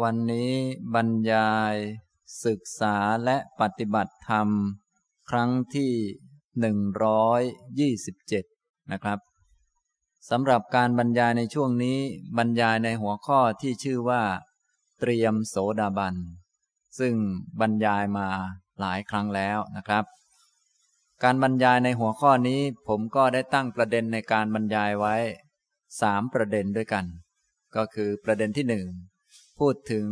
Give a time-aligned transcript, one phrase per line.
[0.00, 0.52] วันนี้
[0.94, 1.76] บรรยาย
[2.46, 4.48] ศึกษาและปฏิบัติธรรม
[5.30, 5.92] ครั้งที่
[6.60, 7.40] หนึ่งร้อย
[7.78, 8.44] ยี่สิบเจ็ด
[8.92, 9.18] นะครับ
[10.30, 11.98] สำหรับการบรรยายในช่วงนี้
[12.38, 14.22] บรรยายในหัวข้อที่ชื่อว่า
[15.00, 16.14] เตรียมโสดาบัน
[16.98, 17.14] ซึ่ง
[17.60, 18.28] บรรยายมา
[18.80, 20.04] หลายครั้งแล้วนะครับ
[21.22, 25.14] การบรรยายในหัวข้อนี้ผมก็ได้ตั้งประเด็นในการบรรยายไว้
[26.00, 27.04] สามประเด็นด้วยกัน
[27.76, 28.86] ก็คือประเด็นที่หนึ่ง
[29.66, 30.08] พูดถึง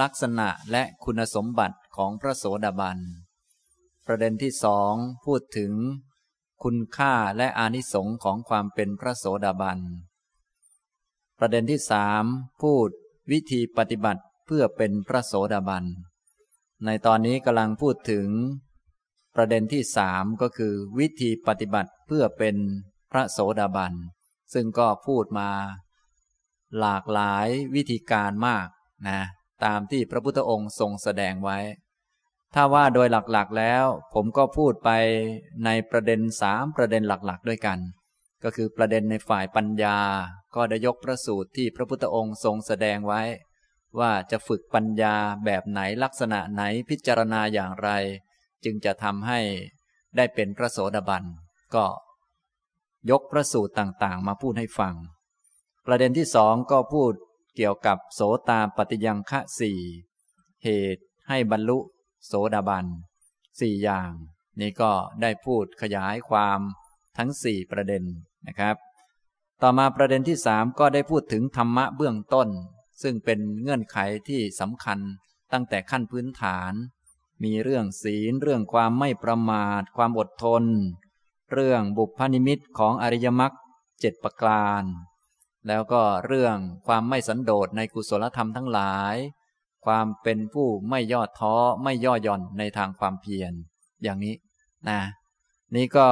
[0.00, 2.98] ลักษณะและคุณสมบัติของพระโสดาบัน
[4.06, 5.72] ประเด็นที่สองพูดถึง
[6.62, 9.78] คุณค่าและอานิสงค์ของความเป็นพระโสดาบัน
[11.38, 12.24] ประเด็นที่สาม
[12.62, 12.88] พูด
[13.30, 15.84] วิธีปฏิบัติเพื่อเป็นพระโสดาบัน
[16.84, 18.28] ในตอนนี้กำลังพูดถึง
[19.34, 22.56] ประเด็นที่สามก็คือวิธีปฏิบัติเพื่อเป็น
[23.12, 23.92] พระโสดาบัน
[24.52, 25.50] ซึ่งก็พูดมา
[26.78, 28.68] หลากหลายวิธีการมาก
[29.08, 29.20] นะ
[29.64, 31.58] ตามที่พระพุทธองค์ทรงแสดงไว้
[32.54, 34.90] ถ้าว่าโดยหลักๆแล้ว ผมก็พูดไป
[35.64, 37.78] ในประเด็นสามประเด็นหลักๆ ด้วยกัน
[38.44, 39.98] ก็คือประเด็นในฝ่ายปัญญา
[40.54, 43.22] ก็ได้ยกพระสูตรที่พระพุทธองค์ทรงแสดงไว้
[43.98, 47.90] ว่าจะฝึกปัญญาแบบไหนลักษณะไหนพิจารณาอย่างไร
[48.64, 49.40] จึงจะทำให้
[50.16, 51.24] ได้เป็นพระโสดาบัน
[51.74, 51.84] ก็
[53.10, 54.94] ยกพระสูตรต่างๆ มาพูดให้ฟัง
[55.86, 57.12] ประเด็นที่สองก็พูด
[57.56, 59.80] เกี่ยวกับโสตาปฏิยังคะสี่
[60.64, 61.78] เหตุให้บรรลุ
[62.26, 62.86] โสดาบัน
[63.60, 64.10] สี่อย่าง
[64.60, 64.92] นี้ก็
[65.22, 66.60] ได้พูดขยายความ
[67.18, 68.04] ทั้งสี่ประเด็น
[68.46, 68.76] นะครับ
[69.62, 72.48] ต่อมาประเด็นที่สามก็ได้พูดถึงธรรมะเบื้องต้น
[73.02, 73.98] ซึ่งเป็นเงื่อนไข
[74.28, 74.98] ที่สำคัญ
[75.52, 76.72] ตั้งแต่ขั้นพื้นฐาน
[77.42, 80.64] มีเรื่องศีลเรื่องความไม่ประมาท ความอดทน
[81.52, 83.52] เรื่องบุพนิมิตของอริยมรรค
[84.00, 84.82] เจ็ดประการ
[85.68, 89.16] แล้วก็เรื่องความไม่สันโดษในกุศลธรรมทั้งหลาย
[89.86, 93.52] ความเป็นผู้ไม่ย่อท้อไม่ย่อหย่อนในทางความเพียร
[94.02, 94.34] อย่างนี้
[94.88, 95.00] นะ
[95.76, 96.08] นี่ก็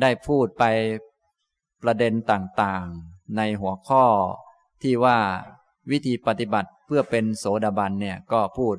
[0.00, 0.64] ได้พูดไป
[1.82, 4.04] ประเด็นต่างๆ ในหัวข้อ
[4.82, 5.18] ที่ว่า
[5.90, 8.76] วิธีปฏิบัติเพื่อเป็นโสดาบันเนี่ยก็พูด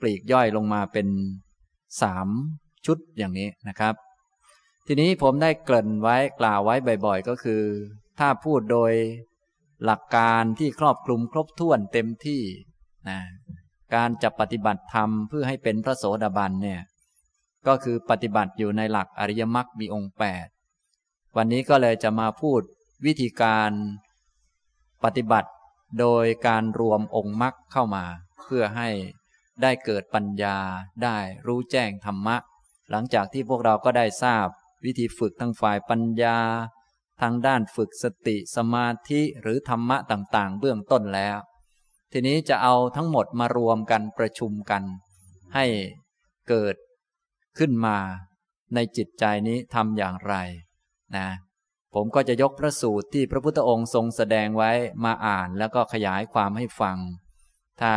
[0.00, 1.08] ปลีกย่อยลงมาเป็น
[2.02, 2.28] สาม
[2.86, 3.94] ชุดอย่างนี้นะครับ
[4.86, 6.74] ทีนี้ผมได้เกริ่นไว้กล่าวไว้
[7.06, 7.62] บ่อยๆ ก็คือ
[8.20, 8.92] ถ้าพูดโดย
[9.84, 12.42] หลักการที่ครอบคลุมครบถ้วนเต็มที่
[13.08, 13.20] นะ
[13.94, 16.80] การจะปฏิบัติธรรมเพื่อให้เป็นพระโสดาบันเนี่ย
[17.66, 20.46] ก็คือปฏิบัติอยู่ในหลักอริยมรรคมีองค์แปด
[21.36, 22.60] วันนี้ก็เลยจะมาพูด
[23.06, 23.70] วิธีการ
[25.04, 25.50] ปฏิบัติ
[26.00, 28.04] โดยการรวมองค์มรรคเข้ามา
[28.44, 28.88] เพื่อให้
[29.62, 30.56] ได้เกิดปัญญา
[31.04, 32.36] ได้รู้แจ้งธรรมะ
[32.90, 34.46] หลังจากที่พวกเราก็ได้ทราบ
[34.84, 36.38] วิธีฝึกทั้งฝ่ายปัญญา
[37.20, 41.38] ทางด้านฝึกสติสมาธิหรือธรรมะต่างๆ เบื้องต้นแล้ว
[42.12, 44.82] ทีนี้จะเอาทั้งหมดมารวมกันประชุมกัน
[45.54, 45.66] ให้
[46.48, 46.76] เกิด
[47.58, 47.96] ขึ้นมา
[48.74, 50.34] ในจิตใจนี้ทำอย่างไร
[51.16, 51.28] นะ
[51.94, 54.70] ผมก็จะยกพระสูตรที่พระพุทธองค์ทรงแสดงไว้
[55.04, 56.98] มาอ่านแล้วก็ขยายความให้ฟัง
[57.80, 57.94] ถ้า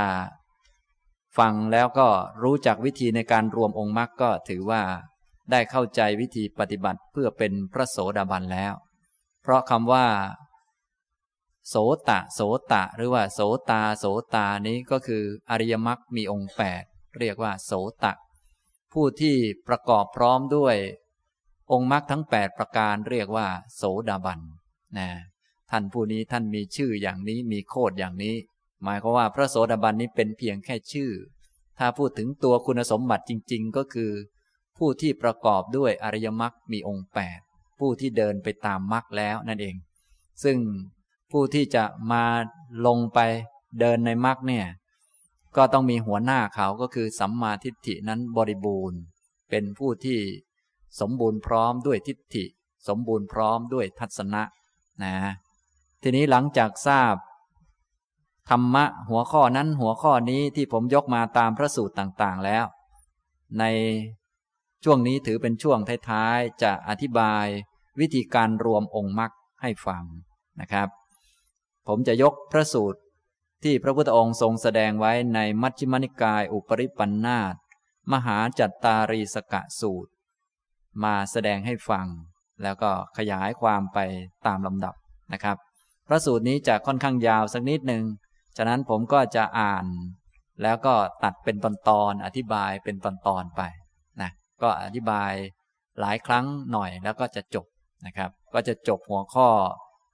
[1.38, 2.08] ฟังแล้วก็
[2.44, 4.82] รู้จักวิธีในการรวมองค์มรรคก็ถือว่า
[5.52, 8.74] ได้เข้าใจวิธีปฏิบัติเพื่อเป็นพระโสดาบันแล้ว
[9.44, 10.06] เพราะคำว่า
[11.70, 11.76] โส
[12.10, 13.40] ตะ โสตะ หรือว่า โส
[13.70, 14.06] ตา โส
[14.36, 16.84] ตานี้ก็คืออริยมรรคมีองค์แปด
[17.20, 17.72] เรียกว่า โส
[18.04, 18.14] ตะ
[18.94, 19.36] ผู้ที่
[19.68, 20.76] ประกอบพร้อมด้วย
[21.72, 24.40] องค์มรรคทั้งแปดประการเรียกว่า โสดาบัน
[24.98, 25.10] นะ
[25.72, 28.36] ท่านผู้นี้ท่านมีชื่ออย่างนี้มีโคดอย่างนี้
[28.84, 31.12] หมายความว่าพระโสดาบันนี้เป็นเพียงแค่ชื่อ
[31.80, 34.12] ถ้าพูดถึงตัวคุณสมบัติจริง ๆ ก็คือ
[34.78, 37.40] ผู้ที่ประกอบด้วยอริยมรรคมีองค์แปด
[37.80, 39.76] ผู้ที่เดินไปตามมรรคแล้วนั่นเอง
[40.44, 40.58] ซึ่ง
[41.32, 42.24] ผู้ที่จะมา
[42.88, 43.20] ลงไป
[43.80, 44.66] เดินในมรรคเนี่ย
[45.58, 49.00] ก็ต้องมีหัวหน้าเขาก็คือสัมมาทิฏฐินั้นบริบูรณ์
[49.50, 50.20] เป็นผู้ที่
[51.00, 52.46] สมบูรณ์พร้อมด้วยทิฏฐิ
[52.88, 54.44] สมบูรณ์พร้อมด้วยทัศนะ
[55.04, 55.14] นะ
[56.02, 57.16] ทีนี้หลังจากทราบ
[58.50, 62.66] ธรรมะหัวข้อนั้นหัวข้อนี้ที่ผมยกมาตามพระสูตรต่างๆแล้ว
[63.60, 63.64] ใน
[64.84, 67.46] ช่วงนี้ถือเป็นช่วงท้ายๆ จะอธิบาย
[68.00, 69.32] วิธีการรวมองค์มรรค
[69.62, 70.04] ให้ฟัง
[70.62, 70.88] นะครับ
[71.88, 73.00] ผมจะยกพระสูตร
[73.64, 77.56] ที่พระพุทธองค์ทรงแสดงไว้ในมัชฌิมนิกายอุปริปันธาต
[78.12, 80.12] มหาจัตตารีสกะสูตร
[81.04, 82.08] มาแสดงให้ฟัง
[82.64, 84.00] แล้วก็ขยายความไป
[84.48, 84.96] ตามลำดับ
[85.34, 85.58] นะครับ
[86.08, 88.04] พระสูตรนี้จะค่อนข้างยาวสักนิดหนึ่ง
[88.58, 89.86] ฉะนั้นผมก็จะอ่าน
[90.62, 91.66] แล้วก็ตัดเป็นต
[92.02, 93.62] อนๆอธิบายเป็นตอนๆไป
[94.62, 95.32] ก็อธิบาย
[96.00, 97.66] หลายครั้งหน่อยแล้วก็จะจบ
[98.06, 99.48] นะครับ ก็จะจบหัวข้อ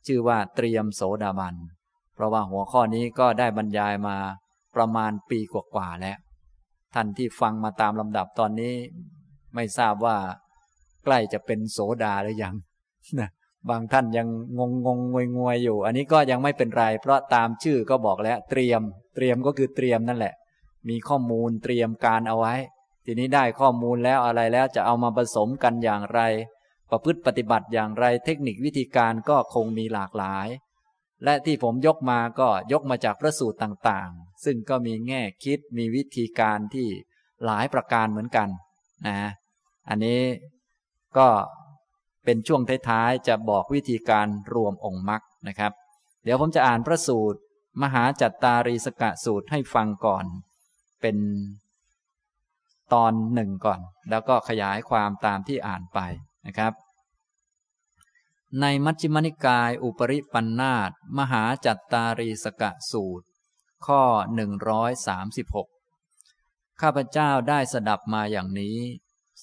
[0.08, 1.56] ชื่อว่าเตรียมโสดาบัน
[2.16, 4.18] เพราะว่าหัวข้อนี้ก็ได้บรรยายมา
[4.76, 6.18] ประมาณปีกว่าๆแล้ว
[6.94, 8.74] ท่านที่ฟังมาตามลำดับตอนนี้
[9.56, 10.18] ไม่ทราบว่า
[11.04, 12.56] ใกล้จะเป็นโสดาหรือยัง
[13.20, 13.30] นะ
[13.70, 14.28] บางท่านยัง
[14.58, 18.82] งงงงวยงวยอยู่ อันนี้ก็ยังไม่เป็นไร เพราะตามชื่อก็บอกแล้วเตรียม
[19.16, 20.34] เตรียมก็คือเตรียมนั่นแหละ
[20.90, 22.56] มีข้อมูลเตรียมการเอาไว้
[23.12, 26.22] ทีนี้ได้ข้อมูลแล้วอะไรแล้วจะเอามาผสมกันอย่างไร
[26.92, 30.48] ประพฤติปฏิบัติอย่างไร เทคนิควิธีการก็คงมีหลากหลาย
[31.24, 36.88] และที่ผมยกมาก็ยกมาจากพระสูตรต่างๆ ซึ่งก็มีแง่คิดมีวิธีการที่
[37.46, 38.50] หลายประการเหมือนกัน
[39.08, 39.20] นะ
[39.90, 40.22] อันนี้
[41.18, 41.28] ก็
[42.26, 45.72] เป็นช่วงท้ายๆจะบอกวิธีการรวมองค์มรรคนะครับ
[46.24, 47.40] เดี๋ยวผมจะอ่านพระสูตร
[47.82, 50.26] มหาจัตตารีสกะสูตรให้ฟังก่อน
[51.02, 51.18] เป็น
[52.94, 56.00] ตอนหนึ่งก่อน แล้วก็ขยายความตามที่อ่านไป
[56.48, 56.74] นะครับ
[58.62, 63.26] ในมัชฌิมนิกาย อุปริปันธาตมหาจัตตารีสกะสูตร
[63.86, 64.04] ข้อ
[65.22, 68.78] 136 ข้าพเจ้าได้สดับมาอย่างนี้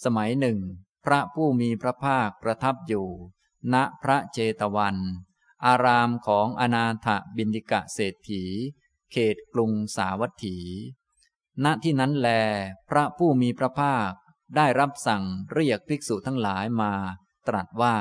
[0.05, 0.59] สมัยหนึ่ง
[1.05, 3.09] พระผู้มีพระภาคประทับอยู่
[3.75, 4.97] ณพระเจตวัน
[5.67, 8.45] อารามของอนาถบินดิกะเศรษฐี
[9.13, 10.59] เขตกรุงสาวัตถี
[11.64, 12.29] ณที่นั้นแล
[12.91, 14.11] พระผู้มีพระภาค
[14.56, 16.93] ได้รับสั่งเรียกภิกษุทั้งหลายมา
[17.49, 17.97] ตรัสว่า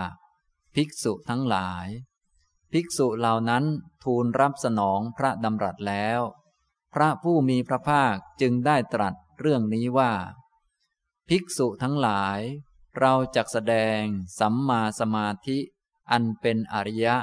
[0.76, 1.88] ภิกษุทั้งหลาย
[2.72, 3.66] ภิกษุเหล่านั้น
[4.04, 6.20] ทูลรับสนองพระดำรัสแล้ว
[6.94, 10.14] พระผู้มีพระภาคจึงได้ตรัสเรื่องนี้ว่า
[11.30, 12.40] ภิกษุทั้งหลาย
[13.00, 14.02] เราจะแสดง
[14.40, 15.60] สัมมาสมาธิ
[16.12, 17.18] อันเป็นอริยะ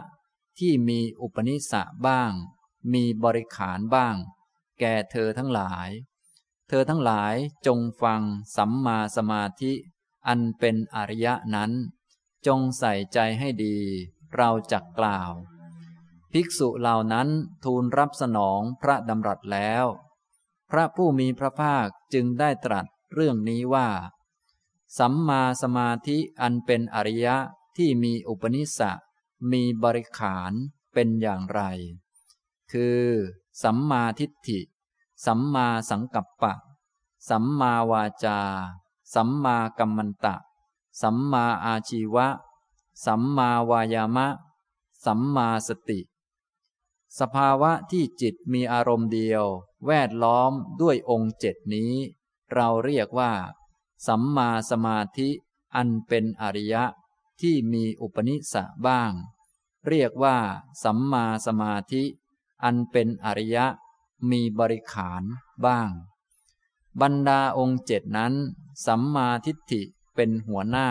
[0.59, 2.33] ที่มีอุปนิสะบ้าง
[2.93, 4.17] มีบริขารบ้าง
[4.81, 5.89] แก่เธอทั้งหลาย
[6.75, 7.35] เธอทั้งหลาย
[7.67, 8.23] จงฟัง
[8.57, 9.73] สัมมาสมาธิ
[10.29, 11.73] อันเป็นอริยะนั้น
[12.47, 13.79] จงใส่ใจให้ดี
[14.35, 15.33] เราจักกล่าว
[16.33, 17.29] ภิกษุเหล่านั้น
[17.65, 19.85] ทูลรับสนองพระดำรัสแล้ว
[20.71, 23.89] พระผู้มีพระภาคจึงได้ตรัสเรื่องนี้ว่า
[24.99, 27.37] สัมมาสมาธิอันเป็นอริยะ
[27.77, 28.93] ที่มีอุปนิสสะ
[29.53, 30.53] มีบริขาร
[30.95, 31.63] เป็นอย่างไร
[32.73, 33.03] คือ
[33.63, 34.61] สัมมาทิฏฐิ
[35.25, 36.53] สัมมาสังกัปปะ
[37.29, 38.39] สัมมาวาจา
[39.15, 40.37] สัมมากัมมันตะ
[41.03, 42.29] สัมมาอาชีวะ
[43.05, 44.29] สัมมาวายามะ
[45.05, 46.01] สัมมาสติ
[47.19, 49.45] สภาวะที่จิตมีอารมณ์เดียว
[49.87, 51.93] แวดล้อมด้วยองค์เจ็ดนี้
[52.55, 53.33] เราเรียกว่า
[54.07, 55.29] สัมมาสมาธิ
[55.77, 56.85] อันเป็นอริยะ
[57.41, 59.13] ที่มีอุปนิสสะบ้าง
[59.89, 60.39] เรียกว่า
[60.85, 62.03] สัมมาสมาธิ
[62.63, 63.67] อันเป็นอริยะ
[64.31, 65.23] มีบริขาร
[65.67, 65.91] บ้าง
[67.01, 68.35] บรรดาองค์เจ็ดนั้น
[68.87, 69.83] สัมมาทิฏฐิ
[70.15, 70.89] เป็นหัวหน้า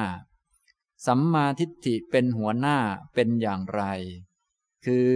[1.06, 2.78] สัมมาทิฏฐิเป็นหัวหน้า
[3.14, 3.84] เป็นอย่างไร
[4.86, 5.14] คือ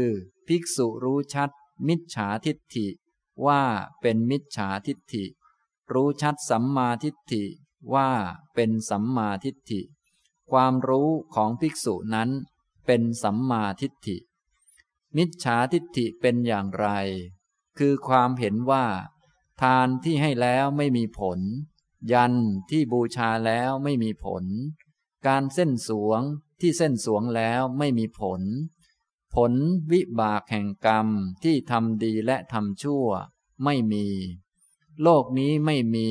[0.48, 1.50] ภิกษุรู้ชัด
[1.88, 2.88] มิจฉาทิฏฐิ
[3.46, 3.62] ว่า
[4.02, 5.26] เป็นมิจฉาทิฏฐิ
[5.94, 7.44] รู้ชัดสัมมาทิฏฐิ
[7.94, 8.10] ว่า
[8.54, 9.82] เป็นสัมมาทิฏฐิ
[10.52, 12.30] ความรู้ของภิกษุนั้น
[12.86, 14.18] เป็นสัมมาทิฏฐิ
[15.18, 16.88] มิจฉาทิฏฐิเป็นอย่างไร
[17.78, 18.86] คือความเห็นว่า
[19.62, 21.40] ทานที่ให้แล้วไม่มีผล
[22.14, 22.34] ยัน
[22.70, 24.44] ที่บูชาแล้วไม่มีผล
[25.28, 26.22] การเส้นสวง
[26.60, 28.42] ที่เส้นสวงแล้วไม่มีผล
[29.36, 29.54] ผล
[29.92, 31.08] วิบากแห่งกรรม
[31.44, 33.08] ที่ทำดีและทำชั่ว
[33.64, 34.06] ไม่มี
[35.04, 36.08] โลกนี้ไม่มี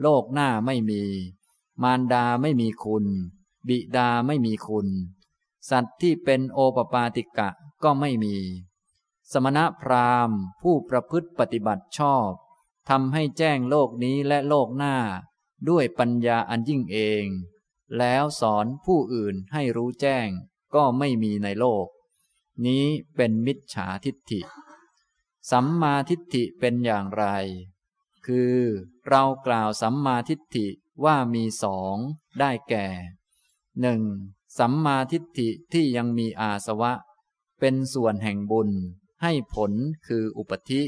[0.00, 1.02] โลกหน้าไม่มี
[1.82, 3.04] มารดาไม่มีคุณ
[3.68, 4.88] บิดาไม่มีคุณ
[5.70, 7.48] สัตว์ที่เป็นโอปปาติกะ
[7.82, 8.36] ก็ไม่มี
[9.32, 12.30] สมณพราหมณ์ ผู้ประพฤติปฏิบัติชอบ
[12.88, 14.96] ทำให้แจ้งโลกนี้และโลกหน้า
[15.68, 17.24] ด้วยปัญญาอันยิ่งเอง
[17.98, 20.28] แล้วสอนผู้อื่นให้รู้แจ้ง
[20.74, 21.86] ก็ไม่มีในโลก
[22.66, 22.84] นี้
[23.16, 24.40] เป็นมิจฉาทิฏฐิ
[25.50, 27.24] สัมมาทิฏฐิเป็นอย่างไร
[28.26, 28.56] คือ
[29.08, 30.66] เรากล่าวสัมมาทิฏฐิ
[31.04, 31.96] ว่ามีสอง
[32.40, 32.86] ได้แก่
[33.80, 34.02] หนึ่ง
[34.58, 36.92] สัมมาทิฏฐิที่ยังมีอาสวะ
[37.60, 38.70] เป็นส่วนแห่งบุญ
[39.22, 39.72] ให้ผล
[40.06, 40.82] คืออุปธิ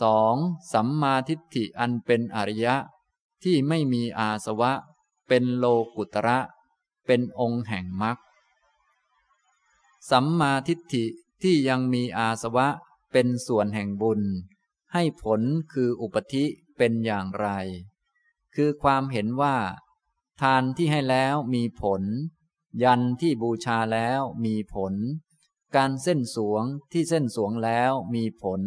[0.00, 0.34] สอง
[0.72, 2.76] สัมมาทิฏฐิอันเป็นอริยะ
[3.42, 4.72] ที่ไม่มีอาสวะ
[5.28, 5.64] เป็นโล
[5.96, 6.38] กุตระ
[7.06, 8.16] เป็นองค์แห่งมรรค
[10.10, 11.04] สัมมาทิฏฐิ
[11.42, 12.68] ที่ยังมีอาสวะ
[13.12, 14.20] เป็นส่วนแห่งบุญ
[14.92, 15.40] ให้ผล
[15.72, 16.44] คืออุปธิ
[16.76, 17.48] เป็นอย่างไร
[18.54, 19.56] คือความเห็นว่า
[20.40, 22.02] ทานที่ให้แล้วมีผล
[22.82, 24.94] ยันที่บูชาแล้วมีผล
[25.76, 28.62] การเส้นสวงที่เส้นสวงแล้วมีผล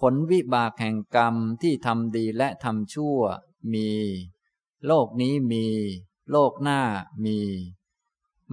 [0.00, 3.18] ผลวิบากแห่งกรรมที่ทำดีและทำชั่ว
[3.74, 3.90] มี
[4.86, 5.66] โลกนี้มี
[6.30, 6.80] โลกหน้า
[7.24, 7.38] มี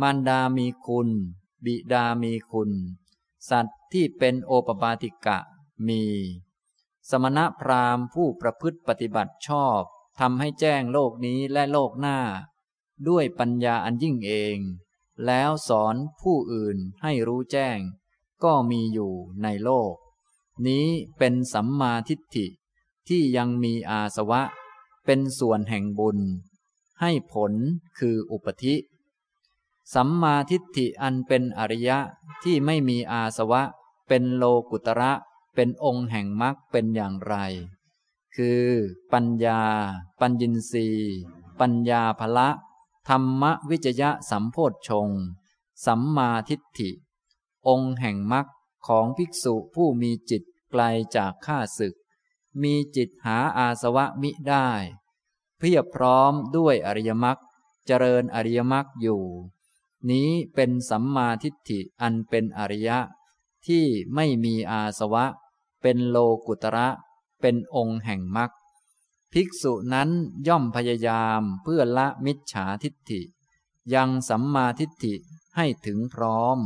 [0.02, 1.10] มารดามีคุณ
[1.66, 2.72] บิดามีคุณ
[3.50, 5.40] สัตว์ที่เป็นโอปปาติกะ
[5.88, 6.04] มี
[7.10, 9.82] สมณพราหมณ์ผู้ประพฤติปฏิบัติชอบ
[10.20, 12.20] ทำให้แจ้งโลกนี้และโลกหน้า
[13.08, 14.58] ด้วยปัญญาอันยิ่งเอง
[15.26, 17.78] แล้วสอนผู้อื่นให้รู้แจ้ง
[18.44, 19.94] ก็มีอยู่ในโลก
[20.68, 20.86] นี้
[21.18, 22.48] เป็นสัมมาทิฏฐิ
[23.08, 24.42] ที่ยังมีอาสวะ
[25.06, 26.18] เป็นส่วนแห่งบุญ
[27.02, 27.54] ให้ผล
[28.00, 28.76] คืออุปธิ
[29.94, 32.00] สัมมาทิฏฐิอันเป็นอริยะ
[32.44, 33.62] ที่ไม่มีอาสวะ
[34.08, 35.12] เป็นโลกุตระ
[35.56, 37.36] เป็นองค์แห่งมรรคเป็นอย่างไร
[38.36, 38.66] คือ
[39.14, 39.62] ปัญญา
[40.20, 40.88] ปัญญินรี
[41.60, 42.50] ปัญญาภละ
[43.10, 45.10] ธรรมวิจยะสัมโพธชง
[45.86, 46.92] สัมมาทิฏฐิ
[47.68, 48.46] องค์แห่งมรรค
[48.88, 50.82] ของภิกษุผู้มีจิตไกล
[51.16, 51.96] จากข้าศึก
[52.62, 54.70] มีจิตหาอาสวะมิได้
[55.58, 57.38] เพียบพร้อมด้วยอริยมรรค
[57.86, 59.24] เจริญอริยมรรคอยู่
[60.10, 63.00] นี้เป็นสัมมาทิฏฐิอันเป็นอริยะ
[63.68, 63.86] ที่
[64.16, 65.25] ไม่มีอาสวะ
[65.82, 66.88] เป็นโลกุตระ
[67.42, 68.50] เป็นองค์แห่งมรรค
[69.34, 70.10] ภิกษุนั้น
[70.48, 73.22] ย่อมพยายามเพื่อละมิจฉาทิฏฐิ
[73.94, 75.16] ยังสัมมาทิฏฐิ
[75.56, 76.58] ให้ถึงพร้อม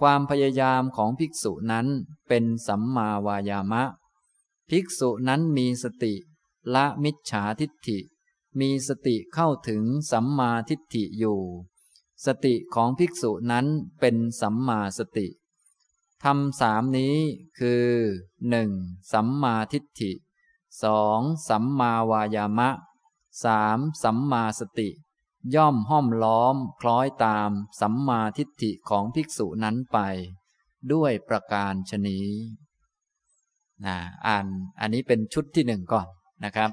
[0.00, 1.86] ความพยายามของภิกษุนั้น
[2.28, 3.84] เป็นสัมมาวายามะ
[4.70, 6.14] ภิกษุนั้นมีสติ
[6.74, 7.98] ละมิจฉาทิฏฐิ
[8.60, 11.40] มีสติเข้าถึงสัมมาทิฏฐิอยู่
[12.26, 13.66] สติของภิกษุนั้น
[14.00, 15.26] เป็นสัมมาสติ
[16.24, 17.16] ทำสามนี้
[17.58, 17.86] คือ
[18.48, 18.70] หนึ่ง
[19.12, 20.12] สัมมาทิฏฐิ
[20.82, 22.70] สองสัมมาวายามะ
[23.44, 24.88] สามสัมมาสติ
[25.54, 27.50] ย่อมห้อมล้อม คล้อยตาม
[27.80, 29.98] สัมมาทิฏฐิของภิกษุนั้นไป
[30.92, 32.20] ด้วยประการชนี
[33.84, 34.46] นะอ่าน
[34.80, 36.06] อันนี้เป็นชุดที่หนึ่งก่อน
[36.44, 36.70] นะครับ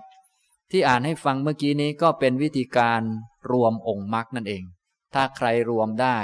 [0.72, 3.02] ที่อ่านให้ฟังเมื่อกี้นี้ก็เป็นวิธีการ
[3.52, 4.64] รวมองค์มรรคนั่นเอง
[5.14, 6.18] ถ้าใครรวมได้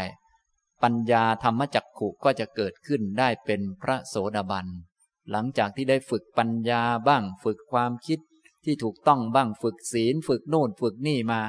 [0.83, 4.67] ปัญญาธรรมจักขุก็จะเกิดขึ้นได้เป็นพระโสดาบัน
[5.31, 8.19] หลังจากที่ได้ฝึกปัญญาบ้าง ฝึกความคิด
[8.63, 11.41] ที่ถูกต้องบ้างฝึกศีล ฝึกโน่นฝึกนี่มา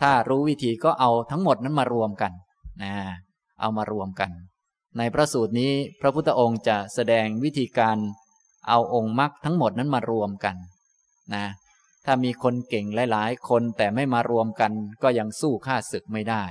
[0.00, 2.32] ถ้ารู้วิธีก็เอาทั้งหมดนั้นมารวมกัน
[2.82, 2.94] นะ
[3.60, 4.30] เอามารวมกัน
[4.98, 7.98] ในพระสูตรนี้พระพุทธองค์จะแสดงวิธีการ
[8.68, 10.56] เอาองค์มรรคทั้งหมดนั้นมารวมกัน
[11.34, 11.44] นะ
[12.04, 14.72] ถ้ามีคนเก่งหลาย ๆ คนแต่ไม่มารวมกัน
[15.02, 16.42] ก็ยังสู้ข้าศึกไม่ได้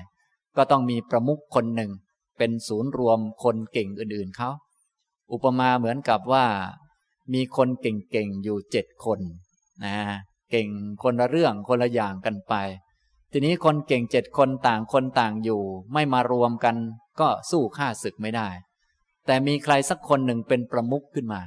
[0.58, 1.92] ก็ต้องมีประมุขคนหนึ่ง
[2.38, 4.50] เป็นศูนย์รวมคนเก่งอื่นๆเขา
[5.31, 6.46] อุปมาเหมือนกับว่า
[7.34, 9.19] มีคนเก่งๆอยู่เจ็ดคน
[9.86, 9.98] นะ
[10.51, 10.69] เก่ง
[11.03, 12.53] คนละเรื่องคนละอย่างกันไป
[13.31, 15.62] ทีนี้คนเก่งเจ็ดคนต่างคนต่างอยู่
[15.93, 16.75] ไม่มารวมกัน
[17.19, 18.48] ก็สู้ข้าศึกไม่ได้
[19.25, 21.41] แต่มีใครสักคนหนึ่งเป็นประมุขขึ้นมา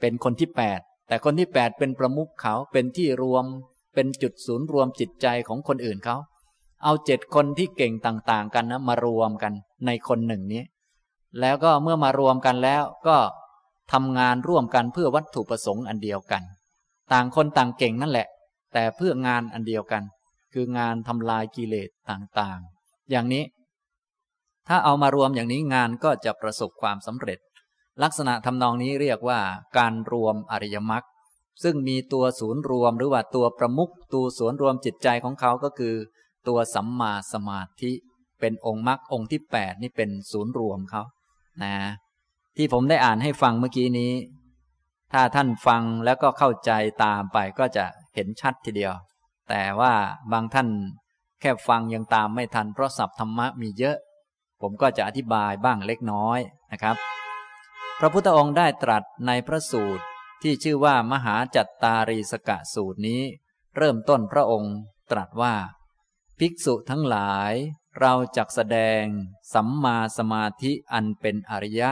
[0.00, 3.44] เป็นคนที่แปดแต่คนที่แปดเป็นประมุขเขาเป็นที่รวม
[3.94, 6.16] เป็นจุดศูนย์รวมจิตใจของคนอื่นเขา
[6.84, 9.52] เอาเจ็ดคนที่เก่งต่าง ๆ กันนะมารวมกัน
[9.86, 10.62] ในคนหนึ่งนี้
[11.40, 13.16] แล้วก็เมื่อมารวมกันแล้วก็
[13.92, 16.42] ทำงานร่วมกันเพื่อวัตถุประสงค์อันเดียวกัน
[17.12, 18.28] ต่างคนต่างเก่งนั่นแหละ
[18.72, 20.02] แต่เพื่องานอันเดียวกัน
[20.52, 23.44] คืองานทำลายกิเลสต่างๆ อย่างนี้
[24.68, 27.38] ถ้าเอามารวมอย่างนี้งานก็จะประสบความสำเร็จ
[28.02, 29.40] ลักษณะทำนองนี้เรียกว่า
[29.78, 31.04] การรวมอริยมรรค
[31.62, 35.94] ซึ่งมีตัวศูนย์รวมหรือว่าตัวประมุขตัวศูนย์รวมจิตใจของเขาก็คือ
[36.48, 37.92] ตัวสัมมาสมาธิ
[38.40, 41.02] เป็นองค์มรรคองค์ที่แปดนี่เป็นศูนย์รวมเขา
[41.62, 41.74] นะ
[42.56, 44.12] ที่ผมได้อ่านให้ฟังเมื่อกี้นี้
[45.12, 46.70] ถ้าท่านฟังแล้วก็เข้าใจ
[47.04, 47.84] ตามไปก็จะ
[48.14, 48.94] เห็นชัดทีเดียว
[49.48, 49.94] แต่ว่า
[50.32, 50.68] บางท่าน
[51.40, 53.96] แค่ฟังยังตามไม่ทันเพราะศัพท์ธรรมะมีเยอะ
[54.60, 56.38] ผมก็จะอธิบายบ้างเล็กน้อย
[56.72, 56.96] นะครับ
[57.98, 60.04] พระพุทธองค์ได้ตรัสในพระสูตร
[60.42, 63.22] ที่ชื่อว่ามหาจัตตารีสกะสูตรนี้
[63.76, 64.74] เริ่มต้นพระองค์
[65.10, 65.54] ตรัสว่า
[66.38, 67.52] ภิกษุทั้งหลาย
[68.00, 69.04] เราจักแสดง
[69.54, 71.90] สัมมาสมาธิอันเป็นอริยะ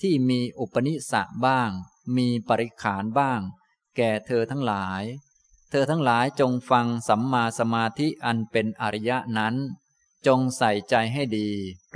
[0.00, 1.70] ที่มีอุปนิสะบ้าง
[2.16, 3.40] มีปริขานบ้าง
[3.96, 5.02] แก่เธอทั้งหลาย
[5.70, 9.54] เธอทั้งหลายจงฟังสัมมาสมาธิอันเป็นอริยะนั้น
[10.26, 11.48] จงใส่ใจให้ดี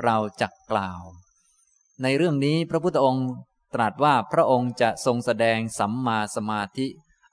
[0.02, 1.00] เราจักกล่าว
[2.02, 3.28] ในเรื่องนี้พระพุทธองค์
[3.74, 6.86] ตรัสว่าพระองค์จะทรงแสดงสัมมาสมาธิ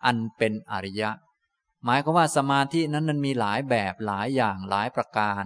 [0.05, 1.11] อันเป็นอริยะ
[1.83, 5.45] หมายความว่าสมาธินั้นมันมีหลายแบบหลายอย่างหลายประการ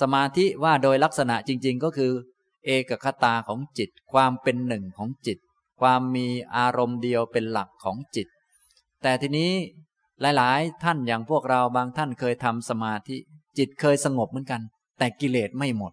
[0.00, 2.12] สมาธิว่าโดยลักษณะจริง ๆ ก็คือ
[2.64, 5.38] เอกคตาของจิต ความเป็นหนึ่งของจิต
[5.80, 8.26] ความมีอารมณ์เดียวเป็นหลักของจิต
[9.02, 9.52] แต่ทีนี้
[10.36, 13.16] หลาย ๆ ท่านอย่างพวกเราบางท่านเคยทำสมาธิ
[13.58, 14.60] จิตเคยสงบเหมือนกัน
[14.98, 15.92] แต่กิเลสไม่หมด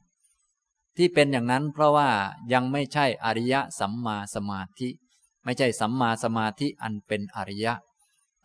[0.98, 2.10] ที่เป็นอย่างนั้นเพราะว่า
[2.54, 4.90] ยังไม่ใช่อริยะสัมมาสมาธิ
[5.44, 7.74] ไม่ใช่สัมมาสมาธิอันเป็นอริยะ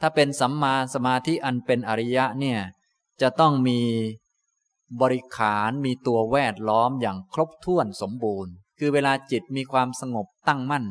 [0.01, 2.59] ถ้าเป็นสัมมาสมาธิอันเป็นอริยะเนี่ย
[3.23, 3.81] จะต้องมี
[5.01, 10.85] บริขารมีตัวแวดล้อมอย่างครบถ้วนสมบูรณ์ คือเวลาจิตมีความสงบตั้งมั่น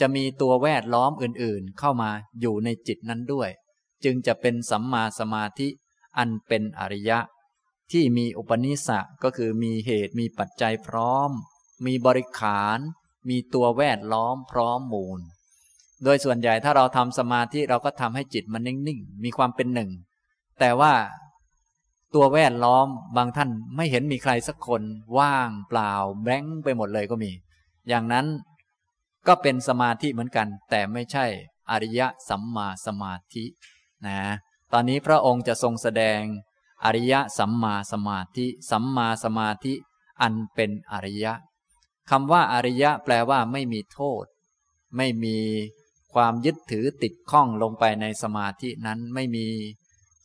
[0.00, 2.10] จะมีตัวแวดล้อมอื่นๆ เข้ามา
[2.40, 3.50] อยู่ในจิตนั้นด้วย
[4.04, 5.68] จึงจะเป็นสัมมาสมาธิ
[6.18, 7.18] อันเป็นอริยะ
[7.92, 11.30] ที่มีอุปนิสสะก็คือมีเหตุมีปัจจัยพร้อม
[11.86, 12.78] มีบริขาร
[13.28, 15.20] มีตัวแวดล้อมพร้อมมูล
[16.04, 19.90] โดยส่วนใหญ่ถ้าเราทำสมาธิเราก็ทำให้จิตมันนิ่งๆ มีความเป็นหนึ่ง
[20.60, 20.92] แต่ว่า
[22.14, 24.82] ตัวแวดล้อมบางท่านไม่เห็นมีใครสักคน
[25.18, 25.92] ว่างเปล่า
[26.22, 27.32] แบงค์ไปหมดเลยก็มี
[27.88, 28.26] อย่างนั้น
[29.26, 31.26] ก็เป็นสมาธิเหมือนกัน แต่ไม่ใช่
[31.70, 33.44] อริยสัมมาสมาธิ
[34.06, 34.20] นะ
[34.72, 36.20] ตอนนี้พระองค์จะทรงแสดง
[36.84, 39.74] อริยสัมมาสมาธิสัมมาสมาธิ
[40.22, 41.32] อันเป็นอริยะ
[42.10, 44.24] คำว่าอริยะแปลว่าไม่มีโทษ
[44.96, 45.38] ไม่มี
[46.14, 49.46] ความยึดถือติดข้องลงไปในสมาธินั้นไม่มี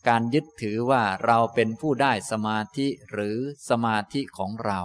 [0.09, 3.37] การยึดถือว่าเราเป็นผู้ได้สมาธิหรือ
[3.69, 4.79] สมาธิของเรา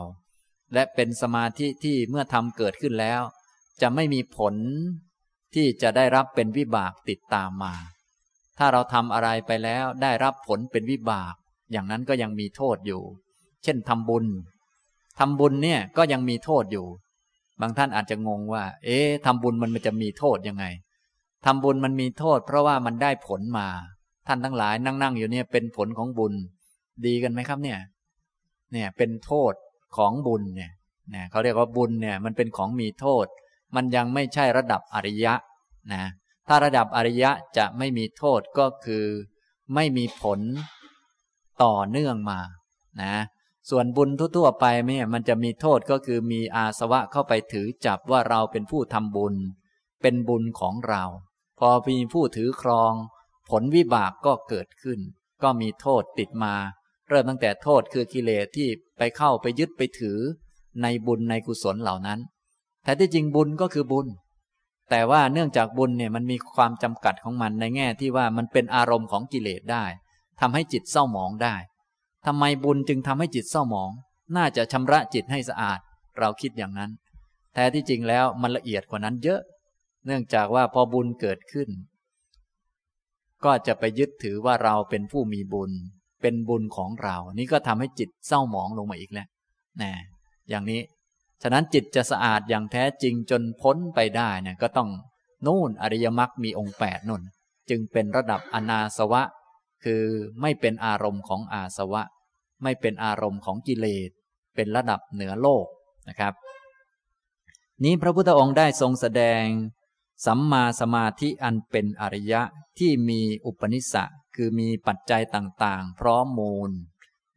[0.75, 3.21] และเป็นสมาธิที่เมื่อทำเกิดขึ้นแล้ว
[3.81, 4.55] จะไม่มีผล
[5.55, 7.75] ที่จะได้รับเป็นวิบากติดตามมา
[8.59, 11.35] ถ้าเราทำอะไรไปแล้วได้รับผลเป็นวิบาก
[11.73, 13.03] อย่างนั้นก็ยังมีโทษอยู่
[13.65, 14.27] เช่นทำบุญ
[15.19, 16.87] ทำบุญเนี่ยก็ยังมีโทษอยู่
[17.61, 20.65] บางท่านอาจจะงงว่า เอ๊ะทำบุญมันจะมีโทษยังไง
[21.45, 23.69] ทำบุญมันมีโทษ เพราะว่ามันได้ผลมา
[24.27, 26.35] ท่านทั้งหลายนั่งๆอยู่เนี่ยเป็นผลของบุญ
[27.07, 27.79] ดีกันไหมครับเนี่ย
[28.73, 29.55] เนี่ยเป็นโทษ
[29.97, 30.71] ของบุญเนี่ย
[31.11, 33.27] เนี่ยเขาเรียกว่าบุญเนี่ยมันเป็นของมีโทษ
[33.75, 35.35] มันยังไม่ใช่ระดับอริยะ
[35.93, 36.05] นะ
[36.49, 39.07] ถ้าระดับอริยะจะไม่มีโทษก็คือ
[39.75, 40.41] ไม่มีผล
[41.63, 42.41] ต่อเนื่องมา
[43.03, 43.15] นะ
[43.71, 49.35] ส่วนบุญทั่วๆไปเนี่ยมันจะมีโทษก็คือมีอาสวะเข้าไปถือจับว่าเราเป็นผู้ทำบุญ
[50.03, 51.05] เป็นบุญของเรา
[51.59, 52.93] พอมีผู้ถือครอง
[53.51, 55.01] ผลวิบากก็เกิดขึ้น
[55.43, 56.55] ก็มีโทษติดมา
[57.09, 60.19] เริ่มตั้งแต่โทษคือกิเลสที่ไปเข้าไปยึดไปถือ
[60.83, 62.19] ในบุญในกุศลเหล่านั้น
[62.85, 64.07] แต่ที่จริงบุญก็คือบุญ
[64.91, 69.85] แต่ว่าเนื่องจากบุญเนี่ยมันมีความจำกัดของมันในแง่ที่ว่ามันเป็นอารมณ์ของกิเลสได้
[70.41, 71.57] ทำให้จิตเศร้าหมองได้
[72.27, 73.91] ทำไมบุญจึงทำให้จิตเศร้าหมอง
[74.37, 75.79] น่าจะชำระจิตให้สะอาด
[76.19, 76.91] เราคิดอย่างนั้น
[77.55, 79.41] แต่ที่จริงแล้วมันละเอียดกว่านั้นเยอะ
[80.07, 81.69] เนื่องจากว่าพอบุญเกิดขึ้น
[83.45, 85.73] ก็จะไปยึดถือว่าเราเป็นผู้มีบุญ
[86.23, 89.29] เป็นบุญของเรา นี่ก็ทำให้จิตเศร้าหมองลงมาอีกแล้ว
[89.83, 89.93] นะ
[90.49, 90.81] อย่างนี้
[91.43, 94.89] ฉะนั้นจิตจะสะอาดอย่างแท้จริงจนพ้นไปได้เนี่ยก็ต้อง
[95.47, 97.23] นู่นอริยมรรคมีองค์แปดนุ่น
[97.71, 99.23] จึงเป็นระดับอนาสวะ
[99.85, 100.03] คือ
[100.41, 102.03] ไม่เป็นอารมณ์ของอาสวะ
[102.63, 104.11] ไม่เป็นอารมณ์ของกิเลส
[104.55, 105.67] เป็นระดับเหนือโลก
[106.09, 106.33] นะครับ
[107.85, 109.43] นี้พระพุทธองค์ได้ทรงแสดง
[110.27, 112.43] สัมมาสมาธิอันเป็นอริยะ
[112.79, 116.71] ที่มีอุปนิสัคือมีปัจจัยต่างๆ พร้อมมูล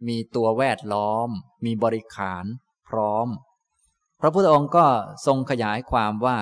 [0.07, 1.29] มีตัวแวดล้อม
[1.65, 2.45] มีบริขาร
[2.87, 3.27] พร้อม
[4.19, 4.87] พระพุทธองค์ก็
[5.25, 6.39] ทรงขยายความว่า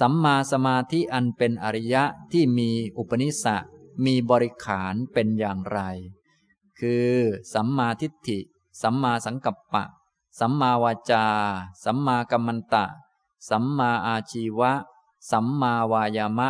[0.00, 3.56] สัมมาสมาธิอันเป็นอริยะที่มีอุปนิสั
[4.04, 5.80] มีบริขารเป็นอย่างไร
[6.80, 7.12] คือ
[7.54, 8.38] สัมมาทิฏฐิ
[8.82, 9.84] สัมมาสังกัปปะ
[10.40, 11.26] สัมมาวาจา
[11.84, 12.86] สัมมากัมมันตะ
[13.48, 14.72] สัมมาอาชีวะ
[15.30, 16.48] สัมมาวายามะ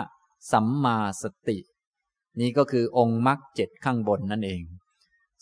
[0.52, 1.58] สัมมาสติ
[2.40, 4.62] นี่ก็คือองค์มรรคเจ็ดข้างบนนั่นเอง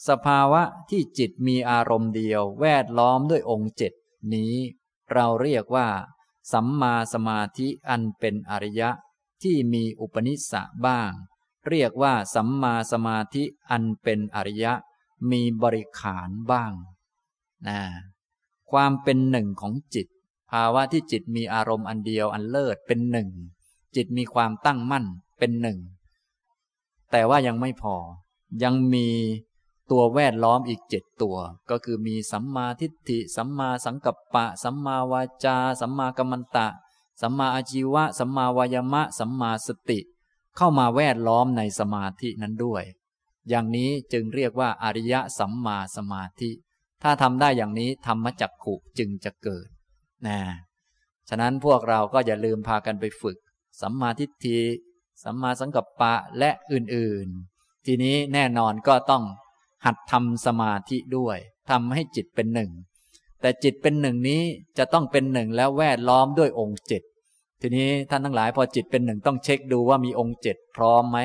[0.08, 3.92] สภาวะที่จิตมีอารมณ์เดียวแวดล้อมด้วยองค์เจ็ด
[4.34, 4.54] นี้
[5.12, 5.88] เราเรียกว่า
[6.52, 8.90] สัมมาสมาธิอันเป็นอริยะ
[9.42, 11.10] ที่มีอุปนิสสะบ้าง
[11.68, 14.72] เรียกว่าสัมมาสมาธิอันเป็นอริยะ
[15.30, 16.72] มีบริขารบ้าง
[17.68, 17.80] นะ
[18.70, 20.06] ความเป็นหนึ่งของจิต
[20.52, 23.28] ภาวะที่จิตมีอารมณ์อันเดียวอันเลิศเป็นหนึ่ง
[23.96, 25.04] จิตมีความตั้งมั่น
[25.38, 25.78] เป็นหนึ่ง
[27.10, 27.96] แต่ว่ายังไม่พอ
[28.62, 29.08] ยังมี
[29.90, 31.36] ตัวแวดล้อมอีกเจ็ดตัว
[31.70, 36.68] ก็คือมีสัมมาทิฏฐิ สัมมาสังกัปปะ สัมมาวาจา สัมมากัมมันตะ
[37.20, 39.98] สัมมาอาชีวะ สัมมาวายมะ สัมมาสติ
[40.56, 42.84] เข้ามาแวดล้อมในสมาธินั้นด้วย
[43.48, 46.50] อย่างนี้จึงเรียกว่าอริยะสัมมาสมาธิ
[47.02, 49.68] ถ้าทำได้อย่างนี้ธรรมจักขุจึงจะเกิด
[50.26, 50.38] นะ
[51.28, 53.36] ฉะนั้นพวกเราก็อย่าลืมพากันไปฝึก
[53.80, 54.60] สัมมาทิฏฐิ
[55.22, 59.24] สัมมาสังกัปปะและอื่นๆ ทีนี้แน่นอนก็ต้อง
[59.84, 61.38] หัดทำสมาธิด้วย
[61.70, 62.70] ทำให้จิตเป็นหนึ่ง
[63.40, 64.42] แต่จิตเป็นหนึ่งนี้
[64.78, 67.02] จะต้องเป็นหนึ่งแล้วแวดล้อมด้วยองค์เจ็ด
[67.60, 71.18] ทีนี้ท่านทั้งหลายพอจิตเป็นหนึ่งต้องเช็คดูว่ามีองค์เจ็ดพร้อมไหม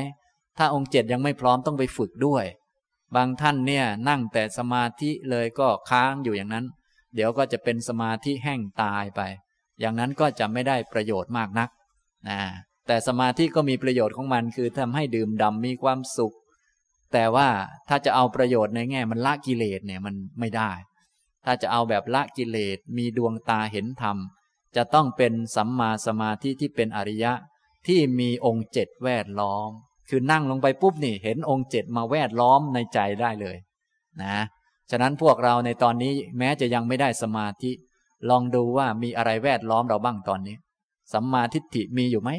[0.57, 2.45] ถ้าองค์เจ็ดยังไม่พร้อมต้องไปฝึกด้วย
[3.15, 6.65] บางท่านเนี่ยนั่งแต่สมาธิเลยก็ค้างอยู่อย่างนั้น
[7.17, 9.21] เดี๋ยวก็จะเป็นสมาธิแห้งตายไป
[9.79, 11.69] อย่างนั้นก็จะไม่ได้ประโยชน์มากนัก
[12.29, 12.39] นะ
[12.87, 16.35] แต่สมาธิก็มีประโยชน์ของมันคือทำให้ดื่มดำมีความสุข
[17.13, 17.47] แต่ว่า
[17.89, 20.71] ถ้าจะเอาประโยชน์ในแง่มันละกิเลสเนี่ยมันไม่ได้
[21.45, 24.17] ถ้าจะเอาแบบละกิเลสมีดวงตาเห็นธรรม
[24.75, 27.33] จะต้องเป็นสัมมาสมาธิที่เป็นอริยะ
[27.87, 29.69] ที่มีองค์เจ็ดแวดล้อม
[30.09, 33.57] คือนั่งลงไปปุ๊บนี่ เห็นองค์เจ็ดมาแวดล้อมในใจได้เลย
[34.23, 34.37] นะ
[34.91, 37.71] ฉะนั้นพวกเราในตอนนี้แม้จะยังไม่ได้สมาธิ
[38.29, 40.55] ลองดูว่ามีอะไรแวดล้อมเราบ้างตอนนี้
[41.13, 42.31] สัมมาทิฏฐิมีอยู่ไหม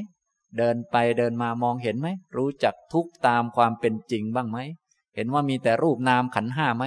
[0.59, 4.59] เดินไปเดินมามองเห็นไหม รู้จักทุกตามความเป็นจริงบ้างไหม
[5.15, 6.85] เห็นว่ามีแต่รูปนามขันห้าไหม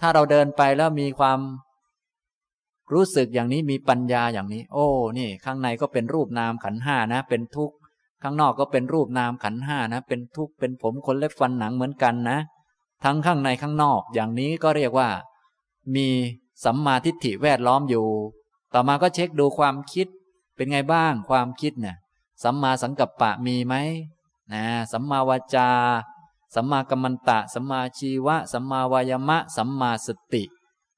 [0.00, 1.38] ถ้าเราเดินไปแล้วมีความ
[2.92, 4.86] รู้สึกอย่างนี้มีปัญญาอย่างนี้ โอ้
[5.18, 7.76] นี่ ข้างในก็เป็นรูปนามขันห้านะ เป็นทุกข์
[8.22, 12.38] ข้างนอกก็เป็นรูปนามขันห้านะ เป็นทุกข์ เป็นผมขนเล็บฟันหนังเหมือนกันนะ
[13.04, 15.10] ทั้งข้างในข้างนอก อย่างนี้ก็เรียกว่า
[15.94, 16.08] มี
[16.64, 18.06] สัมมาทิฏฐิแวดล้อมอยู่
[18.74, 20.06] ต่อมาก็เช็คดูความคิด
[20.54, 21.96] เป็นไงบ้างความคิดเนี่ย
[22.42, 23.74] สัมมาสังกัปปะมีไหม
[24.52, 25.70] นะสัมมาวาจา
[26.54, 30.42] สัมมากัมมันตะ สัมมาชีวะ สัมมาวายมะ สัมมาสติ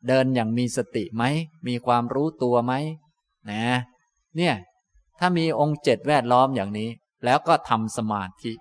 [0.07, 1.23] เดินอย่างมีสติไหม
[1.67, 2.73] มีความรู้ตัวไหม
[3.51, 3.65] นะ
[4.37, 4.55] เนี่ย
[5.19, 6.91] ถ้ามีองค์เจ็ดแวดล้อมอย่างนี้
[7.25, 8.53] แล้วก็ทำสมาธิ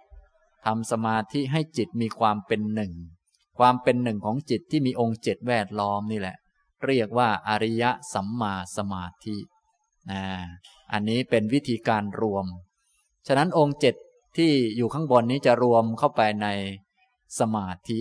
[0.66, 2.92] ทำสมาธิให้จิตมีความเป็นหนึ่ง
[3.62, 6.38] ความเป็นหนึ่งของจิตที่มีองค์เจ็ดแวดล้อมนี่แหละ
[6.86, 9.38] เรียกว่าอริยสัมมาสมาธิ
[10.12, 10.24] นะ
[10.92, 12.46] อันนี้เป็นวิธีการรวม
[13.28, 13.96] ฉะนั้นองค์เจ็ด
[14.38, 16.48] ที่อยู่ข้างบนนี้จะรวมเข้าไปใน
[17.40, 18.00] สมาธิ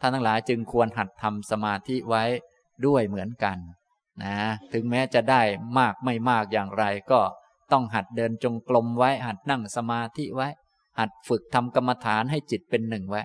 [0.00, 2.24] ท่านทั้งหลายจึงควรหัดทำสมาธิไว้
[2.86, 3.58] ด้วยเหมือนกัน
[4.22, 4.36] นะ
[4.72, 5.42] ถึงแม้จะได้
[5.78, 7.20] มากไม่มากอย่างไรก็
[7.72, 10.48] ต้องหัดเดินจงกรมไว้ หัดนั่งสมาธิไว้
[10.98, 13.22] หัดฝึกทำกรรมฐานให้จิตเป็นหนึ่งไว้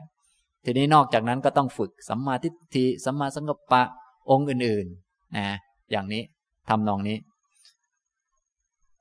[0.70, 3.84] ทีนี้นอกจากนั้นก็ต้องฝึกสัมมาทิฏฐิสัมมาสังกัปปะ
[4.30, 5.48] องค์อื่นๆนะ
[5.92, 6.24] อย่างนี้
[6.70, 7.18] ทำนองนี้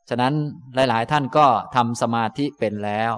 [0.08, 0.34] ฉะนั้น
[0.74, 3.12] หลาย ๆ ท่านก็ทำสมาธิเป็นแล้ว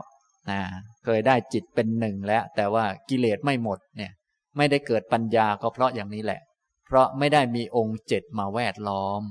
[0.51, 0.61] นะ
[1.05, 4.13] เคยได้จิตเป็นหนึ่งแล้ว แต่ว่ากิเลสไม่หมดเนี่ย
[4.57, 6.41] ไม่ได้เกิดปัญญาก็เพราะอย่างนี้แหละ
[6.87, 9.23] เพราะไม่ได้มีองค์เจ็ดมาแวดล้อม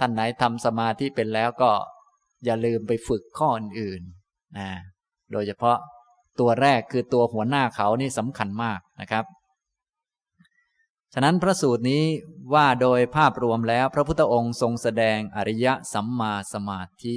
[0.00, 1.70] ท่านไหนทำสมาธิเป็นแล้วก็
[2.44, 4.68] อย่าลืมไปฝึกข้ออื่นๆนะ
[5.32, 5.78] โดยเฉพาะ
[6.40, 9.24] ตัวแรกคือตัวหัวหน้าเขานี่สำคัญมากนะครับ
[11.14, 12.04] ฉะนั้นพระสูตรนี้
[12.54, 17.14] ว่าโดยภาพรวมแล้วพระพุทธองค์ทรงแสดงอริยสัมมาสมาธิ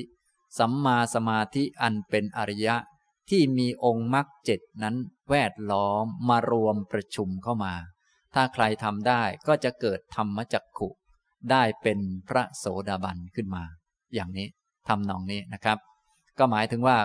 [0.60, 2.76] สัมมาสมาธิอันเป็นอริยะ
[3.30, 4.96] ที่มีองค์มรรคเจ็ดนั้น
[5.30, 7.74] แวดล้อมมารวมประชุมเข้ามา
[8.34, 10.90] ถ้าใครทำได้ก็จะเกิดธรรมจักขุ
[11.52, 13.64] ได้เป็นพระโสดาบันขึ้นมา
[14.14, 14.48] อย่างนี้
[14.88, 15.78] ทำนองนี้นะครับ
[16.38, 16.98] ก็หมายถึงว่า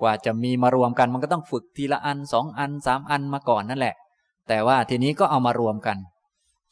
[0.00, 3.94] กว่าจะมีมารวมกันมันก็ต้องฝึกทีละอันสองอันสามอันมาก่อนนั่นแหละ
[4.48, 5.96] แต่ว่าทีนี้ก็เอามารวมกัน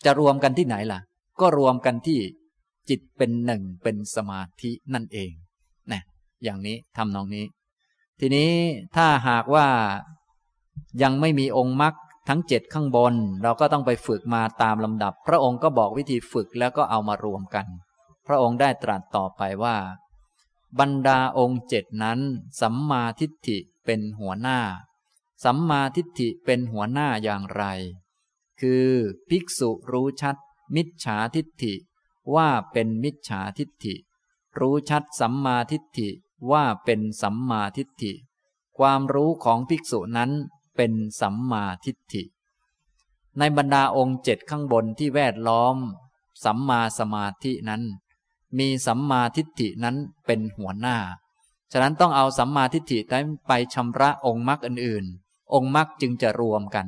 [0.05, 1.01] จะรวมกันที่ไหนล่ะ
[1.41, 2.19] ก็รวมกันที่
[2.89, 5.31] จิตเป็นหนึ่งเป็นสมาธินั่นเอง
[5.93, 6.03] นะ
[6.45, 7.45] อย่างนี้ทำนองนี้
[8.21, 8.51] ทีนี้
[8.97, 9.67] ถ้าหากว่า
[11.03, 11.95] ยังไม่มีองค์มรรค
[12.29, 17.67] ทั้งเจ็ดข้างบน เราก็ต้องไปฝึกมาตามลำดับ พระองค์ก็บอกวิธีฝึกแล้วก็เอามารวมกัน
[18.27, 19.77] พระองค์ได้ตรัสต่อไปว่า
[20.79, 22.21] บรรดาองค์เจ็ดนั้น
[22.61, 24.61] สัมมาทิฏฐิเป็นหัวหน้า
[25.45, 27.65] สัมมาทิฏฐิเป็นหัวหน้าอย่างไร
[28.61, 28.89] คือ
[29.29, 30.37] ภิกษุรู้ชัด
[30.75, 31.75] มิจฉาทิฏฐิ
[32.35, 33.95] ว่าเป็นมิจฉาทิฏฐิ
[34.59, 36.09] รู้ชัดสัมมาทิฏฐิ
[36.51, 38.13] ว่าเป็นสัมมาทิฏฐิ
[38.79, 40.31] ความรู้ของภิกษุนั้น
[40.77, 42.23] เป็นสัมมาทิฏฐิ
[43.39, 45.77] ในบรรดาองค์เจ็ดข้างบนที่แวดล้อม
[46.45, 47.83] สัมมาสมาธินั้น
[48.59, 50.97] มีสัมมาทิฏฐินั้นเป็นหัวหน้า
[51.73, 52.99] ฉะนั้นต้องเอาสัมมาทิฏฐิ
[53.49, 56.87] ไปชำระองค์มรรคอื่นๆ องค์มรรคจึงจะรวมกัน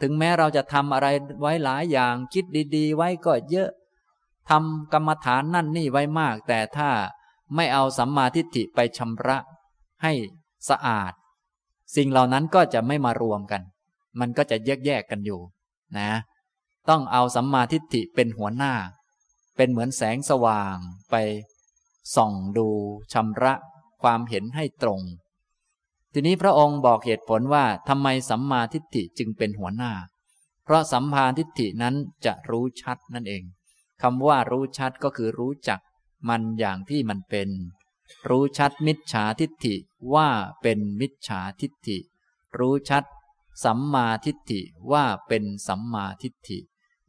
[0.00, 1.06] ถึงแม้เราจะทำอะไร
[1.40, 2.44] ไว้หลายอย่างคิด
[2.76, 3.70] ดีๆ ไว้ก็เยอะ
[4.50, 6.90] ทำกรรมฐานนั่นนี่ไว้มาก แต่ถ้า
[7.54, 9.38] ไม่เอาสัมมาทิฏฐิไปชำระ
[10.02, 10.12] ให้
[10.68, 11.12] สะอาด
[11.96, 13.62] สิ่งเหล่านั้นก็จะไม่มารวมกัน
[14.20, 15.40] มันก็จะแยกแยกกันอยู่
[15.98, 16.10] นะ
[16.88, 18.72] ต้องเอาสัมมาทิฏฐิเป็นหัวหน้า
[19.58, 20.76] เป็นเหมือนแสงสว่าง
[21.10, 21.14] ไป
[22.16, 22.68] ส่องดู
[23.12, 23.54] ชำระ
[24.02, 25.00] ความเห็นให้ตรง
[26.12, 29.92] ทีนี้พระองค์บอกเหตุผลว่าทำไมสัมมาทิฏฐิจึงเป็นหัวหน้า
[30.64, 31.94] เพราะสัมมาทิฏฐินั้น
[32.24, 33.42] จะรู้ชัดนั่นเอง
[34.02, 35.80] คำว่ารู้ชัดก็คือรู้จัก
[36.28, 37.48] มันอย่างที่มันเป็น
[38.28, 39.74] รู้ชัดมิจฉาทิฏฐิ
[40.14, 40.28] ว่า
[40.62, 41.98] เป็นมิจฉาทิฏฐิ
[42.58, 43.04] รู้ชัด
[43.64, 44.60] สัมมาทิฏฐิ
[44.92, 46.58] ว่าเป็นสัมมาทิฏฐิ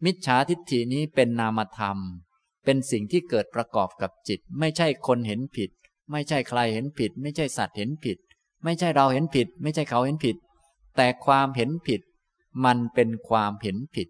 [0.05, 1.97] มิจฉาทิฏฐินี้เป็นนามธรรม
[2.65, 5.69] เป็นสิ่งที่เกิดประกอบกับจิต ไม่ใช่คนเห็นผิด
[6.11, 8.17] ไม่ใช่ใครเห็นผิด ไม่ใช่สัตว์เห็นผิด
[8.63, 10.35] ไม่ใช่เราเห็นผิด ไม่ใช่เขาเห็นผิด
[10.97, 12.01] แต่ความเห็นผิด
[12.65, 14.07] มันเป็นความเห็นผิด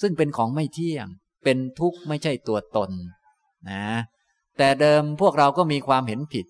[0.00, 1.06] ซึ่งเป็นของไม่เที่ยง
[1.44, 2.90] เป็นทุกข์ไม่ใช่ตัวตน
[3.70, 3.84] นะ
[4.58, 6.46] แต่เดิมพวกเราก็มีความเห็นผิด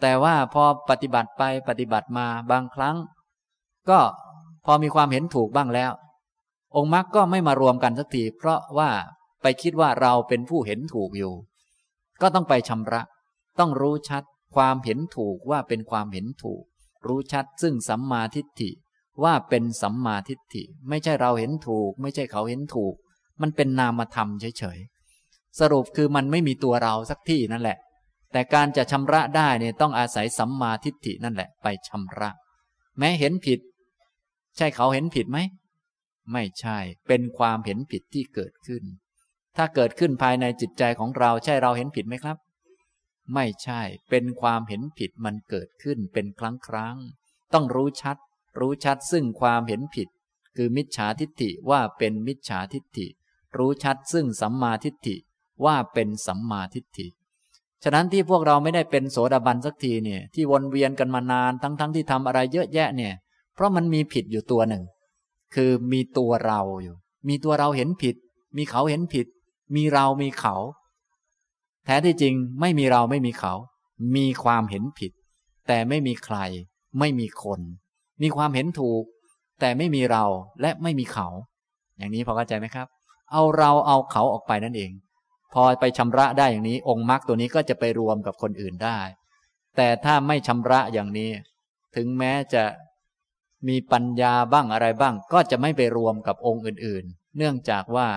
[0.00, 2.96] แต่ว่าพอปฏิบัติไปปฏิบัติมาบางครั้ง
[3.90, 3.98] ก็
[4.64, 5.92] พอมีความเห็นถูกบ้างแล้ว
[6.76, 8.90] องค์มรรคก็ไม่มารวมกันสักทีเพราะว่า
[9.44, 11.34] ไปคิดว่าเราเป็นผู้เห็นถูกอยู่
[12.20, 13.02] ก็ต้องไปชำระ
[13.58, 14.22] ต้องรู้ชัด
[14.54, 16.62] ความเห็นถูกว่าเป็นความเห็นถูก
[17.06, 18.70] รู้ชัดซึ่งสัมมาทิฏฐิ
[19.24, 22.94] ว่าเป็นสัมมาทิฏฐิ ไม่ใช่เราเห็นถูก ไม่ใช่เขาเห็นถูก
[23.40, 27.78] มันเป็นนามธรรมเฉยๆสรุปคือมันไม่มีตัวเราสักที่นั่นแหละ
[28.32, 32.30] แต่การจะชำระได้เนี่ยต้องอาศัยสัมมาทิฏฐินั่นแหละ ไปชำระ
[32.98, 33.60] แม้เห็นผิด
[34.56, 35.38] ใช่เขาเห็นผิดไหม
[36.32, 36.78] ไม่ใช่
[37.08, 38.82] เป็นความเห็นผิดที่เกิดขึ้น
[39.56, 42.36] ถ้าเกิดขึ้นภายในจิตใจของเราใช่เราเห็นผิดไหมครับ
[43.34, 46.96] ไม่ใช่ เป็นความเห็นผิดมันเกิดขึ้นเป็นครั้งครั้ง
[47.52, 48.16] ต้องรู้ชัด
[48.60, 50.08] รู้ชัดซึ่งความเห็นผิด
[50.56, 53.06] คือมิจฉาทิฏฐิว่าเป็นมิจฉาทิฏฐิ
[53.56, 55.16] รู้ชัดซึ่งสัมมาทิฏฐิ
[55.64, 57.06] ว่าเป็นสัมมาทิฏฐิ
[57.82, 63.12] ฉะนั้นที่พวกเราไม่ได้เป็นโสดาบันสักทีเนี่ย ที่วนเวียนกันมานานทั้งๆทที่ทำอะไรเยอะแยะเนี่ย
[63.54, 64.82] เพราะมันมีผิดอยู่ตัวหนึ่ง
[65.54, 66.96] คือมีตัวเราอยู่
[67.28, 68.16] มีตัวเราเห็นผิด
[68.56, 69.26] มีเขาเห็นผิด
[69.74, 70.54] มีเรามีเขา
[71.84, 73.52] แท้ที่จริงไม่มีเราไม่มีเขา
[74.16, 75.12] มีความเห็นผิด
[75.68, 76.38] แต่ไม่มีใคร
[76.98, 77.60] ไม่มีคน
[78.22, 79.04] มีความเห็นถูก
[79.60, 80.24] แต่ไม่มีเรา
[80.60, 81.28] และไม่มีเขา
[81.96, 82.86] อย่างนี้พอเข้าใจไหมครับ
[83.32, 84.90] เอาเราเอาเขาออกไปนั่นเอง
[85.52, 88.98] พอไปชำระได้อย่างนี้ องค์มรรคตัวนี้ก็จะไปรวมกับคนอื่นได้
[89.76, 91.30] แต่ถ้าไม่ชำระอย่างนี้
[91.96, 92.64] ถึงแม้จะ
[93.68, 98.08] มีปัญญาบ้างอะไรบ้าง ก็จะไม่ไปรวมกับองค์อื่น ๆ เนื่องจากว่า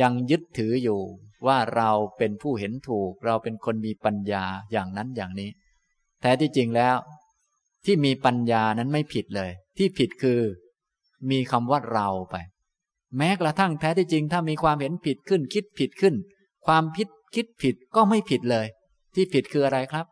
[0.00, 1.00] ยังยึดถืออยู่
[1.46, 5.50] ว่าเราเป็นผู้เห็นถูก เราเป็นคนมีปัญญาอย่างนั้นอย่างนี้
[6.20, 6.96] แท้ที่จริงแล้ว
[7.84, 10.40] ที่มีปัญญานั้นไม่ผิดเลย ที่ผิดคือ
[11.30, 12.36] มีคำว่าเราไป
[13.16, 16.14] แม้กระทั่งแท้ที่จริง ถ้ามีความเห็นผิดขึ้น คิดผิดขึ้น
[16.66, 18.66] ความพิดคิดผิดก็ไม่ผิดเลย
[19.14, 20.06] ที่ผิดคืออะไรครับ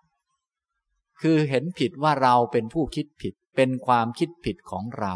[1.23, 5.15] คือเห็นผิดว่าเราเป็นผู้คิดผิด เป็นความคิดผิดของเรา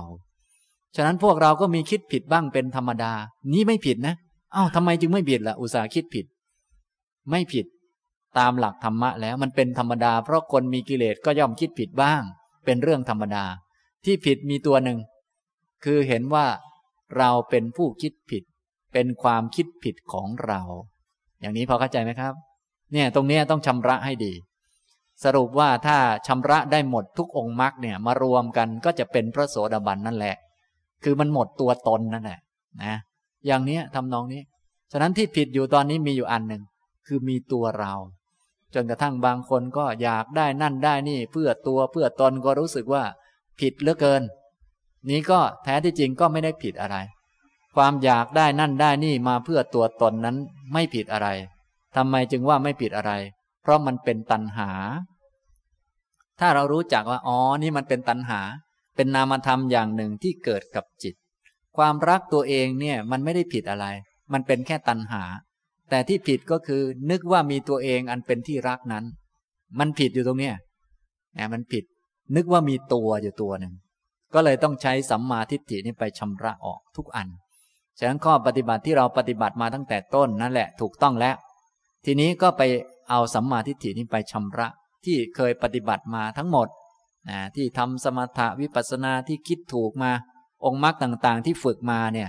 [0.97, 3.13] ฉะนั้นพวกเราก็มีคิดผิดบ้างเป็นธรรมดา
[3.53, 4.15] นี้ไม่ผิดนะ
[4.55, 6.27] อ้าวทำไมจึงไม่ผิดละ่ะ อุตสาห์คิดผิด
[7.31, 7.67] ไม่ผิด
[8.39, 12.23] ตามหลักธรรมะแล้วมันเป็นธรรมดา เพราะคนมีกิเลสก็ย่อมคิดผิดบ้าง
[12.65, 13.45] เป็นเรื่องธรรมดา
[14.05, 14.99] ที่ผิดมีตัวหนึ่ง
[15.85, 16.47] คือเห็นว่า
[17.17, 18.43] เราเป็นผู้คิดผิด
[18.93, 20.61] เป็นความคิดผิดของเรา
[21.41, 22.35] อย่างนี้พอเข้าใจไหมครับ
[22.93, 24.33] เนี่ยตรงนี้ต้องชำระให้ดี
[25.25, 30.37] สรุปว่าถ้าชำระได้หมดทุกองค์มรรคเนี่ยมารวมกันก็จะเป็นพระโสดาบันนั่นแหละ
[31.05, 32.41] คือมันหมดตัวตนนั่นแหละ
[32.85, 32.97] นะ
[33.47, 34.43] อย่างเนี้ยทำนองนี้
[34.93, 36.63] ฉะนั้นที่ผิดอยู่ตอนนี้มีอยู่อันหนึ่ง
[37.07, 37.93] คือมีตัวเรา
[38.75, 43.05] จนกระทั่งบางคนก็อยากได้นั่นได้นี่ เพื่อตัวเพื่อตนก็รู้สึกว่า
[43.61, 44.23] ผิดเหลือเกิน
[45.09, 46.97] นี้ก็แท้ที่จริงก็ไม่ได้ผิดอะไร
[47.77, 50.37] ความอยากได้นั่นได้นี่มาเพื่อตัวตนนั้น
[50.73, 51.29] ไม่ผิดอะไร
[51.97, 53.13] ทำไมจึงว่าไม่ผิดอะไร
[53.63, 54.71] เพราะมันเป็นตัณหา
[56.41, 58.41] ถ้าเรารู้จักว่าอ๋อนี่มันเป็นตัณหา
[58.97, 61.15] เป็นนามธรรมอย่างหนึ่งที่เกิดกับจิต
[61.77, 63.87] ความรักตัวเองเนี่ยมันไม่ได้ผิดอะไร
[64.33, 65.23] มันเป็นแค่ตัณหา
[65.91, 69.05] แต่ที่ผิดก็คือนึกว่ามีตัวเองอันเป็นที่รักนั้น
[69.79, 70.55] มันผิดอยู่ตรงเนี้ย
[71.39, 71.85] นะมันผิด
[72.37, 73.75] นึกว่ามีตัวอยู่ตัวหนึ่ง
[74.35, 77.29] ก็เลยต้องใช้สัมมาทิฏฐินี้ไปชำระออกทุกอัน
[77.99, 81.37] ฉะนั้นข้อปฏิบัติที่เราปฏิบัติมาตั้งแต่ต้นนั่นแหละถูกต้องแล้ว
[82.05, 82.63] ทีนี้ก็ไป
[83.11, 84.69] เอาสัมมาทิฏฐินี้ไปชำระ
[85.05, 86.69] ที่เคยปฏิบัติมาทั้งหมด
[87.31, 90.13] นะที่ทำสมถะวิปัสสนาที่คิดถูกมา
[90.65, 92.29] องค์มรรคต่างๆ ที่ฝึกมาเนี่ย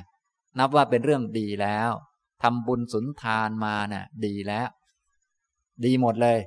[0.60, 1.90] นับว่าเป็นเรื่องดีแล้ว
[2.44, 4.68] ทำบุญสุนทานมานะ่ะ ดีแล้ว
[5.86, 6.40] ดีหมดเลย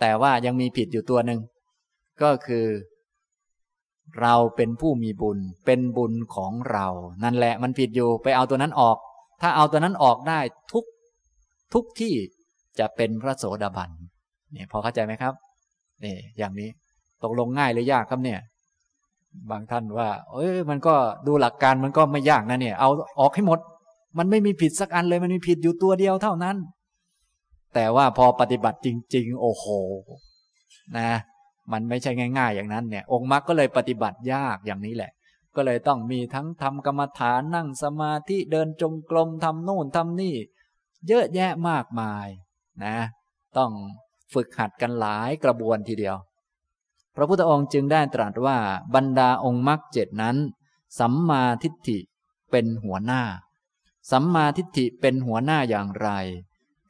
[0.00, 1.40] แต่ว่ายังมีผิดอยู่ตัวหนึ่ง
[2.22, 2.66] ก็คือ
[4.20, 6.86] เราเป็นผู้มีบุญ เป็นบุญของเรา
[7.24, 8.96] นั่นแหละมันผิดอยู่ไปเอาตัวนั้นออก
[9.40, 10.40] ถ้าเอาตัวนั้นออกได้
[10.72, 10.84] ทุก
[11.74, 12.14] ทุกที่
[12.78, 13.90] จะเป็นพระโสดาบัน
[14.52, 15.34] เนี่ยพอเข้าใจไหมครับ
[16.04, 16.68] นี่อย่างนี้
[17.22, 18.40] ตกลงง่ายหรือยากครับเนี่ย
[19.50, 20.94] บางท่านว่า เอ้ยมันก็
[21.26, 23.58] ดูหลักการมันก็ไม่ยากนะเนี่ย เอาออกให้หมด
[24.18, 26.56] มันไม่มีผิดสักอันเลยมันมีผิดอยู่ตัวเดียวเท่านั้น
[27.74, 29.64] แต่ว่าพอปฏิบัติจริง ๆ โอ้โห
[30.98, 31.10] นะ
[31.72, 35.12] มันไม่ใช่ง่าย ๆ อย่างนั้นเนี่ย องค์มรรคก็เลยปฏิบัติยากอย่างนี้แหละ
[35.56, 40.34] ก็เลยต้องมีทั้งทำกรรมฐานนั่งสมาธิเดินจงกรมทำโน่นทำนี่
[41.08, 42.28] เยอะแยะมากมาย
[42.84, 42.96] นะ
[43.56, 43.70] ต้อง
[44.34, 46.16] ฝึกหัดกันหลายกระบวนทีเดียว
[47.20, 48.58] พระพุทธองค์จึงได้ตรัสว่า
[48.94, 50.36] บรรดาองค์มรรคเจ็ดนั้น
[50.98, 51.98] สัมมาทิฏฐิ
[52.50, 53.22] เป็นหัวหน้า
[54.10, 56.08] สัมมาทิฏฐิเป็นหัวหน้าอย่างไร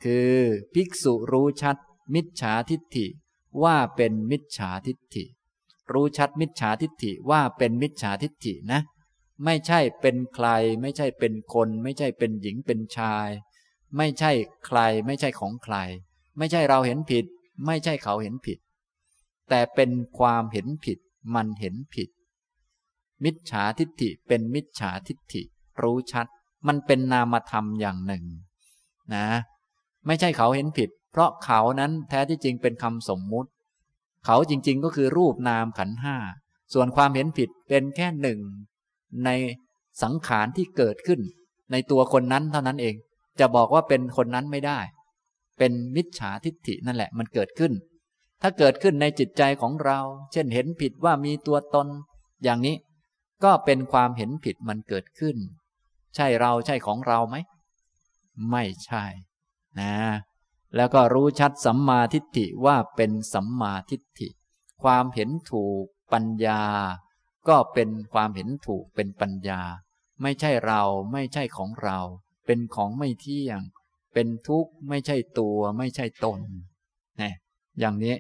[0.05, 0.35] คือ
[0.75, 1.77] ภิกษุรู้ชัด
[2.15, 3.07] มิจฉาทิฏฐิ
[3.63, 5.25] ว่าเป็นมิจฉาทิฏฐิ
[5.93, 8.81] รู้ชัดมิจฉาทิฏฐิว่าเป็นมิจฉาทิฏฐินะ
[9.45, 10.49] ไม่ใช่เป็นใคร
[10.81, 13.29] ไม่ใช่เป็นคน ไม่ใช่เป็นหญิงเป็นชาย
[13.97, 14.31] ไม่ใช่
[14.67, 15.77] ใคร ไม่ใช่ของใคร
[16.39, 17.25] ไม่ใช่เราเห็นผิด
[17.67, 18.59] ไม่ใช่เขาเห็นผิด
[19.49, 20.99] แต่เป็นความเห็นผิด
[21.35, 22.09] มันเห็นผิด
[23.25, 25.43] มิจฉาทิฏฐิเป็นมิจฉาทิฏฐิ
[25.83, 26.27] รู้ชัด
[26.67, 28.25] มันเป็นนามธรรมอย่างหนึ่ง
[29.15, 29.27] นะ
[30.07, 33.51] ไม่ใช่เขาเห็นผิด เพราะเขานั้นแท้ที่จริงเป็นคำสมมุติ
[34.25, 36.17] เขาจริง ๆ ก็คือรูปนามขันห้า
[36.75, 38.41] ส่วนความเห็นผิดเป็นแค่หนึ่ง
[39.25, 39.31] ใน
[40.03, 41.21] สังขารที่เกิดขึ้น
[41.73, 42.95] ในตัวคนนั้นเท่านั้นเอง
[43.41, 44.79] จะบอกว่าเป็นคนนั้นไม่ได้
[45.59, 47.73] เป็นมิจฉาทิฏฐินั่นแหละ มันเกิดขึ้น
[48.43, 49.99] ถ้าเกิดขึ้นในจิตใจของเรา
[50.33, 51.89] เช่นเห็นผิดว่ามีตัวตน
[52.45, 52.77] อย่างนี้
[53.45, 55.37] ก็เป็นความเห็นผิดมันเกิดขึ้น
[56.15, 57.37] ใช่เราใช่ของเราไหม
[58.51, 59.05] ไม่ใช่
[59.81, 59.95] นะ
[60.77, 64.29] แล้วก็รู้ชัดสัมมาทิฏฐิว่าเป็นสัมมาทิฏฐิ
[64.83, 66.63] ความเห็นถูกปัญญา
[67.49, 69.61] ก็เป็นความเห็นถูกเป็นปัญญา
[70.23, 71.99] ไม่ใช่เราไม่ใช่ของเรา
[72.47, 73.61] เป็นของไม่เที่ยง
[74.15, 76.41] เป็นทุกข์ไม่ใช่ตัว ไม่ใช่ตน
[77.21, 77.35] นะ
[77.79, 78.15] อย่างนี้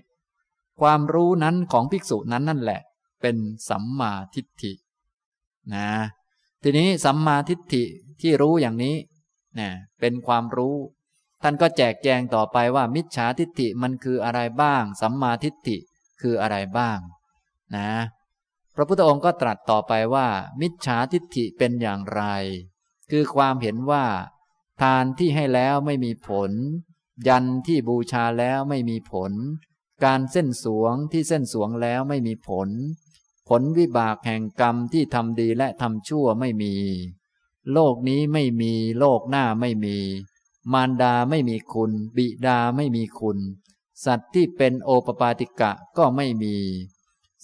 [0.81, 2.81] ความรู้นั้นของภิกษุนั้นนั่นแหละ
[3.23, 3.37] เป็น
[3.71, 4.73] สัมมาทิฏฐิ
[5.75, 5.88] นะ
[6.62, 7.85] ทีนี้สัมมาทิฏฐิ
[8.21, 8.97] ที่รู้อย่างนี้
[9.59, 9.69] นะ
[10.01, 10.77] เป็นความรู้
[11.43, 15.77] ท่านก็แจกแจงต่อไปว่า มิจฉาทิฏฐิมันคืออะไรบ้าง สัมมาทิฏฐิ
[16.21, 16.99] คืออะไรบ้าง
[17.77, 17.91] นะ
[18.75, 20.29] พระพุทธองค์ก็ตรัสต่อไปว่า
[20.61, 22.23] มิจฉาทิฏฐิเป็นอย่างไร
[23.11, 24.05] คือความเห็นว่า
[24.83, 26.51] ทานที่ให้แล้วไม่มีผล
[27.29, 29.33] ยันที่บูชาแล้วไม่มีผล
[30.04, 32.68] การเส้นสวงที่เส้นสวงแล้วไม่มีผล
[33.48, 36.74] ผลวิบากแห่งกรรมที่ทำดีและทำชั่วไม่มี
[37.72, 39.96] โลกนี้ไม่มีโลกหน้าไม่มี
[40.72, 43.38] มารดาไม่มีคุณ บิดาไม่มีคุณ
[44.04, 46.56] สัตว์ที่เป็นโอปปาติกะก็ไม่มี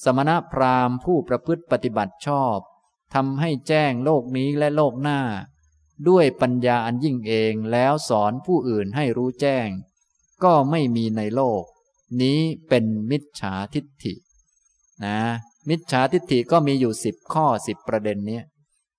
[0.02, 2.58] สมณะพราหมณ์ผู้ประพฤติปฏิบัติชอบ
[3.14, 5.20] ทำให้แจ้งโลกนี้และโลกหน้า
[6.08, 9.68] ด้วยปัญญาอันยิ่งเองแล้วสอนผู้อื่นให้รู้แจ้ง
[10.44, 11.64] ก็ไม่มีในโลก
[12.22, 14.14] นี้เป็นมิจฉาทิฏฐิ
[15.04, 15.18] นะ
[15.68, 18.40] มิจฉาทิฏฐิก็มีอยู่สิบข้อสิบประเด็นนี้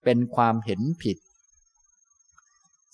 [0.04, 1.18] เป็นความเห็นผิด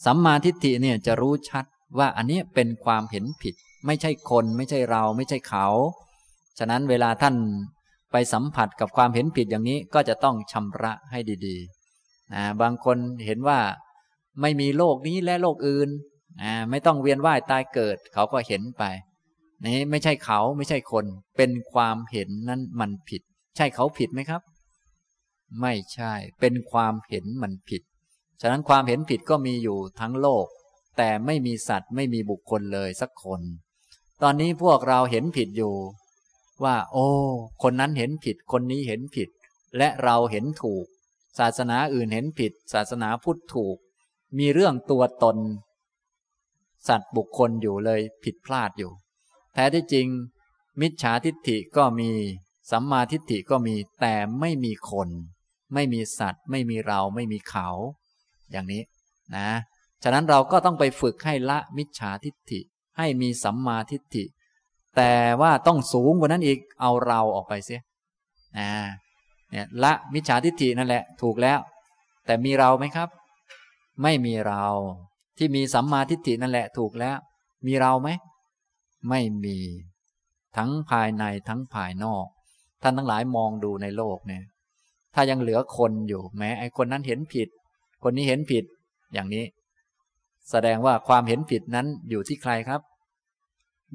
[0.06, 1.66] สัมมาทิฏฐิเนี่ยจะรู้ชัด
[1.98, 3.56] ว่าอันนี้เป็นความเห็นผิด
[3.86, 5.68] ไม่ใช่คนไม่ใช่เราไม่ใช่เขา
[6.60, 7.36] ฉะนั้นเวลาท่าน
[8.12, 13.60] ไปสัมผัสกับความเห็นผิดอย่างนี้ก็จะต้องชำระให้ดีๆนะบางคนเห็นว่า
[14.42, 15.90] ไม่มีโลกนี้และโลกอื่น
[16.42, 18.84] นะไม่ต้องเวียนว่ายตายเกิด เขาก็เห็นไป
[19.66, 21.06] นี่ไม่ใช่เขาไม่ใช่คน
[21.38, 23.22] เป็นความเห็นนั้นมันผิด
[23.58, 24.42] ใช่เขาผิดไหมครับ
[25.62, 27.82] ไม่ใช่ เป็นความเห็นมันผิด
[28.42, 30.46] ฉะนั้นความเห็นผิดก็มีอยู่ทั้งโลก
[30.98, 33.42] แต่ไม่มีสัตว์ไม่มีบุคคลเลยสักคน
[34.22, 35.74] ตอนนี้พวกเราเห็นผิดอยู่
[36.64, 37.08] ว่า โอ้
[37.64, 39.30] คนนั้นเห็นผิด คนนี้เห็นผิด
[39.78, 40.86] และเราเห็นถูก
[41.40, 43.78] ศาสนาอื่นเห็นผิด ศาสนาพุทธถูก
[44.38, 45.38] มีเรื่องตัวตน
[46.88, 48.92] สัตว์บุคคลอยู่เลยผิดพลาดอยู่
[49.54, 50.08] แท้ที่จริง
[50.82, 52.10] มิจฉาทิฏฐิก็มี
[52.72, 55.10] สัมมาทิฏฐิก็มี แต่ไม่มีคน
[55.74, 57.68] ไม่มีสัตว์ ไม่มีเราไม่มีเขา
[58.52, 58.82] อย่างนี้
[59.36, 59.50] นะ
[60.04, 62.60] ฉะนั้นเราก็ต้องไปฝึกให้ละมิจฉาทิฏฐิ
[62.98, 64.26] ให้มีสัมมาทิฏฐิ
[64.98, 67.82] แต่ว่าต้องสูงกว่านั้นอีกเอาเราออกไปเสีย
[68.58, 68.70] นะ
[69.52, 71.60] เนี่ยละมิจฉาทิฏฐินั่นแหละถูกแล้ว
[72.26, 73.10] แต่มีเราไหมครับ
[74.04, 74.66] ไม่มีเรา
[75.38, 77.18] ที่มีสัมมาทิฏฐินั่นแหละถูกแล้ว
[77.68, 78.10] มีเราไหม
[79.10, 79.58] ไม่มี
[80.58, 82.26] ทั้งภายในทั้งภายนอก
[82.82, 84.44] ท่านทั้งหลายมองดูในโลกเนี่ย
[85.14, 87.50] ถ้ายังเหลือคนอยู่แม้ไอคนนั้นเห็นผิด
[88.04, 88.64] คนนี้เห็นผิด
[89.14, 89.46] อย่างนี้
[90.52, 92.82] แสดงว่าความเห็นผิดนั้นอยู่ที่ใครครับ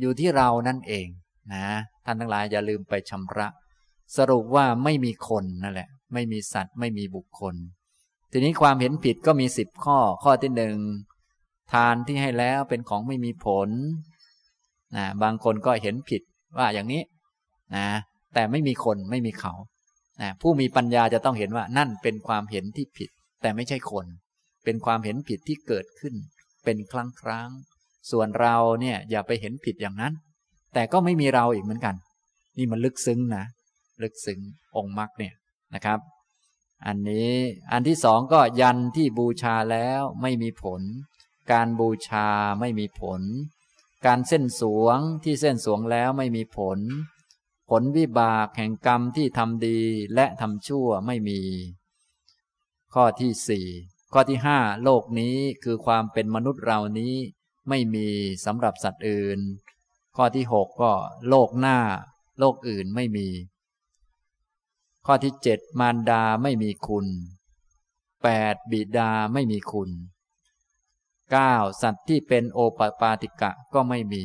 [0.01, 1.07] อยู่ที่เรานั่นเอง
[1.55, 1.67] นะ
[2.05, 3.49] ท่านทั้งหลายอย่าลืมไปชำระ
[4.17, 7.55] สรุปว่าไม่มีคนนั่นแหละ ไม่มีสัตว์ ไม่มีบุคคล
[8.33, 10.77] ทีนี้ความเห็นผิดก็มีสิบข้อ ข้อที่หนึ่ง
[11.73, 13.69] ทานที่ให้แล้วเป็นของไม่มีผล
[14.97, 16.23] นะบางคนก็เห็นผิด
[16.59, 17.03] ว่าอย่างนี้
[17.77, 17.87] นะ
[18.35, 19.53] แต่ไม่มีคนไม่มีเขา
[20.21, 23.11] นะผู้มีปัญญาจะต้องเห็นว่านั่นเป็นความเห็นที่ผิด
[23.43, 24.07] แต่ไม่ใช่คน
[24.65, 26.15] เป็นความเห็นผิดที่เกิดขึ้น
[26.65, 27.51] เป็นครั้งครั้ง
[28.11, 30.13] ส่วนเราเนี่ยอย่าไปเห็นผิดอย่างนั้น
[30.75, 31.95] แต่ก็ไม่มีเราอีกเหมือนกัน
[32.59, 33.45] นี่มันลึกซึ้งนะ
[34.03, 34.41] ลึกซึ้ง
[34.77, 35.35] องค์มรรคเนี่ย
[35.75, 35.99] นะครับ
[36.87, 37.33] อันนี้
[37.73, 40.83] อันที่สองก็ยันที่บูชาแล้วไม่มีผล
[41.53, 42.29] การบูชา
[42.61, 43.21] ไม่มีผล
[44.07, 46.79] การเส้นสวงที่เส้นสวงแล้วไม่มีผล
[47.71, 49.81] ผลวิบากแห่งกรรมที่ทำดี
[50.15, 51.41] และทำชั่วไม่มี
[52.95, 53.67] ข้อที่สี่
[54.13, 57.15] ข้อที่ห้าโลกนี้คือความเป็นมนุษย์เรานี้
[57.69, 58.09] ไม่มี
[58.45, 59.39] สำหรับสัตว์อื่น
[60.17, 60.93] ข้อที่หกก็
[61.29, 61.79] โลกหน้า
[62.39, 63.29] โลกอื่นไม่มี
[65.07, 67.07] ข้อที่เจ็ดมารดาไม่มีคุณ
[68.23, 69.91] แปดบิดาไม่มีคุณ
[71.31, 74.25] เก้าสัตว์ที่เป็นโอปปาติกะก็ไม่มี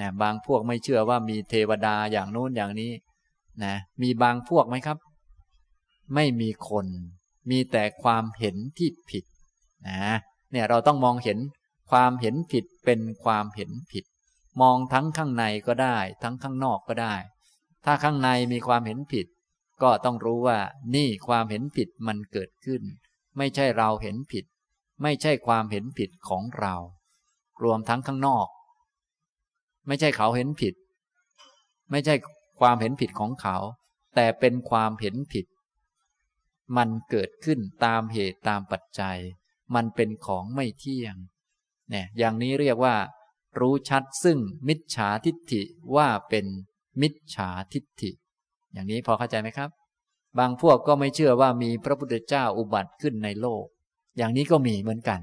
[0.00, 2.92] นะบางพวกไม่เชื่อว่ามีเทวดาอย่างโน้นอย่างนี้
[3.64, 4.98] นะมีบางพวกไหมครับ
[6.14, 6.86] ไม่มีคน
[7.50, 9.24] มีแต่ความเห็นที่ผิด
[9.88, 10.00] นะ
[10.50, 11.38] เนี่ยเราต้องมองเห็น
[11.90, 14.04] ความเห็นผิดเป็นความเห็นผิด
[14.60, 17.14] มองทั้งข้างในก็ได้ ทั้งข้างนอกก็ได้
[17.84, 19.26] ถ้าข้างในมีความเห็นผิด
[19.82, 20.58] ก็ต้องรู้ว่า
[20.94, 22.82] นี่ความเห็นผิดมันเกิดขึ้น
[23.36, 24.44] ไม่ใช่เราเห็นผิด
[25.02, 26.74] ไม่ใช่ความเห็นผิดของเรา
[27.62, 28.46] รวมทั้งข้างนอก
[29.86, 30.74] ไม่ใช่เขาเห็นผิด
[31.90, 32.14] ไม่ใช่
[32.60, 33.56] ความเห็นผิดของเขา
[34.14, 35.46] แต่เป็นความเห็นผิด
[36.76, 39.18] มันเกิดขึ้นตามเหตุตามปัจจัย
[39.74, 41.16] มันเป็นของไม่เที่ยง
[41.90, 42.96] เนี่ยอย่างนี้เรียกว่า
[43.60, 44.38] รู้ชัดซึ่ง
[44.68, 45.62] มิจฉาทิฏฐิ
[45.96, 46.46] ว่าเป็น
[47.02, 48.10] มิจฉาทิฏฐิ
[48.72, 49.70] อย่างนี้พอเข้าใจไหมครับ
[50.38, 53.64] บางพวกก็ไม่เชื่อว่ามีพระพุทธเจ้าอุบัติขึ้นในโลก
[54.16, 55.20] อย่างนี้ก็มีเหมือนกัน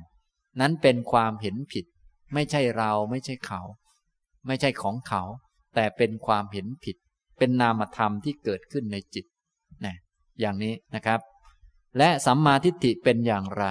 [0.60, 1.86] นั้นเป็นความเห็นผิด
[2.34, 3.62] ไม่ใช่เราไม่ใช่เขา
[4.48, 5.24] ไม่ใช่ของเขา
[5.76, 6.96] แต่เป็นความเห็นผิด
[7.38, 9.26] เป็นนามธรรมที่เกิดขึ้นในจิต
[9.86, 9.96] นะ
[10.40, 11.20] อย่างนี้นะครับ
[11.98, 13.66] และสัมมาทิฏฐิเป็นอย่างไร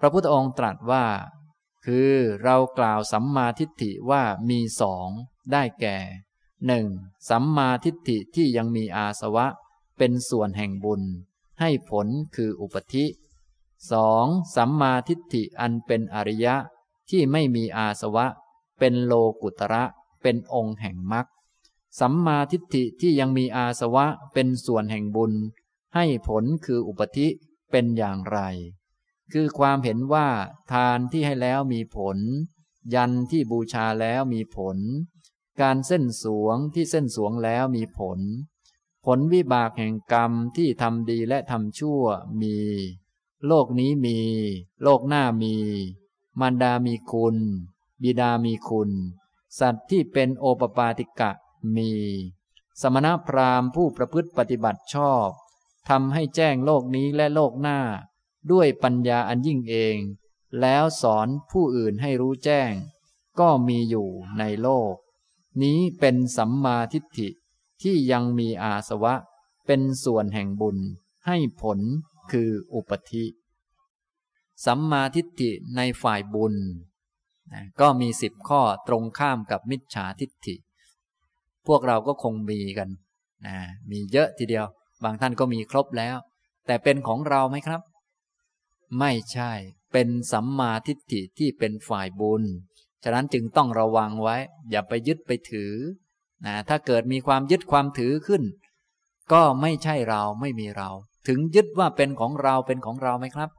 [0.00, 1.04] พระพุทธองค์ตรัสว่า
[1.86, 2.12] คือ
[2.44, 5.08] เรากล่าวสัมมาทิฏฐิว่ามีสอง
[5.52, 5.98] ได้แก่
[6.66, 6.86] หนึ่ง
[7.30, 9.46] สัมมาทิฏฐิที่ยังมีอาสวะ
[9.98, 11.02] เป็นส่วนแห่งบุญ
[11.60, 12.06] ให้ผล
[12.36, 13.04] คืออุปธิ
[13.92, 14.26] สอง
[14.56, 16.56] สัมมาทิฏฐิอันเป็นอริยะ
[17.10, 18.26] ที่ไม่มีอาสวะ
[18.78, 19.12] เป็นโล
[19.42, 19.84] กุตระ
[20.22, 21.26] เป็นองค์แห่งมรรค
[22.00, 25.32] สัมมาทิฏฐิที่ยังมีอาสวะเป็นส่วนแห่งบุญ
[25.94, 27.28] ให้ผลคืออุปธิ
[27.70, 28.38] เป็นอย่างไร
[29.32, 30.28] คือความเห็นว่า
[30.72, 32.18] ทานที่ให้แล้วมีผล
[32.94, 34.78] ยันที่บูชาแล้วมีผล
[35.60, 38.18] การเส้นสวงที่เส้นสวงแล้วมีผล
[39.06, 42.02] ผลวิบากแห่งกรรมที่ทำดีและทำชั่ว
[42.42, 42.56] มี
[43.46, 44.18] โลกนี้มี
[44.82, 45.54] โลกหน้ามี
[46.40, 47.36] มารดามีคุณ
[48.02, 48.90] บิดามีคุณ
[49.58, 51.30] สัตว์ที่เป็นโอปปาติกะ
[51.76, 51.90] มี
[52.80, 55.28] สมณพราหมณ์ผู้ประพฤติปฏิบัติชอบ
[55.88, 57.78] ทำให้แจ้งโลกนี้และโลกหน้า
[58.50, 59.96] ด้วยปัญญาอันยิ่งเอง
[60.60, 62.72] แล้วสอนผู้อื่นให้รู้แจ้ง
[63.40, 64.94] ก็มีอยู่ในโลก
[65.62, 67.28] นี้เป็นสัมมาทิฏฐิ
[67.82, 69.14] ที่ยังมีอาสวะ
[69.66, 70.78] เป็นส่วนแห่งบุญ
[71.26, 71.78] ให้ผล
[72.32, 73.24] คืออุปธิ
[74.66, 76.54] สัมมาทิฏฐิในฝ่ายบุญ
[77.80, 80.56] ก็มีสิบข้อตรงข้ามกับมิจฉาทิฏฐิ
[81.66, 82.88] พวกเราก็คงมีกัน
[83.46, 83.56] นะ
[83.90, 84.66] มีเยอะทีเดียว
[85.04, 86.16] บางท่านก็มีครบแล้ว
[86.66, 87.80] แต่เป็นของเราไหมครับ
[88.98, 89.52] ไม่ใช่
[89.92, 92.42] เป็นสัมมาทิฏฐิที่เป็นฝ่ายบุญ
[93.04, 94.36] ฉะนั้นจึงต้องระวังไว้
[94.70, 95.72] อย่าไปยึดไปถือ
[96.46, 98.42] นะถ้าเกิดมีความยึดความถือขึ้น
[99.32, 100.90] ก็ไม่ใช่เราไม่มีเรา
[101.28, 103.50] ถึงยึดว่าเป็นของเราเป็นของเราไหมครับ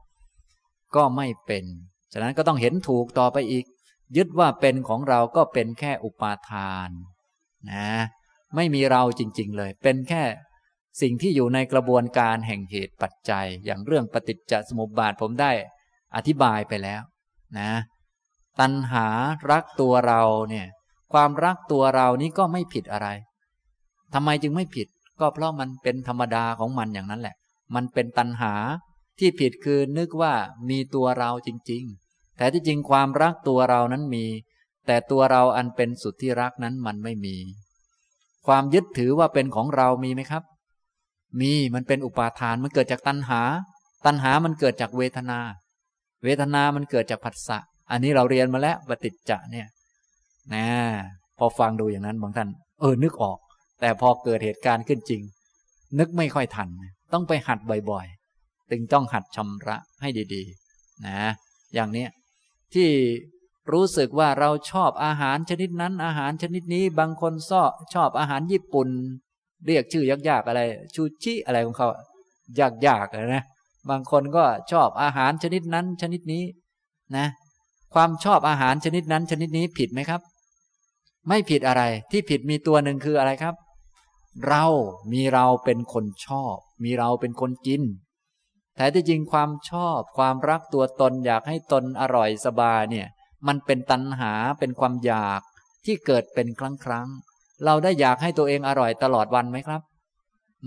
[0.96, 1.64] ก็ไม่เป็น
[2.12, 3.64] ฉะนั้นก็ต้องเห็นถูกต่อไปอีก
[4.16, 6.90] ยึดว่าเป็นของเราก็เป็นแค่อุปาทาน
[7.72, 7.88] นะ
[8.56, 10.22] ไม่มีเราจริง ๆ เลย เป็นแค่
[11.00, 15.52] สิ่งที่อยู่ในกระบวนการแห่งเหตุปัจจัย อย่างเรื่องปฏิจจสมุปบาทผมได้
[16.16, 17.02] อธิบายไปแล้ว
[17.58, 17.70] นะ
[18.60, 19.06] ตัณหา
[19.50, 20.66] รักตัวเราเนี่ย
[21.12, 23.08] ความรักตัวเรานี้ก็ไม่ผิดอะไร
[24.14, 24.88] ทำไมจึงไม่ผิด
[25.20, 27.36] ก็เพราะมันเป็นธรรมดาของมันอย่างนั้นแหละ
[27.74, 28.54] มันเป็นตัณหา
[29.18, 30.34] ที่ผิดคือนึกว่า
[30.68, 34.26] มีตัวเราจริง ๆ แต่ที่จริงความรักตัวเรานั้นมี
[34.86, 37.36] แต่ตัวเราอันเป็นสุดที่รักนั้นมันไม่มี
[38.46, 40.42] ความยึดถือว่าเป็นของเรามีไหมครับ
[41.40, 43.40] มีมันเป็นอุปาทานมันเกิดจากตัณหา
[44.06, 45.40] ตัณหามันเกิดจากเวทนา
[46.24, 47.58] เวทนามันเกิดจากผัสสะ
[47.90, 49.66] อันนี้เราเรียนมาแล้วปฏิจจะเนี่ย
[50.54, 50.66] นะ
[51.38, 52.48] พอฟังดูอย่างนั้นบางท่าน
[52.80, 53.38] เออนึกออก
[53.80, 55.22] แต่พอเกิดเหตุการณ์ขึ้นจริง
[55.98, 56.68] นึกไม่ค่อยทัน
[57.12, 57.58] ต้องไปหัด
[57.90, 61.18] บ่อยๆตึงต้องหัดชำระให้ดีๆ นะ
[61.74, 62.10] อย่างเนี้ย
[62.74, 62.88] ที่
[63.72, 67.62] รู้สึกว่าเราชอบอาหารชนิดนั้น อาหารชนิดนี้บางคนชอ
[67.94, 68.88] ชอบอาหารญี่ปุ่น
[69.66, 70.60] เรียกชื่อยากๆอะไร
[70.94, 71.88] ชูชิอะไรของเขา
[72.86, 73.44] ยากๆนะ
[73.90, 76.42] บางคนก็ชอบอาหารชนิดนั้น ชนิดนี้
[77.16, 77.26] นะ
[77.94, 80.20] ความชอบอาหารชนิดนั้น ชนิดนี้ผิดไหมครับ
[81.28, 83.54] ไม่ผิดอะไรที่ผิดมีตัวหนึ่งคืออะไรครับ
[84.46, 84.64] เรา
[85.12, 87.82] มีเราเป็นคนชอบ มีเราเป็นคนกิน
[88.76, 93.06] แต่ที่จริงความชอบความรักตัวตนอยากให้ตนอร่อยสบายเนี่ย
[93.46, 95.40] มันเป็นตัณหาเป็นความอยาก
[95.84, 97.08] ที่เกิดเป็นครั้งครั้ง
[97.64, 99.82] เราได้อยากให้ตัวเองอร่อยตลอดวันไหมครับ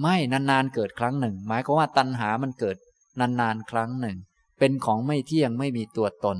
[0.02, 2.78] ไม่นานๆเกิดครั้งหนึ่ง หมายความว่าตัณหามันเกิด
[3.20, 4.18] นานๆครั้งหนึ่ง
[4.60, 6.38] เป็นของไม่เที่ยงไม่มีตัวตน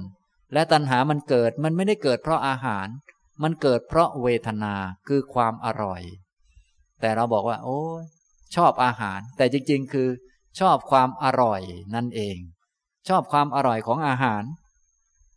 [0.54, 2.88] และตัณหามันเกิดมันไม่ได้เกิดเพราะอาหาร
[3.44, 4.76] มันเกิดเพราะเวทนา
[5.08, 6.02] คือความอร่อย
[7.02, 7.80] แต่เราบอกว่า โอ้
[8.56, 10.08] ชอบอาหาร แต่จริง ๆ คือ
[10.60, 11.62] ชอบความอร่อย
[11.96, 12.38] นั่นเอง
[13.10, 14.44] ชอบความอร่อยของอาหาร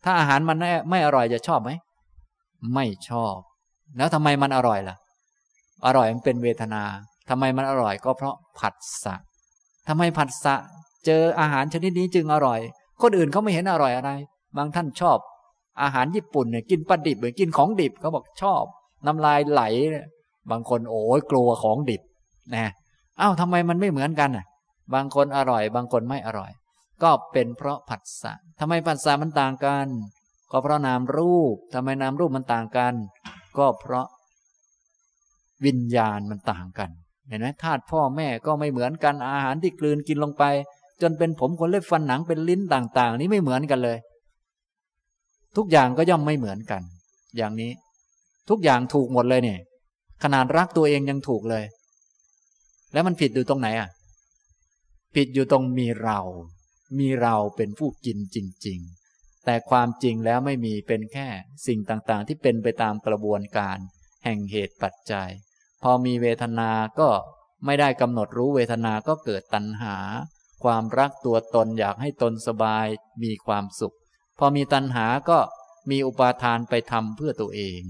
[0.04, 0.56] ถ้าอาหารมัน
[0.90, 1.70] ไม่อร่อยจะชอบไหม
[2.74, 3.36] ไม่ชอบ
[3.96, 4.96] แล้วทำไมมันอร่อยล่ะ
[5.86, 6.82] อร่อยมันเป็นเวทนา
[7.28, 9.14] ทำไมมันอร่อยก็เพราะผัสสะ
[9.88, 10.54] ทำไมผัสสะ
[11.06, 12.60] เจออาหารชนิดนี้จึงอร่อย
[13.02, 14.10] คนอื่นเขาไม่เห็นอร่อยอะไร
[14.56, 15.18] บางท่านชอบ
[15.82, 18.62] อาหารญี่ปุ่นเนี่ยกินปลาดิบเหมือนกินของดิบเขาบอกชอบ
[19.06, 19.62] น้ำลายไหล
[20.50, 22.02] บางคนโอ้ยกลัวของดิบ
[22.54, 22.72] นะ
[23.20, 24.46] อ้าวทำไมมันไม่เหมือนกันอะ
[24.94, 26.50] บางคนอร่อย บางคนไม่อร่อย
[27.02, 29.86] ก็เป็นเพราะผัสสะทำไมผัสสะมันต่างกัน
[30.50, 32.94] ก็เพราะนามรูปทำไมนามรูปมันต่างกัน
[33.58, 34.06] ก็เพราะ
[35.64, 36.90] วิญญาณมันต่างกัน
[37.28, 40.44] เห็นไหมธาตุพ่อแม่ก็ไม่เหมือนกันอาหารที่กลืนกินลงไป
[41.02, 43.98] จนเป็นผมขนเล็บฟันหนังเป็นลิ้นต่าง ๆ นี้ไม่เหมือนกันเลย
[45.56, 46.82] ทุกอย่างก็ย่อมไม่เหมือนกัน
[47.36, 47.70] อย่างนี้
[48.48, 49.60] ทุกอย่างถูกหมดเลยเนี่ย
[50.22, 51.64] ขนาดรักตัวเองยังถูกเลย
[52.92, 53.88] แล้วมันผิดอยู่ตรงไหนอะ
[55.14, 56.20] ผิดอยู่ตรงมีเรา
[56.98, 58.36] มีเราเป็นผู้กินจ
[58.66, 58.80] ริง
[59.12, 61.28] ๆ แต่ความจริงแล้วไม่มีเป็นแค่
[61.66, 63.78] สิ่งต่างๆ ที่เป็นไปตามกระบวนการ
[64.24, 65.30] แห่งเหตุปัจจัย
[65.82, 67.08] พอมีเวทนาก็
[67.64, 69.96] ไม่ได้กำหนดรู้เวทนาก็เกิดตัณหา
[70.64, 72.86] ความรักตัวตนอยากให้ตนสบาย
[73.22, 73.96] มีความสุข
[74.38, 75.38] พอมีตัณหาก็
[75.90, 77.80] มีอุปาทานไปทำเพื่อตัวเอง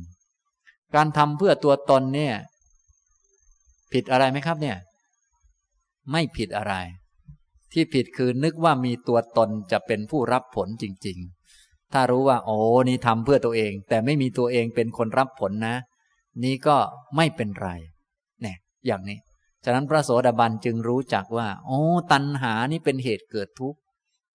[0.94, 2.34] การทำเพื่อตัวตนเนี่ย
[3.92, 4.76] ผิดอะไรไหมครับเนี่ย
[6.12, 6.74] ไม่ผิดอะไร
[7.72, 11.18] ที่ผิดคือนึกว่ามีตัวตนจะเป็นผู้รับผลจริง
[11.56, 12.56] ๆ ถ้ารู้ว่า โอ้
[12.88, 15.76] นี่ทำเพื่อตัวเอง แต่ไม่มีตัวเองเป็นคนรับผลนะ
[16.44, 16.76] นี้ก็
[17.16, 17.68] ไม่เป็นไร
[18.42, 19.18] เนี่ยอย่างนี้
[19.64, 21.80] ฉะนั้นพระโสดาบันจึงรู้จักว่า โอ้
[22.12, 23.78] ตัณหานี่เป็นเหตุเกิดทุกข์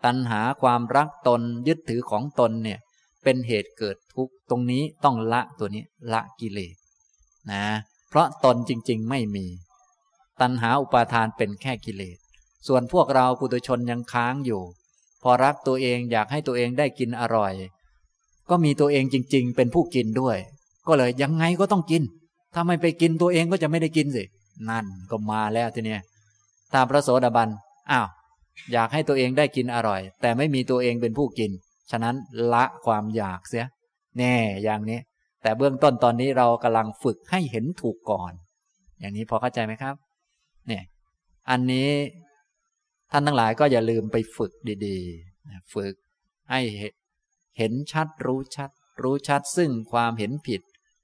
[0.06, 2.80] ตัณหาความรักตนยึดถือของตนเนี่ย
[3.24, 6.76] เป็นเหตุเกิดทุกข์ตรงนี้ต้องละตัวนี้ละกิเลส
[7.52, 7.66] นะ
[8.10, 9.46] เพราะตนจริง ๆ ไม่มี
[10.42, 12.18] ตัณหาอุปาทานเป็นแค่กิเลส
[12.68, 14.62] ส่วนพวกเราปุถุชนยังค้างอยู่
[15.22, 17.54] พอรักตัวเองอยากให้ตัวเองได้กินอร่อย
[18.50, 20.38] ก็มีตัวเองจริง ๆ เป็นผู้กินด้วย
[20.88, 22.04] ก็เลยยังไงก็ต้องกิน
[22.54, 24.24] ถ้าไม่ไปกินตัวเองก็จะไม่ได้กินสิ
[24.70, 26.02] นั่นก็มาแล้วทีเนี้ย
[26.74, 27.50] ตามพระโสดาบัน
[27.92, 28.08] อ้าว
[28.72, 31.52] อยากให้ตัวเองได้กินอร่อย แต่ไม่มีตัวเองเป็นผู้กิน
[31.92, 32.16] ฉะนั้น
[32.54, 33.66] ละความอยากเสีย
[34.18, 35.00] แน่อย่างนี้
[35.42, 38.34] แต่เบื้องต้นตอนนี้เรากำลังฝึกให้เห็นถูกก่อน
[39.00, 39.96] อย่างนี้พอเข้าใจไหมครับ
[40.68, 40.84] เนี่ย
[41.50, 41.90] อันนี้
[43.12, 44.52] ท่านทั้งหลายก็อย่าลืมไปฝึก
[44.86, 45.94] ดีๆ ฝึก
[46.52, 46.62] ให้
[47.58, 48.72] เห็นชัดรู้ชัด
[49.02, 50.62] รู้ชัดซึ่งความเห็นผิด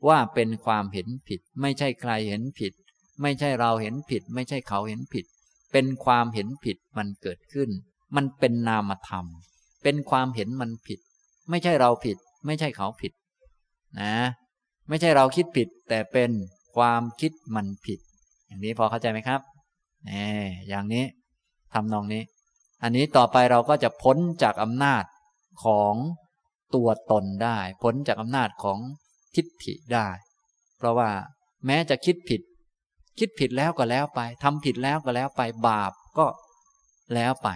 [0.07, 2.73] ว่าเป็นความเห็นผิด ไม่ใช่ใครเห็นผิด
[3.21, 5.25] ไม่ใช่เราเห็นผิด ไม่ใช่เขาเห็นผิด
[5.71, 7.69] เป็นความเห็นผิดมันเกิดขึ้น
[8.15, 9.25] มันเป็นนามธรรม
[9.85, 10.99] เป็นความเห็นมันผิด
[11.49, 13.13] ไม่ใช่เราผิด ไม่ใช่เขาผิด
[14.01, 14.15] นะ
[14.89, 16.31] ไม่ใช่เราคิดผิด แต่เป็น
[16.75, 17.99] ความคิดมันผิด
[18.47, 19.41] อย่างนี้พอเข้าใจไหมครับ
[20.05, 20.27] แน่
[20.67, 21.05] อย่างนี้
[21.73, 22.23] ทำนองนี้
[22.83, 25.03] อันนี้ต่อไปเราก็จะพ้นจากอำนาจ
[25.63, 25.93] ของ
[26.75, 28.79] ตัวตนได้ พ้นจากอำนาจของ
[29.35, 30.07] ทิฏฐิได้
[30.77, 31.09] เพราะว่า
[31.65, 32.41] แม้จะคิดผิด
[33.19, 36.27] คิดผิดแล้วก็แล้วไปทำผิดแล้วก็แล้วไปบาปก็
[37.13, 37.49] แล้วไป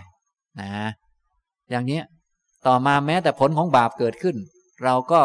[0.62, 0.72] นะ
[1.70, 2.02] อย่างนี้
[2.68, 4.38] ต่อมาแม้แต่ผลของบาปเกิดขึ้น
[4.84, 5.22] เราก็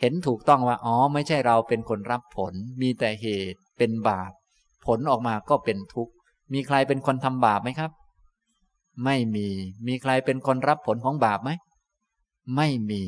[0.00, 4.30] เห็นถูกต้องว่าอ๋อไม่ใช่เราเป็นคนรับผล มีแต่เหตุเป็นบาป
[4.86, 6.12] ผลออกมาก็เป็นทุกข์
[6.52, 7.90] มีใครเป็นคนทำบาปไหมครับ
[9.04, 9.48] ไม่มี
[9.86, 11.50] มีใครเป็นคนรับผลของบาปไหม
[12.56, 13.02] ไม่มี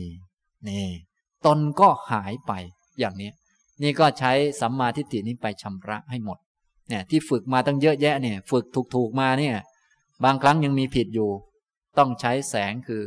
[0.68, 0.86] นี่
[1.46, 2.52] ตนก็หายไป
[2.98, 3.30] อย่างนี้
[3.82, 6.38] นี่ก็ใช้สัมมาทิฏฐินี้ไปชำระให้หมด
[6.88, 9.54] เนี่ยที่ฝึกมาตั้งเยอะแยะเนี่ย ฝึกถูกๆมาเนี่ย
[10.24, 11.30] บางครั้งยังมีผิดอยู่
[11.98, 13.04] ต้องใช้แสงคือ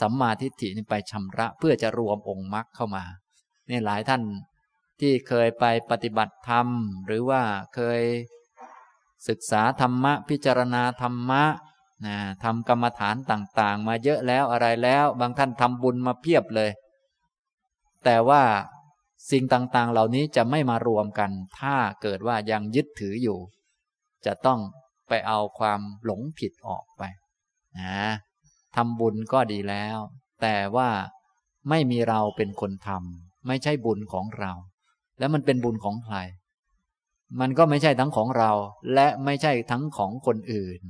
[0.00, 3.04] สัมมาทิฏฐินี้ไปชำระเพื่อจะรวมองค์มรรคเข้ามา
[3.66, 4.22] เนี่หลายท่าน
[5.00, 6.66] ที่เคยไปปฏิบัติธรรม
[7.06, 7.42] หรือว่า
[7.74, 8.02] เคย
[9.28, 11.44] ศึกษาธรรมะ พิจารณาธรรมะ
[12.06, 16.70] นะทำกรรมฐานต่างๆ มาเยอะแล้วอะไรแล้ว บางท่านทำบุญมาเพียบเลย
[18.04, 18.42] แต่ว่า
[19.30, 21.30] สิ่งต่างๆ เหล่านี้จะไม่มารวมกัน
[21.60, 23.38] ถ้าเกิดว่ายังยึดถืออยู่
[24.26, 24.60] จะต้อง
[25.08, 27.02] ไปเอาความหลงผิดออกไป
[27.78, 28.00] นะ
[28.76, 29.98] ทำบุญก็ดีแล้ว
[30.42, 30.90] แต่ว่า
[31.68, 34.52] ไม่มีเราเป็นคนทำไม่ใช่บุญของเรา
[35.18, 36.16] แล้วมันเป็นบุญของใคร
[37.40, 38.52] มันก็ไม่ใช่ทั้งของเรา
[38.94, 40.80] และไม่ใช่ทั้งของคนอื่น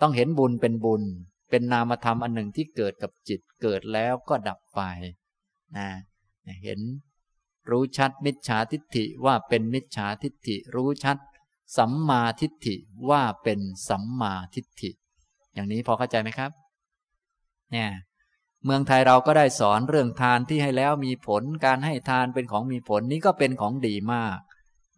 [0.00, 1.02] ต้องเห็นบุญเป็นบุญ
[1.50, 4.80] เป็นนามธรรมอันหนึ่งที่เกิดกับจิตเกิดแล้วก็ดับไป
[5.76, 5.88] นะ
[6.64, 6.80] เห็น
[7.70, 11.18] รู้ชัดมิจฉาทิฏฐิว่าเป็นมิจฉาทิฏฐิรู้ชัด
[11.76, 12.76] สัมมาทิฏฐิ
[13.10, 14.90] ว่าเป็นสัมมาทิฏฐิ
[15.54, 16.50] อย่างนี้พอเข้าใจไหมครับ
[17.72, 17.90] เนี่ย
[18.64, 24.36] เมืองไทยเราก็ได้สอนเรื่องทานที่ให้แล้วมีผลการให้ทานเป็นของมีผลนี้ก็เป็นของดีมาก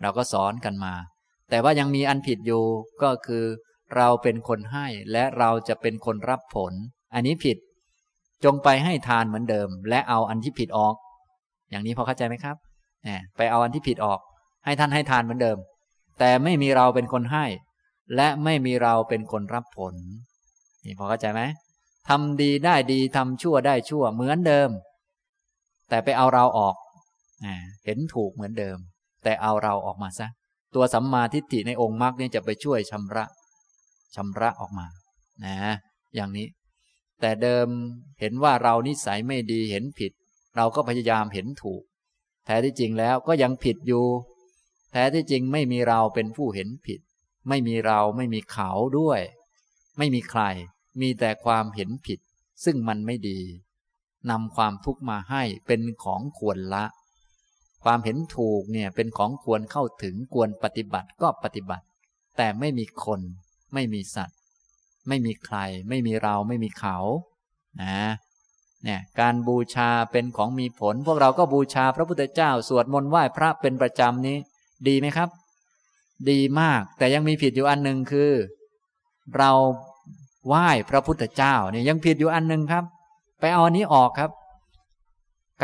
[0.02, 0.94] เราก็สอนกันมา
[1.50, 2.64] แต่ว่ายังมีอันผิดอยู่
[3.02, 3.44] ก็คือ
[3.96, 6.72] เราเป็นคนให้และเราจะเป็นคนรับผล
[7.14, 7.56] อันนี้ผิด
[8.44, 10.94] จงไปให้ทานเหมือนเดิม และเอาอันที่ผิดออก
[11.70, 12.56] อย่างนี้พอเข้าใจไหมครับ
[13.04, 14.20] เนี่ยไปเอาอันที่ผิดออก
[14.64, 15.58] ให้ท่านให้ทานเหมือนเดิม
[16.18, 17.44] แต่ไม่มีเราเป็นคนให้
[18.16, 19.94] และไม่มีเราเป็นคนรับผล
[20.86, 21.42] นี่พอเข้าใจไหม
[22.08, 24.70] ทำดีได้ดีทำชั่วได้ชั่วเหมือนเดิม
[25.88, 26.74] แต่ไปเอาเราออก
[27.84, 28.78] เห็นถูกเหมือนเดิม
[29.24, 30.28] แต่เอาเราออกมาซะ
[30.74, 33.24] ตัวสัมมาทิฏฐิในองค์มรรคเนี่ยจะไปช่วยชำระ
[34.14, 34.86] ชำระออกมา
[35.44, 35.74] นะ
[36.14, 36.46] อย่างนี้
[37.20, 37.66] แต่เดิม
[38.20, 40.12] เห็นว่าเรานิสัยไม่ดีเห็นผิด
[40.56, 41.82] เราก็พยายามเห็นถูก
[42.44, 44.04] แท้ที่จริงแล้วก็ยังผิดอยู่
[44.92, 47.00] แท้ที่จริงไม่มีเราเป็นผู้เห็นผิด
[47.48, 49.20] ไม่มีเราไม่มีเขาด้วย
[49.98, 50.42] ไม่มีใคร
[51.00, 52.18] มีแต่ความเห็นผิด
[52.64, 53.40] ซึ่งมันไม่ดี
[54.30, 56.84] นำความทุกข์มาให้เป็นของควรละ
[57.84, 61.84] ความเห็นถูกเนี่ยเป็นของควรเข้าถึงควรปฏิบัติก็ปฏิบัติ
[62.36, 63.20] แต่ไม่มีคน
[63.74, 64.38] ไม่มีสัตว์
[65.08, 65.56] ไม่มีใคร
[65.88, 66.96] ไม่มีเราไม่มีเขา
[67.82, 68.08] นะ
[68.84, 74.36] เนี่ยการบูชาเป็นของมีผล พวกเราก็บูชาพระพุทธเจ้า สวดมนต์ไหว้พระเป็นประจำนี้
[74.88, 75.28] ดีไหมครับ
[76.30, 78.30] ดีมากแต่ยังมีผิดอยู่อันหนึ่งคือ
[79.36, 79.50] เรา
[80.46, 82.84] ไหว้พระพุทธเจ้าเนี่ยยังผิดอยู่อันหนึ่งครับ
[83.40, 84.30] ไปเอาอันนี้ออกครับ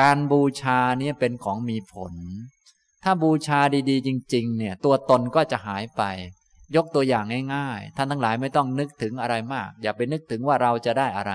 [0.00, 2.14] การบูชาเนี่ยเป็นของมีผล
[3.02, 3.60] ถ้าบูชา
[3.90, 6.02] ดีๆ จริง ๆ เนี่ย ตัวตนก็จะหายไป
[6.76, 7.24] ยกตัวอย่าง
[7.54, 11.32] ง่ายๆ ท่านทั้งหลายไม่ต้องนึกถึงอะไรมาก อย่าไปนึกถึงว่าเราจะได้อะไร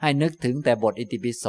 [0.00, 1.44] ให้นึกถึงแต่บทอิติปิโส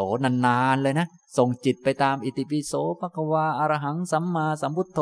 [0.45, 1.07] นานๆเลยนะ
[1.38, 4.99] ส่งจิตไปตามอิติปิโสภควาอรหังสัมมาสัมพุทโธ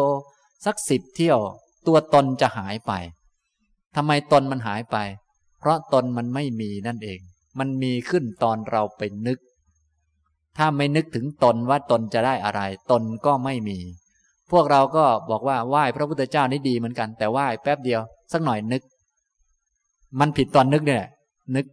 [0.65, 1.39] สักสิบเที่ยว
[1.87, 2.91] ตัวตนจะหายไป
[3.95, 4.97] ทำไมตนมันหายไป
[5.61, 7.19] เพราะตนมันไม่มีนั่นเอง
[7.59, 9.39] มันมีขึ้นตอนเราไปนึก
[10.57, 13.79] ถ้าไม่นึกถึงตนว่าตนจะได้อะไร ตนก็ไม่มี
[14.51, 18.01] พวกเราก็บอกว่าไหว้พระพุทธเจ้านี่ดีเหมือนกัน แต่ไหว้แป๊บเดียว
[18.31, 18.81] สักหน่อยนึก
[20.19, 21.03] มันผิดตอนนึกเนี่ย
[21.55, 21.65] นึก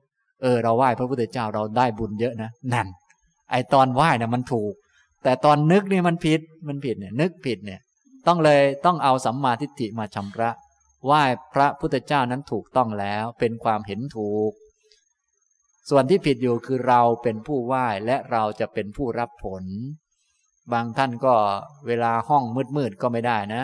[0.42, 2.86] เออ เราไหว้พระพุทธเจ้าเราได้บุญเยอะนะนั่น
[3.50, 4.72] ไอตอนไหว้เนี่ยมันถูก
[5.22, 7.80] แต่ตอนนึกเนี่ยมันผิด มันผิดเนี่ย นึกผิดเนี่ย
[8.26, 10.50] ต้องเลยต้องเอาสัมมาทิฏฐิมาชำระ
[11.04, 11.22] ไหว้
[11.54, 14.52] พระพุทธเจ้านั้นถูกต้องแล้วเป็นความเห็นถูก
[15.90, 19.64] ส่วนที่ผิดอยู่คือเราเป็นผู้ไหว้และเราจะเป็นผู้รับผล
[20.72, 21.34] บางท่านก็
[21.86, 22.44] เวลาห้อง
[22.76, 23.62] มืดๆก็ไม่ได้นะ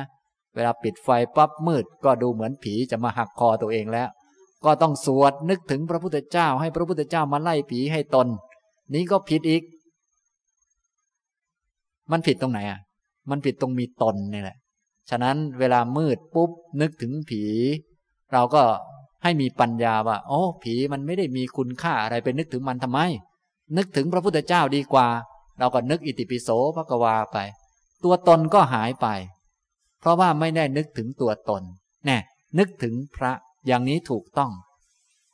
[0.55, 4.09] เวลาปิดไฟปั๊บมืดก็ดูเหมือนผีจะมาหักคอตัวเองแล้ว
[4.65, 8.29] ก็ต้องสวดนึกถึงพระพุทธเจ้าให้พระพุทธเจ้ามาไล่ผีให้ตน
[8.95, 9.63] นี้ก็ผิดอีก
[12.13, 12.81] มันผิดตรงไหนอะ
[13.31, 14.57] มันผิดตรงมีตนนี่แหละ
[15.11, 16.51] ฉะนั้นเวลามืดปุ๊บ
[16.81, 17.45] นึกถึงผี
[18.33, 18.63] เราก็
[19.23, 23.01] ให้มีปัญญาว่าโอ้ผีมันไม่ได้มีคุณค่าอะไรไปนึกถึงมันทำไม
[23.77, 25.09] นึกถึงพระพุทธเจ้าดีกว่า
[25.59, 27.39] เราก็นึกอิติปิโสพระกวาไป
[28.05, 29.07] ตัวตนก็หายไป
[30.01, 31.63] เพราะว่าไม่ได้นึกถึงตัวตน
[32.07, 32.19] แน่
[32.59, 33.33] นึกถึงพระ
[33.67, 34.53] อย่างนี้ถูกต้อง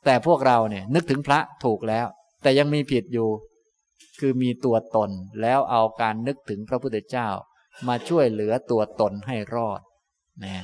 [0.05, 2.05] แต่พวกเราเนี่ยนึกถึงพระถูกแล้ว
[2.41, 3.29] แต่ยังมีผิดอยู่
[4.19, 5.09] คือมีตัวตน
[5.41, 7.27] แล้วเอาการนึกถึงพระพุทธเจ้า
[7.87, 9.81] มาช่วยเหลือตัวตนให้รอด
[10.43, 10.55] นะ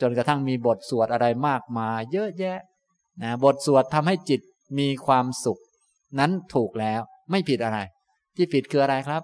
[0.00, 2.58] จนกระทั่งมีบทสวดอะไรมากมายเยอะแยะ
[3.22, 4.40] นะบทสวดทำให้จิต
[4.78, 5.60] มีความสุข
[6.18, 7.78] นั้นถูกแล้วไม่ผิดอะไร
[8.36, 9.22] ที่ผิดคืออะไรครับ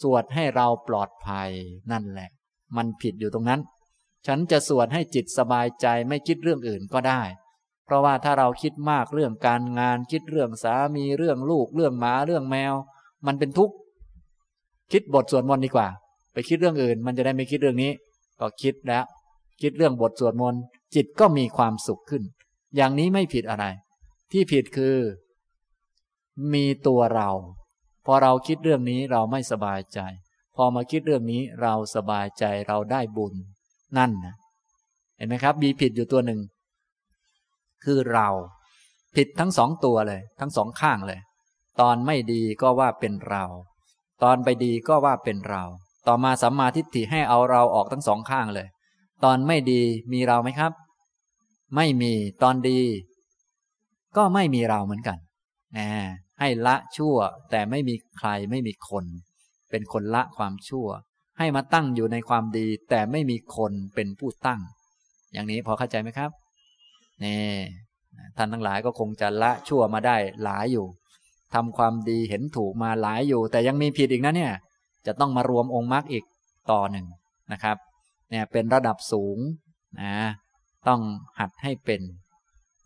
[0.00, 1.50] สวดให้เราปลอดภัย
[1.90, 2.30] นั่นแหละ
[2.76, 3.60] มันผิดอยู่ตรงนั้น
[4.26, 7.22] ฉันจะสวดให้จิตสบายใจไม่คิดเรื่องอื่นก็ได้
[7.84, 12.74] เพราะว่าถ้าเราคิดมากเรื่องการงานคิดเรื่องสามีเรื่องลูกเรื่องหมาเรื่องแมว
[13.26, 13.74] มันเป็นทุกข์
[14.92, 15.88] คิดบทสวดมนต์ดีกว่า
[16.32, 17.90] ไปคิดเรื่องอื่น มันจะได้ไม่คิดเรื่องนี้
[18.40, 19.04] ก็คิดแล้ว
[19.62, 20.62] คิดเรื่องบทสวดมนต์
[20.94, 22.22] จิตก็มีความสุขขึ้น
[22.76, 23.64] อย่างนี้ไม่ผิดอะไร
[24.32, 24.96] ที่ผิดคือ
[26.54, 27.30] มีตัวเรา
[28.06, 29.98] พอเราคิดเรื่องนี้เราไม่สบายใจ
[30.56, 33.34] พอมาคิดเรื่องนี้เราสบายใจเราได้บุญ
[33.98, 34.34] นั่นนะ
[35.16, 36.40] เห็นไหมครับมีผิดอยู่ตัวหนึ่ง
[37.84, 38.28] คือเรา
[39.16, 41.20] ผิดทั้งสองตัวเลย ทั้งสองข้างเลย
[41.80, 43.44] ตอนไม่ดีก็ว่าเป็นเรา
[44.22, 45.62] ตอนไปดีก็ว่าเป็นเรา
[46.06, 48.68] ต่อมาสัมมาทิฏฐิให้เอาเราออกทั้งสองข้างเลย
[49.24, 50.72] ตอนไม่ดีมีเราไหมครับ
[51.76, 52.12] ไม่มี
[52.42, 52.80] ตอนดี
[54.16, 55.18] ก็ไม่มีเราเหมือนกัน
[55.78, 55.88] นะ
[56.40, 57.16] ให้ละชั่ว
[57.50, 59.04] แต่ไม่มีใครไม่มีคน
[59.70, 60.86] เป็นคนละความชั่ว
[61.38, 64.60] ให้มาตั้งอยู่ในความดี แต่ไม่มีคนเป็นผู้ตั้ง
[65.32, 66.30] อย่างนี้พอเข้าใจไหมครับ
[67.24, 67.56] นี่
[68.36, 70.86] ท่านทั้งหลายก็คงจะละชั่วมาได้หลายอยู่
[71.54, 74.52] ทำความดีเห็นถูกมาหลายอยู่ แต่ยังมีผิดอีกนะเนี่ย
[75.06, 76.24] จะต้องมารวมองค์มรรคอีก
[76.70, 77.06] ต่อหนึ่ง
[77.52, 77.76] นะครับ
[78.30, 79.38] เนี่ยเป็นระดับสูง
[80.00, 80.16] นะ
[80.88, 81.00] ต้อง
[81.40, 82.02] หัดให้เป็น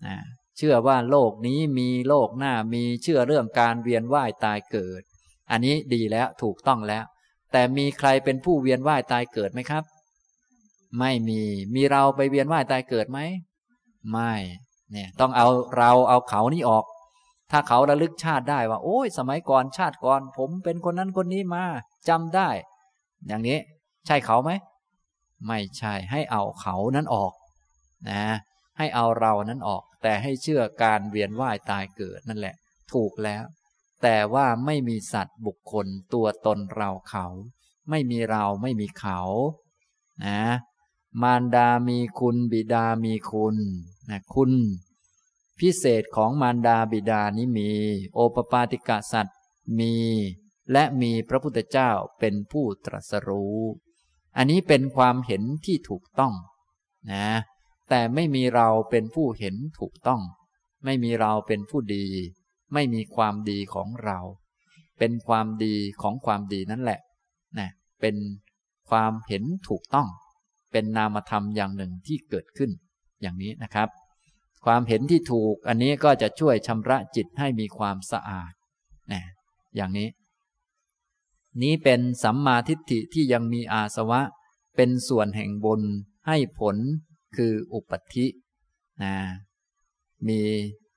[0.07, 0.17] นะ
[0.57, 5.03] เชื่อว่าโลกนี้มีโลกหน้ามีเชื่อเรื่องการเวียนว่ายตายเกิด
[5.51, 7.05] อันนี้ดีแล้วถูกต้องแล้ว
[7.53, 9.85] แต่มีใครเป็นผู้เวียนว่ายตายเกิดไหมครับ
[10.99, 11.43] ไม่มี
[11.75, 13.19] มีเราไปเวียนว่ายตายเกิดไหม
[14.11, 14.33] ไม่
[14.93, 16.85] เนี่ยต้องเอาเราเอาเขานี่ออก
[17.51, 21.65] ถ้าเขาระลึกชาติได้ว่า โอ้ยสมัยก่อนชาติก่อน ผมเป็นคนนั้นคนนี้มา
[22.09, 22.49] จำได้
[23.27, 23.59] อย่างนี้
[24.07, 24.51] ใช่เขาไหม
[25.47, 27.33] ไม่ใช่ให้เอาเขานั้นออก
[28.11, 28.25] นะ
[28.79, 32.55] ให้เอาเรานั้นออก แต่ให้เชื่อการเวียนว่ายตายเกิดนั่นแหละ
[32.93, 33.43] ถูกแล้ว
[34.03, 37.27] แต่ว่าไม่มีสัตว์บุคคลตัวตนเราเขา
[37.91, 39.21] ไม่มีเราไม่มีเขา
[40.25, 40.41] นะ
[41.23, 43.57] มารดามีคุณบิดามีคุณ
[44.11, 44.53] นะคุณ
[45.61, 47.71] พิเศษของมารดาบิดานี้มี
[48.15, 49.37] โอปปาติกะสัตว์
[49.79, 49.95] มี
[50.73, 51.91] และมีพระพุทธเจ้า
[52.21, 53.59] เป็นผู้ตรัสรู้
[54.37, 56.35] อันนี้เป็นความเห็นที่ถูกต้อง
[57.13, 57.29] นะ
[57.89, 60.23] แต่ไม่มีเราเป็นผู้เห็นถูกต้อง
[60.85, 62.07] ไม่มีเราเป็นผู้ดี
[62.75, 64.19] ไม่มีความดีของเรา
[64.99, 67.01] เป็นความดีของความดีนั่นแหละ
[67.59, 68.17] นะเป็น
[68.91, 70.09] ความเห็นถูกต้อง
[70.73, 72.71] เป็นนามธรรมอย่างหนึ่งที่เกิดขึ้น
[73.21, 73.89] อย่างนี้นะครับ
[74.65, 78.53] ความเห็นที่ถูกอันนี้ก็จะช่วยชำระจิตให้มีความสะอาด
[79.13, 79.23] นะ
[79.77, 80.09] อย่างนี้
[81.63, 84.21] นี้เป็นสัมมาทิฏฐิที่ยังมีอาสวะ
[84.77, 85.81] เป็นส่วนแห่งบน
[86.27, 86.77] ให้ผล
[87.37, 88.27] คืออุปธิ
[89.03, 89.15] นะ
[90.29, 90.41] มี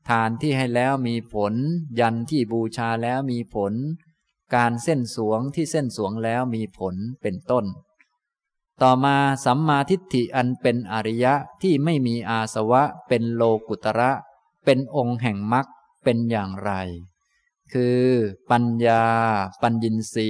[0.09, 1.53] ทานที่ให้แล้วมีผล
[1.99, 3.73] ยันที่บูชาแล้วมีผล
[4.55, 7.65] การเส้นสวงที่เส้นสวงแล้วมีผลเป็นต้น
[8.81, 14.11] ต่อมาสัมมาทิฏฐิอันเป็นอริยะที่ไม่มีอาสวะ เป็นโลกุตระ
[14.65, 15.65] เป็นองค์แห่งมรรค
[16.03, 16.71] เป็นอย่างไร
[17.73, 18.03] คือ
[18.51, 19.03] ปัญญา
[19.61, 20.29] ปัญญินรี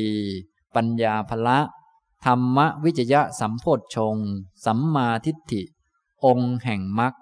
[0.76, 1.60] ปัญญาภละ
[2.26, 4.16] ธรรมวิจยะสัมโพธชง
[4.66, 5.64] สัมมาทิฏฐิ
[6.26, 7.14] องค์แห่งมรรค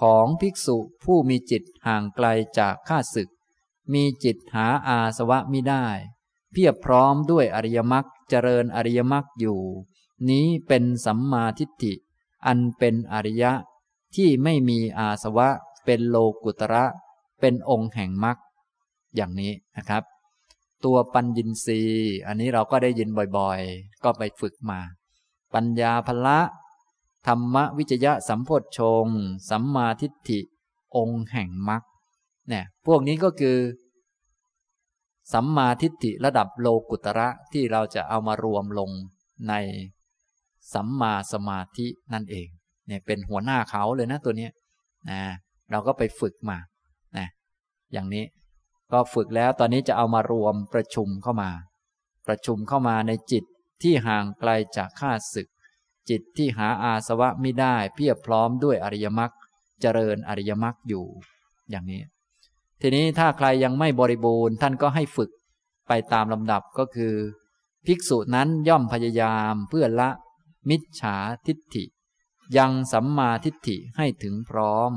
[0.00, 2.26] ของภิกษุผู้มีจิตห่างไกล
[2.58, 3.28] จากข้าศึก
[3.92, 5.86] มีจิตหาอาสวะมิได้
[6.52, 9.60] เพียบพร้อมด้วยอริยมรรคเจริญอริยมรรคอยู่
[10.30, 11.92] นี้เป็นสัมมาทิฏฐิ
[12.46, 13.52] อันเป็นอริยะ
[14.14, 15.48] ที่ไม่มีอาสวะ
[15.84, 16.84] เป็นโลกุตระ
[17.40, 18.36] เป็นองค์แห่งมรรค
[19.14, 20.02] อย่างนี้นะครับ
[20.84, 21.80] ตัวปัญญินรี
[22.26, 24.80] อันนี้เราก็ได้ยินบ่อยๆ ก็ไปฝึกมา
[25.54, 26.38] ปัญญาพละ
[27.26, 29.06] ธรรมวิจยะสัมโพธชง
[29.50, 30.40] สัมมาทิฏฐิ
[30.96, 31.82] องค์แห่งมรรค
[32.48, 33.58] เนี่ยพวกนี้ก็คือ
[35.32, 38.90] สัมมาทิฏฐิระดับโลกุตระที่เราจะเอามารวมลง
[39.48, 39.52] ใน
[40.74, 42.48] สัมมาสมาธินั่นเอง
[42.86, 44.48] เนี่ยเป็นหัวหน้าเขาเลยนะตัวนี้
[45.10, 45.20] นะ
[45.70, 46.58] เราก็ไปฝึกมา
[47.16, 47.26] นะ
[47.92, 48.24] อย่างนี้
[48.92, 51.50] ก็ฝึกแล้วตอนนี้จะเอามารวมประชุมเข้ามา
[52.26, 53.44] ประชุมเข้ามาในจิต
[53.82, 55.48] ที่ห่างไกลจากข้าศึก
[56.10, 59.32] จิตที่หาอาสวะไม่ได้เพียบพร้อมด้วยอริยมรรค
[59.80, 61.04] เจริญอริยมรรคอยู่
[61.70, 62.00] อย่างนี้
[62.80, 65.30] ทีนี้ถ้าใครยังไม่บริบูรณ์ท่านก็ให้ฝึก
[65.88, 67.14] ไปตามลำดับก็คือ
[67.86, 70.10] ภิกษุนั้นย่อมพยายามเพื่อละ
[70.68, 71.84] มิจฉาทิฏฐิ
[72.56, 74.92] ยังสัมมาทิฏฐิให้ถึงพร้อม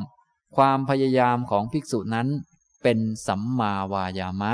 [0.55, 2.27] ความพยายามของภิกษุนั้น
[2.83, 4.53] เป็นสัมมาวายามะ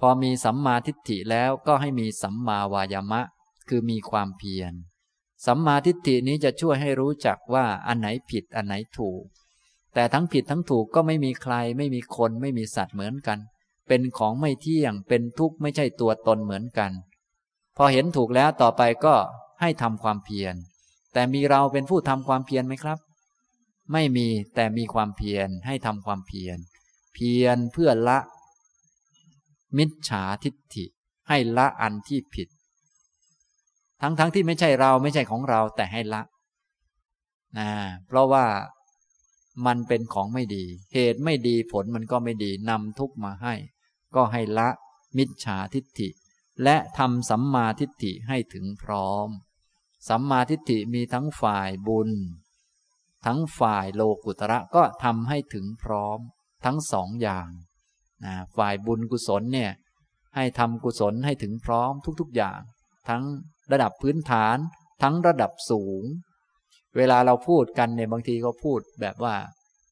[0.00, 3.20] พอมีสัมมาทิฏฐิแล้วก็ให้มีสัมมาวายามะ
[3.68, 4.72] คือมีความเพียร
[5.46, 9.22] สัมมาทิฏฐินี้จะช่วยให้รู้จักว่าอันไหนผิดอันไหนถูก
[9.94, 13.38] แต่ทั้งผิดทั้งถูกก็ไม่มีใคร ไม่มีคนไม่มีสัตว์เหมือนกัน
[13.88, 16.92] เป็นของไม่เที่ยงเป็นทุกข์ไม่ใช่ตัวตนเหมือนกัน
[17.76, 19.14] พอเห็นถูกแล้วต่อไปก็
[19.62, 20.54] ให้ทำความเพียร
[21.12, 22.98] แต่มีเราเป็นผู้ทำความเพียรไหมครับ
[23.92, 26.58] ไม่มีแต่มีความเพียรให้ทำความเพียร
[27.14, 28.18] เพียรเพื่อละ
[29.78, 30.84] มิจฉาทิฏฐิ
[31.28, 32.48] ให้ละอันที่ผิด
[34.00, 36.22] ทั้งๆทที่ไม่ใช่เราไม่ใช่ของเราแต่ให้ละ
[37.58, 37.70] นะ
[38.06, 38.46] เพราะว่า
[39.66, 43.54] มันเป็นของไม่ดี เหตุไม่ดีผลมันก็ไม่ดีนำทุกมาให้
[44.14, 44.68] ก็ให้ละ
[45.16, 46.08] มิจฉาทิฏฐิ
[46.62, 49.28] และทำสัมมาทิฏฐิให้ถึงพร้อม
[50.08, 52.10] สัมมาทิฏฐิมีทั้งฝ่ายบุญ
[53.26, 56.18] ทั้งฝ่ายโลกุตระก็ทำให้ถึงพร้อม
[56.64, 57.48] ทั้งสองอย่าง
[58.24, 59.70] นะฝ่ายบุญกุศลเนี่ย
[60.36, 62.60] ให้ทำกุศลให้ถึงพร้อมทุกๆอย่าง
[63.08, 63.22] ทั้ง
[63.72, 64.56] ระดับพื้นฐาน
[65.02, 66.02] ทั้งระดับสูง
[66.96, 69.34] เวลาเราพูดกันเนี่ยบางทีก็พูดแบบว่า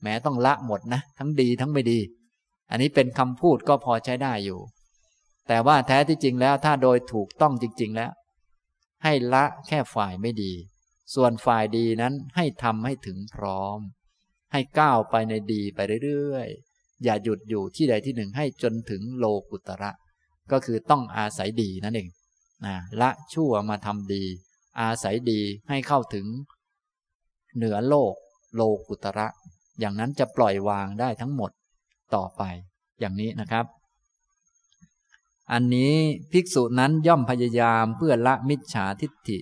[0.02, 1.98] แม้ต้องละหมดนะ ทั้งดีทั้งไม่ดี
[2.70, 4.61] อันนี้เป็นคำพูดก็พอใช้ได้อยู่
[5.48, 8.11] แต่ว่าแท้ที่จริงแล้วถ้าโดยถูกต้องจริง ๆ แล้ว
[9.05, 10.53] ให้ละแค่ฝ่ายไม่ดี
[11.14, 13.78] ส่วนฝ่ายดีนั้นให้ทำให้ถึงพร้อม
[14.53, 19.90] ให้ก้าวไปในดีไปเรื่อยๆ อย่าหยุดอยู่ที่ใดที่หนึ่งให้จนถึงโลกุตระ
[20.53, 22.09] ก็คือต้องอาศัยดีนั่นเอง
[22.64, 24.24] นะละชั่วมาทำดี
[24.80, 26.26] อาศัยดีให้เข้าถึง
[27.57, 28.14] เหนือโลก
[28.57, 29.26] โลกุตระ
[29.80, 31.51] อย่างนั้นจะปล่อยวางได้ทั้งหมด
[32.14, 32.42] ต่อไป
[33.01, 33.64] อย่างนี้นะครับ
[35.53, 35.96] อันนี้
[36.32, 39.38] ภิกษุนั้นย่อมพยายามเพื่อละมิจฉาทิฏฐิ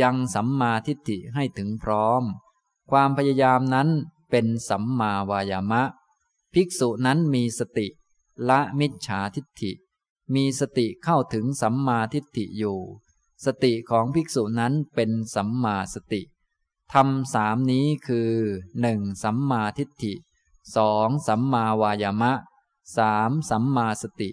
[0.00, 2.22] ยังสัมมาทิฏฐิให้ถึงพร้อม
[2.90, 3.88] ความพยายามนั้น
[4.30, 5.82] เป็นสัมมาวายามะ
[6.54, 7.86] ภิกษุนั้นมีสติ
[8.48, 9.72] ละมิจฉาทิฏฐิ
[10.34, 12.78] มีสติเข้าถึงสัมมาทิฏฐิอยู่
[13.44, 16.22] สติของภิกษุนั้นเป็นสัมมาสติ
[16.92, 18.30] ทำสามนี้คือ
[18.80, 20.14] หนึ่งสัมมาทิฏฐิ
[20.76, 22.32] สองสัมมาวายามะ
[22.96, 24.30] สามสัมมาสติ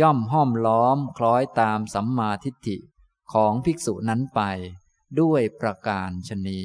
[0.00, 2.76] ย่อมห้อมล้อมคล้อยตามสัมมาทิฏฐิ
[3.32, 4.40] ของภิกษุนั้นไป
[5.20, 6.62] ด้วยประการชนี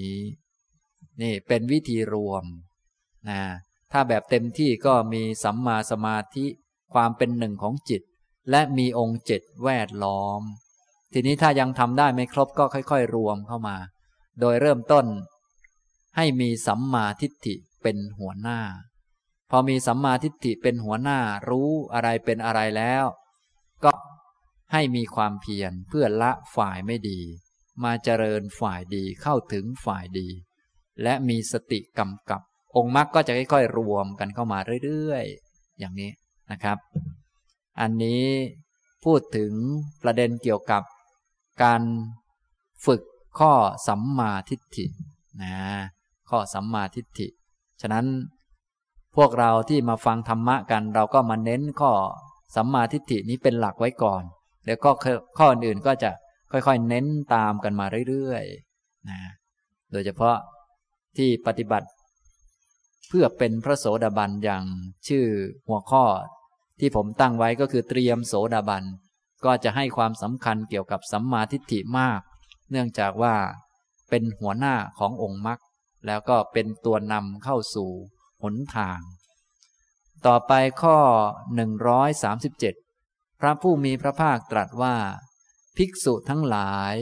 [1.21, 2.43] นี่เป็นวิธีรวม
[3.29, 3.41] นะ
[3.91, 6.45] ถ้าแบบเต็มที่ก็มีสัมมาสมาธิ
[6.93, 8.01] ความเป็นหนึ่งของจิต
[8.51, 10.41] และมีองค์เจ็ดแวดล้อม
[11.13, 13.77] ทีนี้ถ้ายังทำได้ไม่ครบก็ค่อยๆ รวมเข้ามา
[14.39, 15.05] โดยเริ่มต้น
[16.15, 18.59] ให้มีสัมมาทิฏฐิเป็นหัวหน้า
[19.55, 23.05] พอมีสัมมาทิฏฐิเป็นหัวหน้ารู้อะไรเป็นอะไรแล้ว
[23.83, 23.91] ก็
[24.71, 27.19] ให้มีความเพียรเพื่อละฝ่ายไม่ดี
[27.83, 30.27] มาเจริญฝ่ายดีเข้าถึงฝ่ายดี
[31.03, 32.41] และมีสติกำกับ
[32.75, 36.11] องค์มรรคก็จะค่อยๆรวมกันเข้ามาเรื่อยๆ อย่างนี้
[36.51, 36.77] นะครับ
[37.79, 38.25] อันนี้
[39.03, 39.53] พูดถึง
[40.03, 40.83] ประเด็นเกี่ยวกับ
[41.63, 41.81] การ
[42.85, 43.01] ฝึก
[43.39, 43.53] ข้อ
[43.87, 44.85] สัมมาทิฏฐิ
[45.43, 45.55] นะ
[46.29, 47.27] ข้อสัมมาทิฏฐิ
[47.81, 48.07] ฉะนั้น
[49.15, 51.91] พวกเราที่มาฟังธรรมะกัน เราก็มาเน้นข้อ
[52.55, 54.23] สัมมาทิฏฐินี้เป็นหลักไว้ก่อน
[54.63, 54.91] เดี๋ยวก็
[55.37, 56.11] ข้ออื่นก็จะ
[56.51, 57.05] ค่อยๆ เน้น
[57.35, 59.19] ตามกันมาเรื่อยๆนะ
[59.91, 60.37] โดยเฉพาะ
[61.17, 61.87] ที่ปฏิบัติ
[63.09, 64.63] เพื่อเป็นพระโสดาบันอย่าง
[65.07, 65.25] ชื่อ
[65.67, 66.05] หัวข้อ
[66.79, 68.83] ที่ผมตั้งไว้ก็คือเตรียมโสดาบัน
[69.45, 72.19] ก็จะให้ความสำคัญเกี่ยวกับสัมมาทิฏฐิมาก
[72.71, 73.35] เนื่องจากว่า
[74.09, 75.59] เป็นหัวหน้าขององค์มรรค
[76.05, 77.91] แล้วก็เป็นตัวนำเข้าสู่
[78.43, 78.99] หนทาง
[80.25, 80.97] ต่อไปข้อ
[82.19, 84.95] 137 พระผู้มีพระภาคตรัสว่า
[85.77, 86.95] ภิกษุทั้งหลาย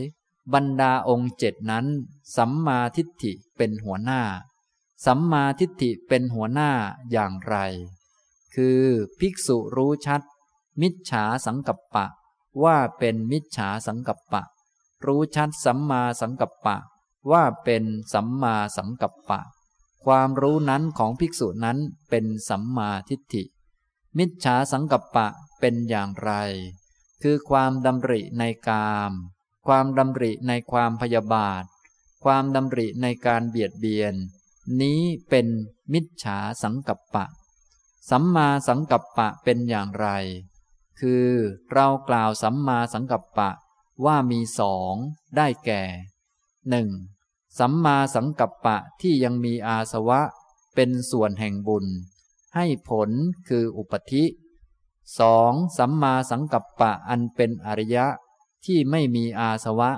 [0.53, 1.85] บรรดาองค์เจ็ดนั้น
[2.37, 4.21] สัมมาทิฏฐิเป็นหัวหน้า
[5.05, 6.71] สัมมาทิฏฐิเป็นหัวหน้า
[7.11, 7.55] อย่างไร
[8.55, 8.81] คือ
[9.19, 10.21] ภิกษุรู้ชัด
[10.81, 12.05] มิจฉาสังกัปปะ
[12.63, 14.43] ว่าเป็นมิจฉาสังกัปปะ
[15.05, 16.77] รู้ชัดสัมมาสังกัปปะ
[17.31, 17.83] ว่าเป็น
[18.13, 19.41] สัมมาสังกัปปะ
[20.05, 21.77] ความรู้นั้นของภิกษุนั้น
[22.09, 23.43] เป็นสัมมาทิฏฐิ
[24.17, 25.27] มิจฉาสังกัปปะ
[25.59, 26.31] เป็นอย่างไร
[27.21, 29.11] คือความดำริในกาม
[29.67, 31.63] ความดำริในความพยาบาท
[32.23, 34.13] ความดำริในการเบียดเบียน
[34.81, 35.47] นี้เป็น
[35.93, 37.25] มิจฉาสังกัปปะ
[38.09, 40.07] สัมมาสังกัปปะเป็นอย่างไร
[40.99, 41.27] คือ
[41.71, 43.49] เรากล่าวสัมมาสังกัปปะ
[44.05, 44.93] ว่ามีสอง
[45.37, 45.83] ได้แก่
[46.69, 46.89] หนึ่ง
[47.59, 50.21] สัมมาสังกัปปะที่ยังมีอาสวะ
[50.75, 51.85] เป็นส่วนแห่งบุญ
[52.55, 53.09] ให้ผล
[53.47, 54.25] คืออุปธิ
[55.19, 58.05] สองสัมมาสังกัปปะอันเป็นอริยะ
[58.65, 59.91] ที่ไม่มีอาสวะ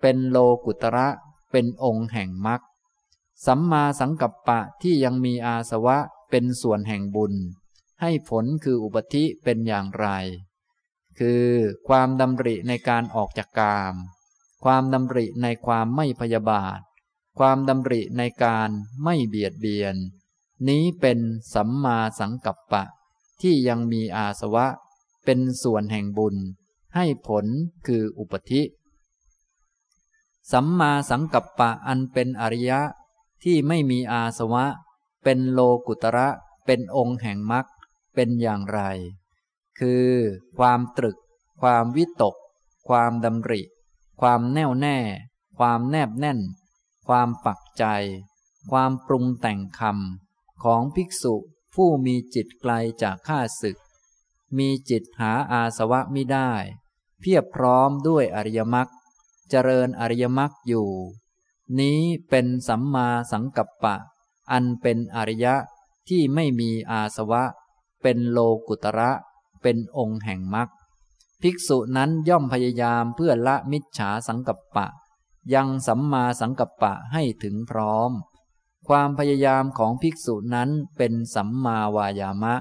[0.00, 1.08] เป็นโลกุตระ
[1.50, 2.60] เป็นองค์แห่งมรรค
[3.46, 5.96] สัมมาสังกัปปะที่ยังมีอาสวะ
[6.30, 7.34] เป็นส่วนแห่งบุญ
[8.00, 10.06] ให้ผลคืออุปธิเป็นอย่างไร
[11.18, 11.46] คือ
[11.88, 13.94] ความดำริในการออกจากกาม
[14.64, 16.80] ความดำริในความไม่พยาบาท
[17.38, 18.70] ความดำริในการ
[19.04, 19.96] ไม่เบียดเบียน
[20.68, 21.18] นี้เป็น
[21.54, 22.84] สัมมาสังกัปปะ
[23.40, 24.66] ที่ยังมีอาสวะ
[25.24, 26.36] เป็นส่วนแห่งบุญ
[26.94, 27.46] ให้ผล
[27.86, 28.62] คืออุปธิ
[30.52, 32.80] สัมมาสังกัปปะอันเป็นอริยะ
[33.42, 34.64] ที่ไม่มีอาสวะ
[35.24, 36.28] เป็นโลกุตระ
[36.66, 37.66] เป็นองค์แห่งมรรค
[38.14, 38.80] เป็นอย่างไร
[39.78, 40.08] คือ
[40.58, 41.16] ความตรึก
[41.62, 42.36] ความวิตก
[42.88, 43.62] ความดำริ
[44.20, 44.98] ความแน่วแน่
[45.58, 46.40] ความแนบแน่น
[47.08, 47.84] ความปักใจ
[48.70, 51.34] ความปรุงแต่งคำของภิกษุ
[51.74, 53.78] ผู้มีจิตไกลจากข้าศึก
[54.58, 56.50] มีจิตหาอาสวะไม่ได้
[57.20, 58.88] เพียบพร้อมด้วยอริยมรรค
[59.50, 60.88] เจริญอริยมรรคอยู่
[61.78, 63.96] นี้เป็นสัมมาสังกัปปะ
[64.50, 65.54] อันเป็นอริยะ
[66.08, 67.42] ที่ไม่มีอาสวะ
[68.02, 68.38] เป็นโล
[68.68, 69.10] กุตระ
[69.62, 70.68] เป็นองค์แห่งมรรค
[71.46, 74.86] ภิกษุนั้นย่อมพยายามเพื่อละมิจฉาสังกัปปะ
[75.54, 78.10] ยังสัมมาสังกัปปะให้ถึงพร้อม
[78.88, 82.54] ความพยายามของภิกษุนั้นเป็นสัมมาวายามะ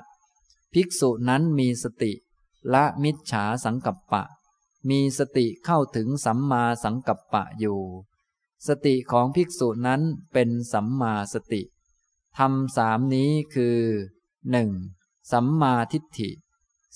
[0.74, 2.12] ภิกษุนั้นมีสติ
[2.74, 4.24] ละมิจฉาสังกัปปะ
[4.90, 7.80] มีสติเข้าถึงสัมมาสังกัปปะอยู่
[8.68, 10.02] สติของภิกษุนั้น
[10.34, 11.62] เป็นสัมมาสติ
[12.38, 13.78] ทำสามนี้คือ
[14.52, 14.70] หนึ่ง
[15.32, 16.32] สัมมาทิฏฐิ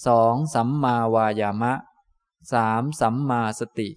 [0.06, 1.74] สองสัมมาวายามะ
[2.54, 3.90] สามสัมมาสติ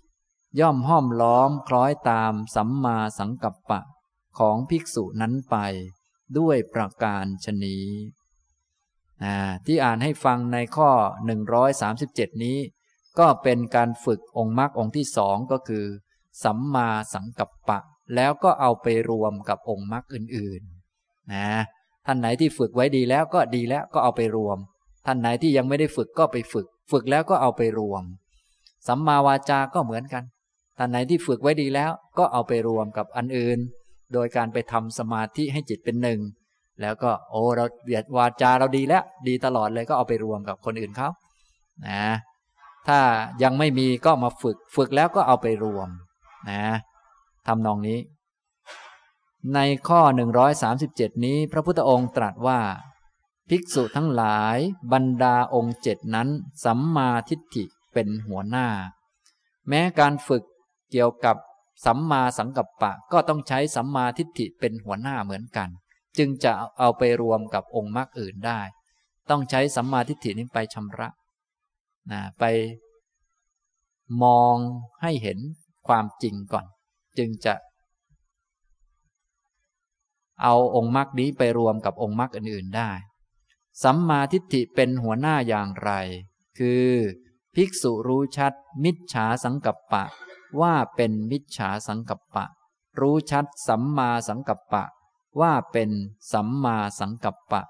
[0.61, 3.80] ย่อมห้อมล้อมคล้อยตามสัมมาสังกัปปะ
[4.38, 5.57] ของภิกษุนั้นไป
[6.38, 7.78] ด้วยประการชนี
[9.66, 10.90] ที่อ่านให้ฟังในข้อ
[11.68, 12.59] 137 นี้
[13.18, 15.84] ก็เป็นการฝึกองค์มรรคองค์ที่สองก็คือ
[16.44, 17.78] สัมมาสังกัปปะ
[18.14, 21.51] แล้วก็เอาไปรวมกับองค์มรรคอื่นๆนะ
[22.07, 24.59] ท่านไหนที่ฝึกไว้ดีแล้วก็ดีแล้วก็เอาไปรวม
[25.07, 28.05] ท่านไหนที่ยังไม่ได้ฝึกก็ไปฝึก ฝึกแล้วก็เอาไปรวม
[28.88, 30.24] สัมมาวาจาก็เหมือนกัน
[30.78, 33.59] ท่านไหนที่ฝึกไว้ดีแล้วก็เอาไปรวมกับอันอื่น
[34.12, 36.20] โดยการไปทำสมาธิให้จิตเป็นหนึ่ง
[36.80, 41.09] แล้วก็โอ้เราเบียดวาจาเราดีแล้วดีตลอดเลยก็เอาไปรวมกับคนอื่นเขา
[41.88, 42.05] นะ
[42.88, 42.98] ถ้า
[43.42, 45.88] ยังไม่มีก็มาฝึก ฝึกแล้วก็เอาไปรวม
[46.51, 46.64] นะ
[47.46, 47.98] ทำนองนี้
[49.55, 50.01] ในข้อ
[50.62, 52.59] 137 นี้ พระพุทธองค์ตรัสว่า
[53.51, 54.59] ภิกษุทั้งหลาย
[54.92, 56.28] บรรดาองค์เจ็ดนั้น
[56.64, 58.68] สัมมาทิฏฐิเป็นหัวหน้า
[59.68, 60.44] แม้การฝึก
[60.90, 61.36] เกี่ยวกับ
[61.86, 65.68] สัมมาสังกัปปะก็ต้องใช้สัมมาทิฏฐิเป็นหัวหน้าเหมือนกัน
[66.18, 68.61] จึงจะเอาไปรวมกับองค์มรรคอื่นได้
[69.30, 71.09] ต้องใช้สัมมาทิฏฐินี้ไปชำระ
[72.12, 72.44] นะไป
[74.22, 74.57] มอง
[75.03, 75.38] ให้เห็น
[75.88, 76.66] ความจริงก่อน
[77.18, 77.55] จึงจะ
[80.42, 82.90] เอาองค์มรรคนี้ไปรวมกับองค์มรรคอื่น ๆ ได้
[83.82, 85.90] สัมมาทิฏฐิเป็นหัวหน้าอย่างไร
[86.58, 86.90] คือ
[87.54, 88.52] ภิกษุรู้ชัด
[88.84, 90.04] มิจฉาสังกัปปะ
[90.60, 92.46] ว่าเป็นมิจฉาสังกัปปะ
[93.00, 94.84] รู้ชัด สัมมาสังกัปปะ
[95.40, 95.90] ว่าเป็น
[96.32, 97.62] สัมมาสังกัปปะ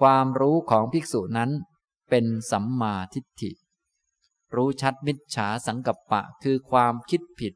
[0.00, 1.50] ความรู้ของภิกษุนั้น
[2.10, 3.50] เป็นสัมมาทิฏฐิ
[4.54, 7.52] รู้ชัดมิจฉาสังกัปปะ คือความคิดผิด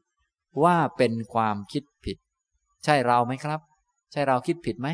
[0.63, 2.17] ว่าเป็นความคิดผิด
[2.83, 3.59] ใช่เราไหมครับ
[4.11, 4.87] ใช่เราคิดผิดไหม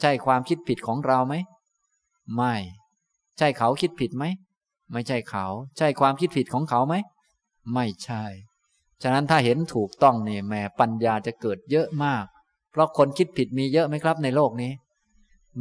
[0.00, 1.34] ใช่ความคิดผิดของเราไหม
[2.36, 2.54] ไม่
[3.38, 4.24] ใช่เขาคิดผิดไหม
[4.92, 5.46] ไม่ใช่เขา
[5.78, 6.94] ใช่ความคิดผิดของเขาไหม
[7.74, 8.24] ไม่ใช่
[9.02, 12.24] ฉะนั้นถ้าเห็นถูกต้องเนี่ยแม่ปัญญาจะเกิดเยอะมาก
[12.70, 14.72] เพราะคนคิดผิดมีเยอะไหมครับ ในโลกนี้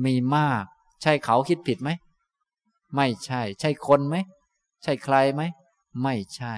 [0.06, 0.64] มีมาก
[1.02, 1.90] ใช่เขาคิดผิดไหม
[2.96, 4.16] ไม่ใช่ ใช่คนไหม
[4.84, 5.42] ใช่ใครไหม
[6.04, 6.54] ไม่ใช่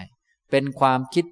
[0.51, 1.25] เป็นความคิด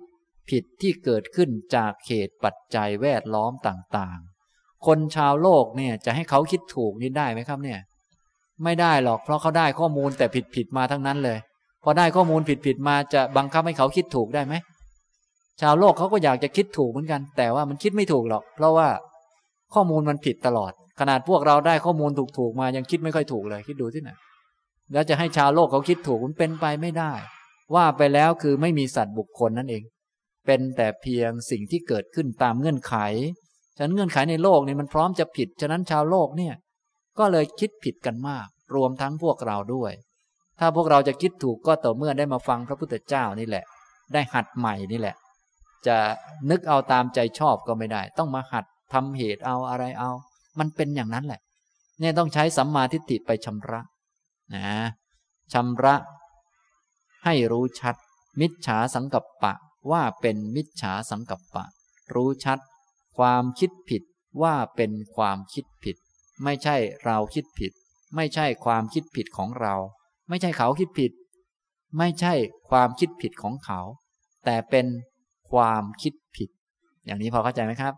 [0.50, 7.80] ผิดที่เกิดขึ้นจากเหตุปัจจัยแวดล้อมต่างๆ คนชาวโลกเนี่ยจะให้เขาคิดถูกนี่ได้ไหมครับเนี่ย
[8.64, 10.26] ไม่ได้หรอก เพราะเขาได้ข้อมูลแต่
[10.56, 11.38] ผิดๆมาทั้งนั้นเลย
[11.84, 14.54] พอได้ข้อมูลผิดๆมาจะบังคับให้เขาคิดถูกได้ไหม
[15.62, 18.88] ชาวโลกเขาก็อยากจะคิดถูกเหมือนกัน แต่ว่ามันคิดไม่ถูกหรอก เพราะว่า
[19.74, 24.10] ข้อมูลมันผิดตลอด ขนาดพวกเราได้ข้อมูลถูกๆมายังคิดไม่ค่อยถูกเลย คิดดูที่ไหน
[24.94, 27.12] แล้วจะให้ชาวโลกเขาคิดถูกมันเป็นไปไม่ได้
[27.76, 29.84] ว่าไปแล้วคือไม่มีสัตว์บุคคลนั่นเอง
[30.46, 32.96] เป็นแต่เพียงสิ่งที่เกิดขึ้นตามเงื่อนไข
[33.78, 36.54] ฉะนั้นเงื่อนไขในโลกนี่มันพร้อมจะผิด ฉะนั้นชาวโลกเนี่ย
[37.20, 39.94] ก็เลยคิดผิดกันมาก รวมทั้งพวกเราด้วย
[40.60, 43.66] ถ้าพวกเราจะคิดถูกก็ต่อเมื่อได้มาฟังพระพุทธเจ้านี่แหละ
[44.14, 45.16] ได้หัดใหม่นี่แหละ
[45.88, 45.98] จะ
[46.50, 50.12] นึกเอาตามใจชอบก็ไม่ได้ ต้องมาหัดทำเหตุเอาอะไรเอา
[50.60, 51.42] มันเป็นอย่างนั้นแหละ
[52.00, 53.82] เนี่ยต้องใช้สัมมาทิฏฐิไปชำระ
[54.56, 54.66] นะ
[55.54, 55.96] ชำระ
[57.24, 57.96] ให้รู้ชัด
[58.40, 59.54] มิจฉาสังกัปปะ
[59.92, 61.66] ว่าเป็นมิจฉาสังกัปปะ
[62.16, 62.60] รู้ชัด
[63.18, 64.04] ความคิดผิด
[64.42, 65.98] ว่าเป็นความคิดผิด
[66.44, 66.76] ไม่ใช่
[67.06, 67.72] เราคิดผิด
[68.16, 69.76] ไม่ใช่ความคิดผิดของเรา
[70.30, 71.12] ไม่ใช่เขาคิดผิด
[71.98, 72.34] ไม่ใช่
[72.70, 73.80] ความคิดผิดของเขา
[74.46, 74.88] แต่เป็น
[75.52, 76.50] ความคิดผิด
[77.06, 77.94] อย่างนี้พอเข้าใจไหมครับ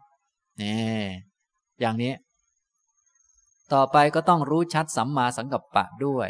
[0.62, 1.06] นี่
[1.82, 2.14] อย่างนี้
[3.74, 6.30] ต่อไปก็ต้องรู้ชัดสัมมาสังกัปปะด้วย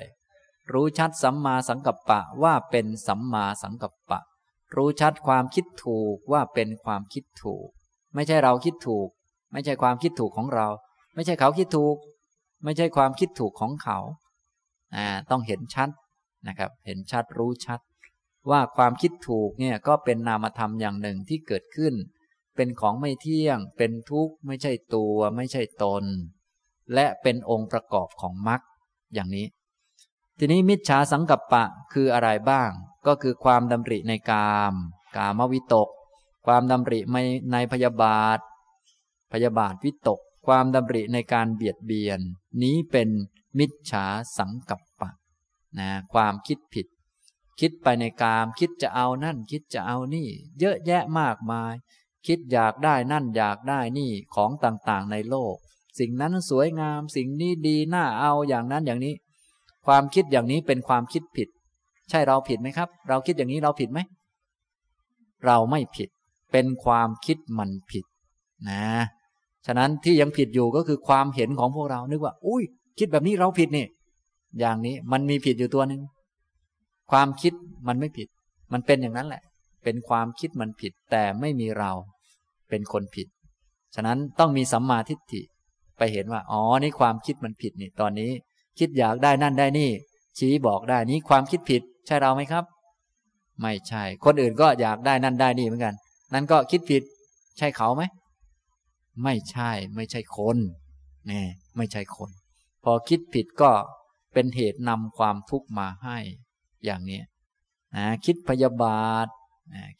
[0.73, 4.21] รู้ชัดสัมมาสังกัปปะว่าเป็นสัมมาสังกัปปะ
[4.75, 7.67] รู้ชัดความคิดถูกว่าเป็นความคิดถูก
[8.13, 9.07] ไม่ใช่เราคิดถูก
[9.51, 10.67] ไม่ใช่ความคิดถูกของเรา
[11.15, 11.97] ไม่ใช่เขาคิดถูก
[12.63, 13.99] ไม่ใช่ความคิดถูกของเขา
[15.29, 15.89] ต้องเห็นชัด
[16.47, 17.79] นะครับ เห็นชัดรู้ชัด
[18.49, 21.93] ว่าความคิดถูกเนี่ยก็เป็นนามธรรมอย่างหนึ่งที่เกิดขึ้น
[22.55, 26.03] เป็นของไม่เที่ยง เป็นทุกข์ไม่ใช่ตัว ไม่ใช่ตน
[26.93, 28.61] และเป็นองค์ประกอบของมรรค
[29.13, 29.45] อย่างนี้
[30.39, 31.63] ทีนี้มิจฉาสังกัปปะ
[31.93, 32.69] คืออะไรบ้าง
[33.07, 34.73] ก็คือความดำริในกาม
[35.15, 35.89] กามวิตก
[36.47, 36.99] ความดำริ
[37.51, 38.39] ในพยาบาท
[39.33, 42.19] พยาบาทวิตก ความดำริในการเบียดเบียน
[42.63, 43.09] นี้เป็น
[43.59, 44.05] มิจฉา
[44.37, 45.09] สังกัปปะ
[45.79, 46.87] นะความคิดผิด
[47.59, 50.27] คิดไปในกาม คิดจะเอานั่น คิดจะเอานี่
[50.59, 51.73] เยอะแยะมากมาย
[52.27, 55.55] คิดอยากได้นั่นอยากได้นี่ของต่างๆในโลก
[55.99, 59.15] สิ่งนั้นสวยงามสิ่งนี้ดีน่าเอาอย่างนั้นอย่างนี้
[59.85, 61.49] ความคิดอย่างนี้เป็นความคิดผิด
[62.09, 63.99] ใช่เราผิดไหมครับ เราคิดอย่างนี้เราผิดไหม
[65.45, 66.09] เราไม่ผิด
[66.51, 68.05] เป็นความคิดมันผิด
[68.69, 68.85] นะ
[69.65, 72.63] ฉะนั้นที่ยังผิดอยู่ก็คือความเห็นของพวกเรา นึกว่า อุ้ย
[72.99, 73.85] คิดแบบนี้เราผิดนี่
[74.59, 76.01] อย่างนี้มันมีผิดอยู่ตัวหนึ่ง
[77.11, 77.53] ความคิด
[77.87, 78.27] มันไม่ผิด
[78.73, 79.43] มันเป็นอย่างนั้นแหละ
[79.83, 81.91] เป็นความคิดมันผิด แต่ไม่มีเรา
[82.69, 83.27] เป็นคนผิด
[83.95, 85.41] ฉะนั้นต้องมีสัมมาทิฏฐิ
[85.97, 88.31] ไปเห็นว่า อ๋อ นี่ความคิดมันผิดนี่ ตอนนี้
[88.79, 89.89] คิดอยากได้นั่นได้นี่
[90.37, 92.63] ชี้บอกได้นี้ความคิดผิด ใช่เราไหมครับ
[93.61, 95.95] ไม่ใช่ คนอื่นก็อยากได้นั่นได้นี่เหมือนกัน
[96.33, 97.01] นั่นก็คิดผิด
[97.57, 98.03] ใช่เขาไหม
[99.23, 100.57] ไม่ใช่ไม่ใช่คน
[101.29, 101.43] นี่
[101.77, 102.29] ไม่ใช่คน
[102.83, 103.71] พอคิดผิดก็
[104.33, 106.17] เป็นเหตุนำความทุกข์มาให้
[106.85, 107.21] อย่างนี้
[107.95, 109.27] นะคิดพยาบาท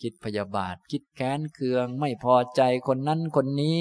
[0.01, 3.79] คิดพยาบาท คิดแค้นเคือง ไม่พอใจคนนั้นคนนี้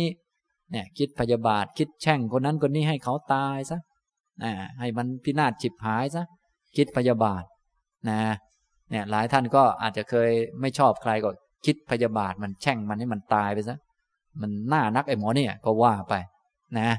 [0.70, 3.78] เนี่ยคิดพยาบาท คิดแช่งคนนั้นคนนี้ให้เขาตายซะ
[4.78, 6.24] ให้มันพินาศฉิบหายซะ
[6.76, 7.45] คิดพยาบาท
[8.09, 8.20] นะ
[8.91, 10.30] เนี่ยหลายท่านก็อาจจะเคย
[10.61, 11.30] ไม่ชอบใครก็
[11.66, 13.76] คิดพยาบาทมันแช่งมันให้มันตายไปซะ
[14.41, 16.14] มันน้านักไอ้หมอเนี่ยก็ว่าไป
[16.78, 16.91] นะ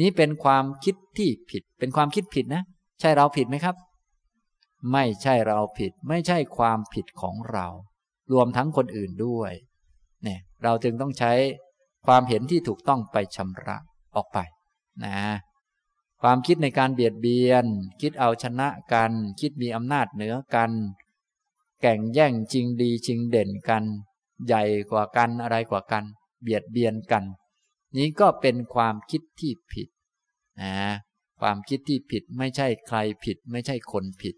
[0.00, 2.62] นี้เป็นความคิดที่ผิด เป็นความคิดผิดนะ
[3.00, 3.76] ใช่เราผิดไหมครับ
[4.92, 7.66] ไม่ใช่เราผิด ไม่ใช่ความผิดของเรา
[8.32, 9.52] รวมทั้งคนอื่นด้วย
[10.22, 11.32] เนี่ย เราจึงต้องใช้
[12.06, 13.76] ความเห็นที่ถูกต้องไปชำระ
[14.16, 14.38] ออกไป
[15.04, 15.16] นะ
[16.22, 17.64] ความคิดในการเบียดเบียน
[18.00, 20.70] คิดเอาชนะกัน คิดมีอำนาจเหนือกัน
[21.80, 23.84] แก่งแย่งจริงดีจริงเด่นกัน
[24.46, 26.04] ใหญ่กว่ากันอะไรกว่ากัน
[26.44, 27.24] เบียดเบียนกัน
[27.96, 29.88] นี้ก็เป็นความคิดที่ผิด
[30.62, 30.76] นะ
[31.40, 34.34] ความคิดที่ผิดไม่ใช่ใครผิด ไม่ใช่คนผิด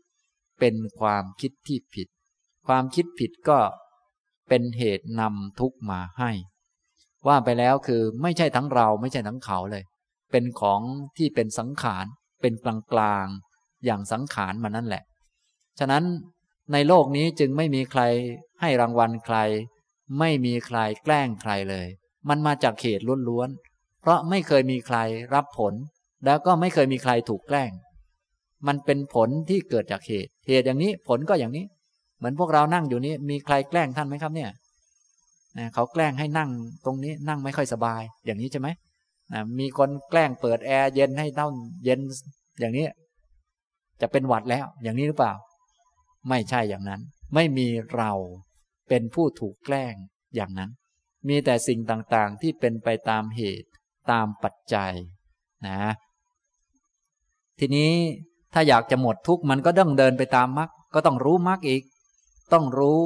[0.60, 2.08] เป็นความคิดที่ผิด
[2.66, 3.58] ความคิดผิดก็
[4.48, 6.30] เป็นเหตุนำทุกมาให้
[7.26, 9.84] ว่าไปแล้วคือไม่ใช่ทั้งเราไม่ใช่ทั้งเขาเลย
[10.32, 10.80] เป็นของ
[11.16, 12.06] ที่เป็นสังขาร
[12.40, 13.26] เป็นกลางกลาง
[13.84, 15.02] อย่างสังขารมานั่นแหละ
[15.78, 16.04] ฉะนั้น
[16.72, 18.02] ในโลกนี้จึงไม่มีใคร
[18.60, 19.36] ให้รางวัลใคร
[20.18, 21.86] ไม่มีใครแกล้งใครเลย
[22.28, 24.98] มันมาจากเหตุล้วนๆ เพราะไม่เคยมีใคร
[25.34, 25.74] รับผล
[26.24, 27.70] แล้วก็ไม่เคยมีใครถูกแกล้ง
[28.66, 31.64] มันเป็นผลที่เกิดจากเหตุ เหตุอย่างนี้ผลก็อย่างนี้
[32.18, 34.50] เหมือนพวกเรานั่งอยู่นี้ มีใครแกล้งท่านไหมครับเนี่ย
[35.58, 36.50] นะเขาแกล้งให้นั่ง
[36.84, 38.68] ตรงนี้นั่งไม่ค่อยสบาย อย่างนี้ใช่ไหม
[39.32, 41.48] นะมีคนแกล้งเปิดแอร์เย็นให้เท่า
[41.84, 41.98] เย็น
[42.60, 42.86] อย่างนี้
[44.00, 45.32] จะเป็นหวัดแล้ว อย่างนี้หรือเปล่า
[46.28, 47.00] ไม่ใช่อย่างนั้น
[47.34, 48.12] ไม่มีเรา
[48.88, 49.94] เป็นผู้ถูกแกล้ง
[50.34, 50.70] อย่างนั้น
[51.28, 53.68] มีแต่สิ่งต่างๆที่เป็นไปตามเหตุ
[54.10, 54.92] ตามปัจจัย
[55.66, 55.80] นะ
[57.58, 57.92] ทีนี้
[58.52, 61.82] ถ้าอยากจะหมดทุกข์มันก็ต้องเดินไปตามมรรคก็ต้องรู้มรรคอีก
[62.52, 63.00] ต้องรู้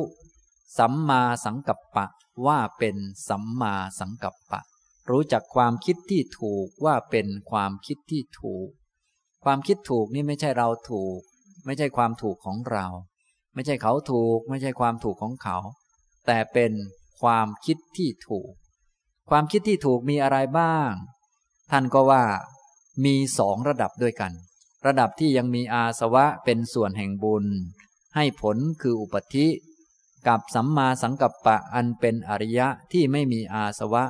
[0.78, 2.06] สัมมาสังกัปปะ
[2.46, 2.96] ว่าเป็น
[3.28, 4.60] สัมมาสังกัปปะ
[5.10, 8.68] รู้จักความคิดที่ถูกว่าเป็นความคิดที่ถูก
[9.44, 11.18] ความคิดถูกนี่ไม่ใช่เราถูก
[11.66, 12.86] ไม่ใช่ความถูกของเรา
[13.54, 15.58] ไม่ใช่เขาถูก ไม่ใช่ความถูกของเขา
[16.26, 16.72] แต่เป็น
[17.22, 18.50] ความคิดที่ถูก
[19.30, 20.90] ความคิดที่ถูกมีอะไรบ้าง
[21.70, 22.24] ท่านก็ว่า
[23.04, 24.32] มีสองระดับด้วยกัน
[24.86, 27.44] ระดับที่ยังมีอาสวะเป็นส่วนแห่งบุญ
[28.14, 29.46] ให้ผลคืออุปธิ
[30.28, 34.04] กับสัมมาสังกัปปะอันเป็นอริยะที่ไม่มีอาสวะ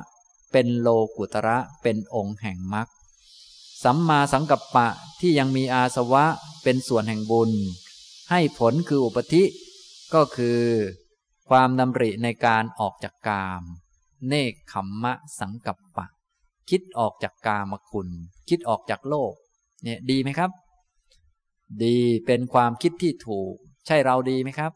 [0.51, 0.87] เป็นโล
[1.17, 2.87] กุตระเป็นองค์แห่งมรรค
[3.83, 4.87] สัมมาสังกัปปะ
[5.19, 6.25] ที่ยังมีอาสวะ
[6.63, 7.51] เป็นส่วนแห่งบุญ
[8.33, 9.43] ให้ผลคืออุปธิ
[10.13, 10.59] ก็คือ
[11.49, 13.63] ความดำริในการออกจากกาม
[14.27, 16.05] เนคขมมะสังกัปปะ
[16.69, 18.09] คิดออกจากกามคุณ
[18.49, 19.33] คิดออกจากโลก
[19.83, 20.51] เนี่ยดีไหมครับ
[21.83, 23.53] ดีเป็นความคิดที่ถูก
[23.87, 24.71] ใช่เราดีไหมครับ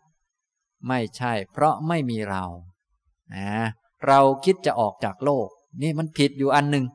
[0.87, 2.43] ไม่ใช่ เพราะไม่มีเรา
[3.35, 3.49] นะ
[4.07, 5.47] เราคิดจะออกจากโลก
[5.81, 6.85] นี่มันผิดอยู่อันหนึ่ง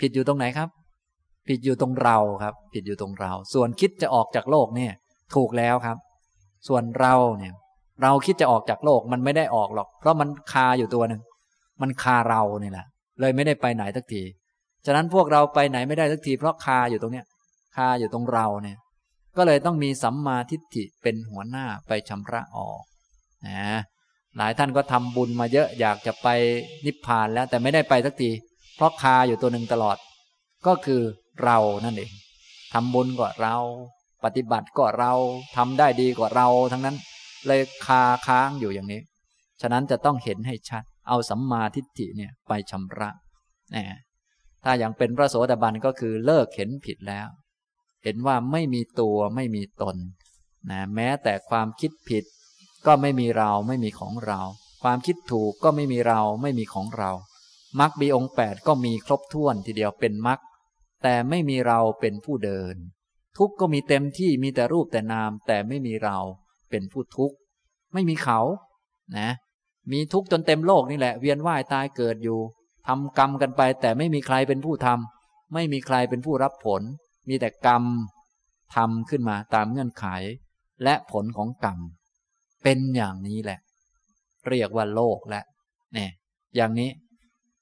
[0.00, 0.68] ผิดอยู่ตรงไหนครับ
[1.48, 4.92] ผิดอยู่ตรงเราครับ ผิดอยู่ตรงเรา ส่วนคิดจะออกจากโลกเนี่ย
[5.34, 5.96] ถูกแล้วครับ
[6.68, 7.54] ส่วนเราเนี่ย
[8.02, 11.22] เราคิดจะออกจากโลกมันไม่ได้ออกหรอก เพราะมันคาอยู่ตัวหนึ่ง
[11.82, 12.86] มันคาเราเนี่ยแหละ
[13.20, 14.22] เลยไม่ได้ไปไหนสักที
[14.86, 17.26] ฉะนั้นพวกเราไปไหนไม่ได้สักทีเพราะคาอยู่ตรงเนี้ย
[17.76, 18.78] คาอยู่ตรงเราเนี่ย
[19.36, 22.82] ก็เลยต้องมีสัมมาทิฏฐิเป็นหัวหน้าไปชำระออก
[23.48, 23.80] นะ
[24.36, 26.28] หลายท่านก็ทำบุญมาเยอะอยากจะไป
[26.86, 28.30] นิพพานแล้วแต่ไม่ได้ไปสักที
[28.76, 29.96] เพราะคาอยู่ตัวหนึ่งตลอด
[30.66, 31.02] ก็คือ
[31.44, 32.10] เรานั่นเอง
[32.72, 33.56] ทำบุญกว่าเรา
[34.24, 35.12] ปฏิบัติก็เรา
[35.56, 36.96] ทำได้ดีกว่าเราทั้งนั้น
[37.46, 39.00] เลยคาค้างอยู่อย่างนี้
[39.60, 43.10] ฉะนั้นจะต้องเห็นให้ชัด เอาสัมมาทิฏฐิเนี่ยไปชำระ
[43.74, 43.84] นะ
[44.64, 47.28] ถ้าอย่างเป็นพระโสดาบันก็คือเลิกเห็นผิดแล้ว
[48.04, 49.96] เห็นว่าไม่มีตัวไม่มีตน
[50.70, 52.24] นะแม้แต่ความคิดผิด
[52.86, 54.40] ก็ไม่มีเราไม่มีของเรา
[54.82, 57.10] ความคิดถูกก็ไม่มีเราไม่มีของเรา
[57.80, 60.38] มรรคบีองแปดก็มีครบถ้วนทีเดียวเป็นมรรค
[61.02, 62.76] แต่ไม่มีเราเป็นผู้เดิน
[63.38, 66.18] ทุกก็มีเต็มที่มีแต่รูปแต่นาม แต่ไม่มีเรา
[66.70, 67.36] เป็นผู้ทุกข์
[67.92, 68.40] ไม่มีเขา
[69.18, 69.30] นะ
[69.92, 72.38] มีทุกข์จนเต็มโลกนี่แหละเวียนว่ายตายเกิดอยู่
[72.86, 76.82] ทำกรรมกันไป แต่ไม่มีใครเป็นผู้ทำไม่มีใครเป็นผู้รับผล
[77.28, 77.84] มีแต่กรรม
[78.74, 80.06] ทำขึ้นมาตามเงื่อนไข
[80.84, 81.78] และผลของกรรม
[82.62, 83.58] เป็นอย่างนี้แหละ
[84.48, 85.44] เรียกว่าโลกแล้ว
[85.94, 86.10] เนี่ย
[86.56, 86.90] อย่างนี้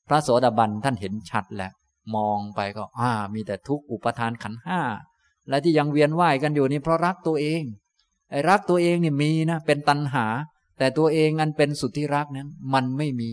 [0.09, 1.73] พระโสดาบันท่านเห็นชัดแล้ว
[2.17, 4.81] มองไปก็อ่ามีแต่ทุกข์อุปทานขันห้า
[5.49, 7.63] และที่ยังเวียนว่ายกันอยู่นี่เพราะรักตัวเอง
[8.31, 10.27] ไอ้รักตัวเองนี่มีนะเป็นตัณหา
[10.79, 13.31] แต่ตัวเองอันเป็นสุดที่รักนั้นมันไม่มี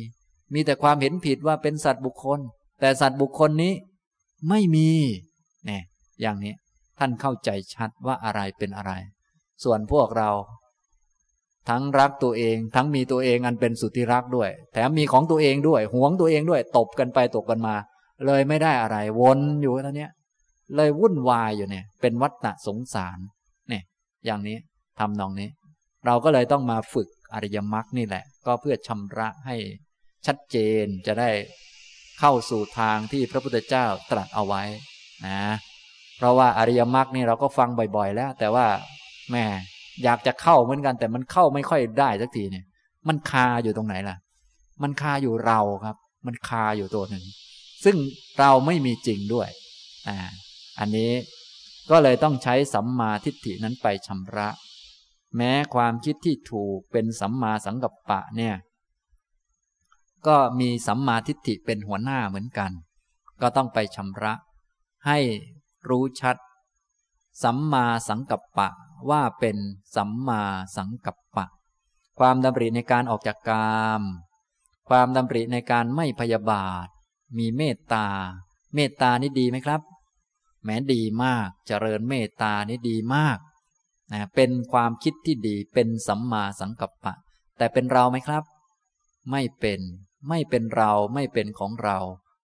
[0.53, 2.39] มีแต่ความเห็นผิดว่าเป็นสัตว์บุคคล
[2.79, 3.73] แต่สัตว์บุคคลนี้
[4.49, 4.89] ไม่มี
[5.65, 5.83] เนี่ย
[6.21, 6.53] อย่างนี้
[6.99, 8.91] ท่านเข้าใจชัดว่าอะไรเป็นอะไร
[9.63, 10.29] ส่วนพวกเรา
[11.69, 17.75] ทั้งรักตัวเอง ทั้งมีตัวเองอันเป็นสุดที่รักด้วย แถมมีของตัวเองด้วยหวงตัวเองด้วย ตบกันไปตบกันมา
[18.25, 20.07] เลยไม่ได้อะไร วนอยู่ตอนนี้
[20.75, 23.19] เลยวุ่นวายอยู่เนี่ย เป็นวัฏฏะสงสาร
[23.69, 23.83] เนี่ย
[24.25, 24.57] อย่างนี้
[24.99, 25.49] ทำนองนี้
[26.05, 29.55] เราก็เลยต้องมาฝึกอริยมรรคนี่แหละ ก็เพื่อชำระให้
[30.25, 31.29] ชัดเจนจะได้
[32.19, 34.63] เข้าสู่ทางที่พระพุทธเจ้าตรัสเอาไว้
[35.27, 35.39] นะ
[36.17, 38.65] เพราะว่าอริยมรรคนี่เราก็ฟังบ่อย ๆ แล้ว แต่ว่า
[39.31, 39.45] แม่
[40.03, 42.65] อยากจะเข้าเหมือนกัน แต่มันเข้าไม่ค่อยได้สักทีเนี่ย
[43.07, 44.17] มันคาอยู่ตรงไหนล่ะ
[44.83, 47.23] มันคาอยู่เราครับ มันคาอยู่ตัวหนึ่ง
[47.85, 47.95] ซึ่ง
[48.39, 49.49] เราไม่มีจริงด้วย
[50.07, 50.17] อ่า
[50.79, 51.11] อันนี้
[51.89, 54.47] ก็เลยต้องใช้สัมมาทิฏฐินั้นไปชำระ
[55.37, 58.55] แม้ความคิดที่ถูกเป็นสัมมาสังกัปปะเนี่ย
[60.27, 62.71] ก็มีสัมมาทิฏฐิเป็นหัวหน้าเหมือนกัน
[63.41, 64.33] ก็ต้องไปชำระ
[65.07, 65.19] ให้
[65.89, 66.37] รู้ชัด
[67.43, 68.69] สัมมาสังกัปปะ
[69.09, 69.57] ว่าเป็น
[69.95, 70.41] สัมมา
[70.77, 71.45] สังกัปปะ
[72.19, 74.01] ความดำริในการออกจากกาม
[74.89, 76.87] ความดำริในการไม่พยาบาท
[77.37, 78.07] มีเมตตา
[78.75, 79.81] เมตตานี่ดีไหมครับ
[80.65, 83.37] แม้ดีมากเจริญเมตตานี่ดีมาก
[84.13, 87.13] นะเป็นความคิดที่ดีเป็นสัมมาสังกัปปะ
[87.57, 88.43] แต่เป็นเราไหมครับ
[89.31, 89.81] ไม่เป็น
[90.29, 91.97] ไม่เป็นเราไม่เป็นของเรา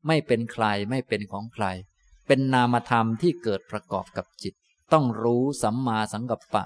[0.07, 1.65] ไม่เป็นใครไม่เป็นของใคร
[2.27, 4.53] เป็นนามธรรมที่เกิดประกอบกับจิต
[4.93, 6.65] ต้องรู้สัมมาสังกัปปะ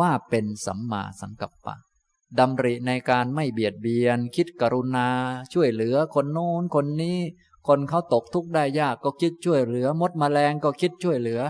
[0.00, 1.76] ว่าเป็นสัมมาสังกัปปะ
[2.38, 5.08] ดำริในการไม่เบียดเบียน คิดกรุณา
[5.52, 7.18] ช่วยเหลือคนโน้นคนนี้
[7.68, 11.40] คนเขาตกทุกข์ได้ยากก็คิดช่วยเหลือ มดมแมลงก็คิดช่วยเหลือ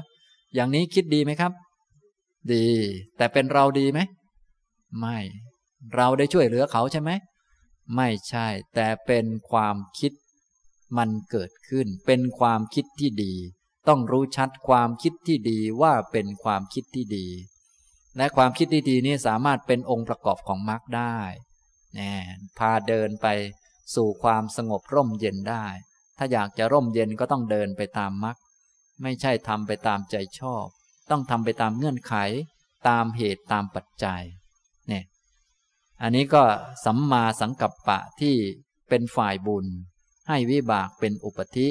[0.55, 1.53] อย่างนี้คิดดีไหมครับ
[2.53, 2.69] ดี
[3.16, 4.01] แต่เป็นเราดีไหม
[4.99, 5.19] ไม่
[5.95, 7.11] เราได้ช่วยเหลือเขาใช่ไหม
[7.97, 10.12] ไม่ใช่ แต่เป็นความคิด
[10.99, 13.35] มันเกิดขึ้น เป็นความคิดที่ดี
[13.89, 17.27] ต้องรู้ชัดความคิดที่ดีว่าเป็นความคิดที่ดี
[18.16, 21.19] และความคิดที่ดีนี้สามารถเป็นองค์ประกอบของมรรคได้
[21.95, 22.12] แน่
[22.59, 23.27] พาเดินไป
[23.95, 25.66] สู่ความสงบร่มเย็นได้
[26.19, 28.36] ถ้าอยากจะร่มเย็นก็ต้องเดินไปตามมรรค
[29.03, 30.66] ไม่ใช่ทำไปตามใจชอบ
[31.11, 32.15] ต้องทำไปตามเงื่อนไข
[32.89, 34.23] ตามเหตุตามปัจจัย
[34.89, 35.05] เนี่ย
[36.03, 36.43] อันนี้ก็
[36.85, 38.35] สัมมาสังกัปปะที่
[38.89, 39.66] เป็นฝ่ายบุญ
[40.28, 41.69] ให้วิบากเป็นอุปธิ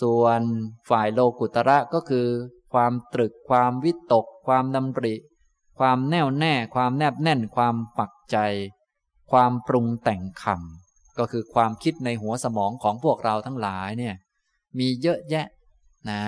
[0.00, 0.40] ส่วน
[0.88, 2.26] ฝ่ายโลกุตระก็คือ
[2.72, 5.14] ความตรึกความวิตก ความดำริ
[5.78, 8.36] ความแน่วแน่ ความแนบแน่น ความปักใจ
[9.30, 10.85] ความปรุงแต่งคำ
[11.18, 14.14] ก็คือความคิดในหัวสมองของพวกเราทั้งหลายเนี่ย
[14.78, 15.46] มีเยอะแยะ
[16.10, 16.22] นะ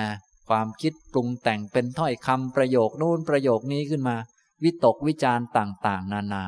[0.48, 4.16] ความคิดปรุงแต่งเป็นถ้อยคำประโยคนู้นประโยคนี้ขึ้นมา
[4.62, 6.44] วิตกวิจารต่างๆ นานา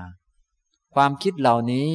[0.95, 1.91] ความคิดเหล่านี้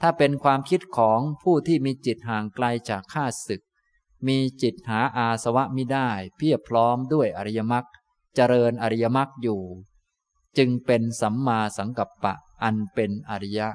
[0.00, 3.62] ถ้าเป็นความคิดของผู้ที่มีจิตห่างไกลจากข้าศึก
[4.28, 7.84] มีจิตหาอาสวะมิได้ เพียบพร้อมด้วยอริยมรรค
[8.34, 9.60] เจริญอริยมรรคอยู่
[10.58, 13.68] จึงเป็นสัมมาสังกัปปะอันเป็นอริยะ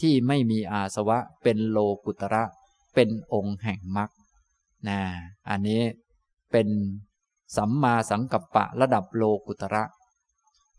[0.00, 2.44] ที่ไม่มีอาสวะเป็นโลกุตระ
[2.94, 4.10] เป็นองค์แห่งมรรค
[4.88, 5.00] นะ
[5.48, 5.82] อันนี้
[6.52, 6.68] เป็น
[7.56, 9.84] สัมมาสังกัปปะระดับโลกุตระ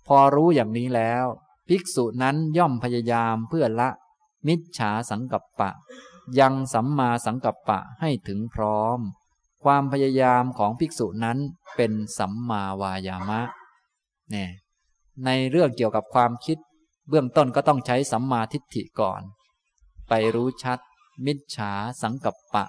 [0.08, 1.26] พอรู้อย่างนี้แล้ว
[1.68, 3.90] ภิกษุนั้นย่อมพยายามเพื่อละ
[4.48, 5.72] มิจฉาสังกัปปะ
[6.40, 9.00] ยังสัมมาสังกัปปะให้ถึงพร้อม
[9.64, 11.38] ความพยายามของภิกษุนั้น
[11.76, 13.42] เป็นสัมมาวายามะ
[14.32, 14.50] เนี่ย
[15.26, 16.58] ในเรื่องเกี่ยวกับความคิด
[17.10, 19.22] เบื้องต้นก็ต้องใช้สัมมาทิฏฐิก่อน
[20.10, 20.80] ไปรู้ชัด
[21.26, 21.72] มิจฉา
[22.02, 22.66] สังกัปปะ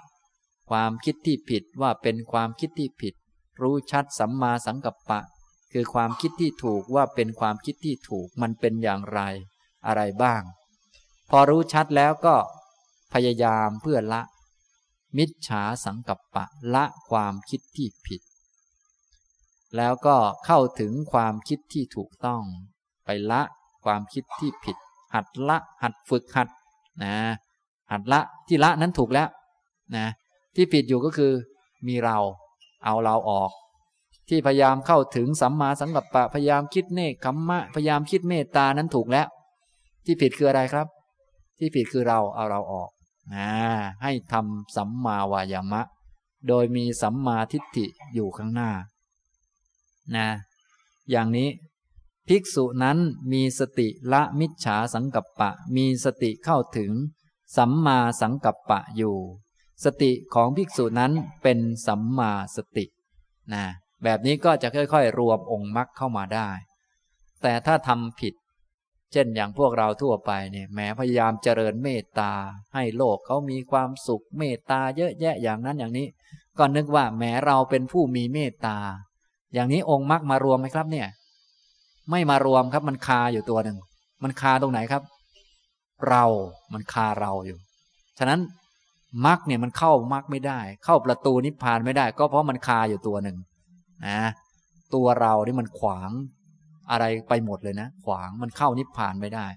[0.69, 3.13] ความคิดที่ผิดว่าเป็นความคิดที่ผิด
[3.61, 5.19] รู้ชัดสัมมาสังกัปปะ
[5.71, 9.19] คือความคิดที่ถูกว่าเป็นความคิดที่ถูกมันเป็นอย่างไร
[9.87, 10.41] อะไรบ้าง
[11.29, 12.35] พอรู้ชัดแล้วก็
[13.13, 14.21] พยายามเพื่อละ
[15.17, 18.21] มิจฉาสังกัปปะละความคิดที่ผิด
[19.75, 22.43] แล้วก็เข้าถึงความคิดที่ถูกต้อง
[23.05, 23.41] ไปละ
[23.87, 24.77] ความคิดที่ผิด
[25.15, 26.49] หัดละหัดฝึกหัด
[27.03, 27.15] นะ
[27.91, 29.29] หัดละที่ละนั้นถูกแล้ว
[29.95, 30.05] นะ
[30.55, 31.31] ที่ผิดอยู่ก็คือ
[31.87, 32.17] มีเรา
[32.83, 33.51] เอาเราออก
[34.29, 39.27] ที่พยายามเข้าถึงสัมมาสังกัปปะพยายามคิดเนคขมมะพยายามคิดเมตตานั้นถูกแล้ว
[40.05, 40.87] ที่ผิดคืออะไรครับ
[41.59, 42.89] ที่ผิดคือเราเอาเราออก
[43.35, 43.49] นะ
[44.03, 45.81] ให้ทำสัมมาวายามะ
[46.47, 48.71] โดยมีสัมมาทิฏฐิอยู่ข้างหน้า
[50.15, 50.27] นะ
[51.11, 51.47] อย่างนี้
[52.27, 52.97] ภิกษุนั้น
[53.31, 56.91] มีสติละมิจฉาสังกัปปะ มีสติเข้าถึง
[57.57, 59.15] สัมมาสังกัปปะอยู่
[59.83, 61.11] สติของภิกษุนั้น
[61.43, 62.85] เป็นสัมมาสติ
[63.53, 63.65] นะ
[64.03, 66.49] แบบนี้ก็จะค่อยๆ รวมองค์มรรคเข้ามาได้
[67.41, 68.33] แต่ถ้าทำผิด
[69.11, 72.31] เช่นอย่างพวกเราทั่วไปเนี่ยแม้พยายามเจริญเมตตา
[72.73, 76.07] ให้โลกเขามีความสุขเมตตาเยอะแยะอย่างนั้นอย่างนี้
[76.57, 78.77] ก็นึกว่าแม้เราเป็นผู้มีเมตตา
[79.53, 81.07] อย่างนี้องค์มรรคมารวมไหมครับเนี่ย
[82.11, 83.77] ไม่มารวมครับ มันคาอยู่ตัวหนึ่ง
[84.23, 85.03] มันคาตรงไหนครับ
[86.09, 86.23] เรา
[86.73, 87.57] มันคาเราอยู่
[88.19, 88.39] ฉะนั้น
[89.25, 93.37] มรรคเนี่ยมันเข้ามรรคไม่ได้ เข้าประตูนิพพานไม่ได้ ก็เพราะมันคาอยู่ตัวหนึ่ง
[94.07, 94.19] นะ
[94.93, 96.11] ตัวเรานี่มันขวาง
[96.91, 99.47] อะไรไปหมดเลยนะ ขวางมันเข้านิพพานไม่ได้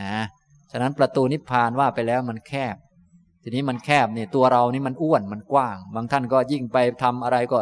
[0.00, 0.24] นะ
[0.70, 2.76] ฉะนั้นประตูนิพพานว่าไปแล้วมันแคบ
[3.42, 7.60] ทีนี้มันแคบเนี่ยตัวเรานี่มันอ้วนมันกว้าง บางท่านก็ยิ่งไปทำอะไรก็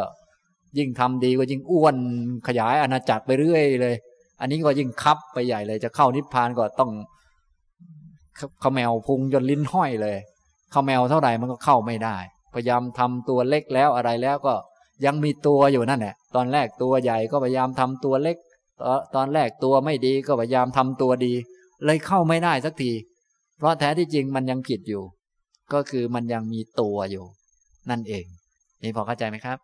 [0.77, 1.95] ยิ่งทำดีก็ยิ่งอ้วน
[2.47, 3.95] ขยายอาณาจักรไปเรื่อยเลย
[4.39, 6.91] อันนี้ก็ยิ่งคับไปใหญ่เลยจะเข้านิพพานก็ต้อง
[8.63, 10.17] ขมแมวพุงจนลิ้นห้อยเลย
[10.73, 12.17] ขมแมวเท่าไหร่มันก็เข้าไม่ได้
[12.53, 14.53] พยายามทำตัวเล็กแล้วอะไรแล้วก็
[15.05, 18.37] ยังมีตัวอยู่นั่นแหละตอนแรกตัวใหญ่ก็พยายามทำตัวเล็ก
[19.15, 21.33] ตอนแรกตัวไม่ดีก็พยายามทำตัวดี
[21.85, 22.91] เลยเข้าไม่ได้สักที
[23.57, 25.03] เพราะแท้ที่จริงมันยังผิดอยู่
[25.73, 27.25] ก็คือมันยังมีตัวอยู่
[27.89, 28.25] นั่นเอง
[28.83, 29.57] นี่พอเข้าใจไหมครับ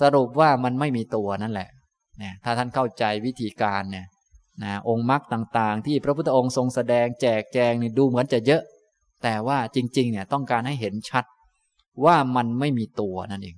[0.00, 1.68] สรุปว่ามันไม่มีตัวนั่นแหละ
[2.20, 4.06] เนี่ยถ้าท่านเข้าใจวิธีการเนี่ย
[4.62, 8.62] นะองค์มรรคต่างๆ ที่พระพุทธองค์ทรงแสดงแจกแจงนี่ดูเหมือนจะเยอะ
[9.22, 11.24] แต่ว่าจริงๆเนี่ยต้องการให้เห็นชัด
[12.04, 13.56] ว่ามันไม่มีตัวนั่นเอง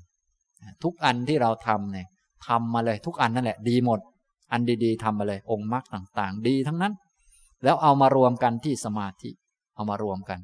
[0.83, 2.07] ทุกอันที่เราทำเนี่ย
[2.47, 4.01] ทำมาเลยทุกอันนั่นแหละดีหมด
[4.53, 6.93] อันดีๆทำมาเลย องค์มรรคต่างๆ ดีทั้งนั้น
[7.65, 9.31] แล้วเอามารวมกันที่สมาธิ
[9.75, 10.39] เอามารวมกัน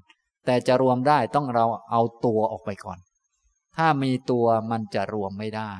[0.47, 2.99] แต่จะรวมได้ต้องเราเอาตัวออกไปก่อน
[3.77, 5.73] ถ้ามีตัวมันจะรวมไม่ได้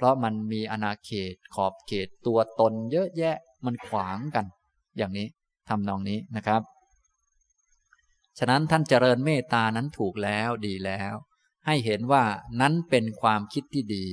[0.00, 3.36] เพราะมันมีอนาเขตขอบเขตตัวตนเยอะแยะ
[3.66, 4.46] มันขวางกัน
[4.96, 5.28] อย่างนี้
[5.68, 6.62] ทำนองนี้นะครับ
[8.38, 11.14] ฉะนั้นท่านเจริญเมตตานั้นถูกแล้วดีแล้ว
[11.66, 12.24] ให้เห็นว่า
[12.60, 14.06] นั้นเป็นความคิดที่ดี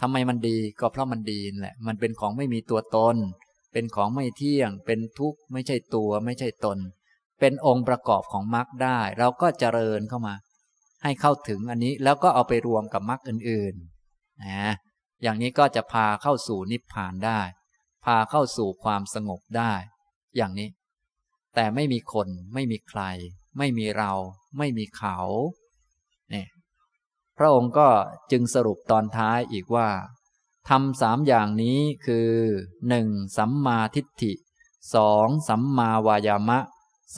[0.00, 3.16] ทำไมมันดีก็เพราะมันดีแหละ มันเป็นของไม่มีตัวตน
[3.72, 6.78] เป็นของไม่เที่ยง เป็นทุกข์ไม่ใช่ตัวไม่ใช่ตน
[7.40, 10.34] เป็นองค์ประกอบของมรรคได้ เราก็เจริญเข้ามา
[11.02, 14.72] ให้เข้าถึงอันนี้แล้วก็เอาไปรวมกับมรรคอื่นๆนะ
[15.22, 17.40] อย่างนี้ก็จะพาเข้าสู่นิพพานได้
[18.04, 19.72] พาเข้าสู่ความสงบได้
[20.36, 20.68] อย่างนี้
[21.54, 23.02] แต่ไม่มีคน ไม่มีใคร
[23.58, 24.12] ไม่มีเรา
[24.58, 25.18] ไม่มีเขา
[26.32, 26.46] นี่
[27.36, 27.88] พระองค์ก็
[28.30, 29.88] จึงสรุปตอนท้ายอีกว่า
[30.68, 32.30] ทำสามอย่างนี้คือ
[32.88, 34.32] หนึ่งสัมมาทิฏฐิ
[34.94, 36.58] สองสัมมาวายามะ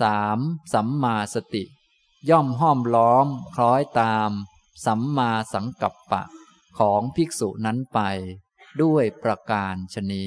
[0.00, 0.38] สาม
[0.74, 1.64] สัมมาสติ
[2.30, 4.30] ย่อมห้อมล้อม คล้อยตาม
[4.86, 6.22] สัมมาสังกัปปะ
[6.78, 8.00] ของภิกษุนั้นไป
[8.82, 10.26] ด้วยประการชนี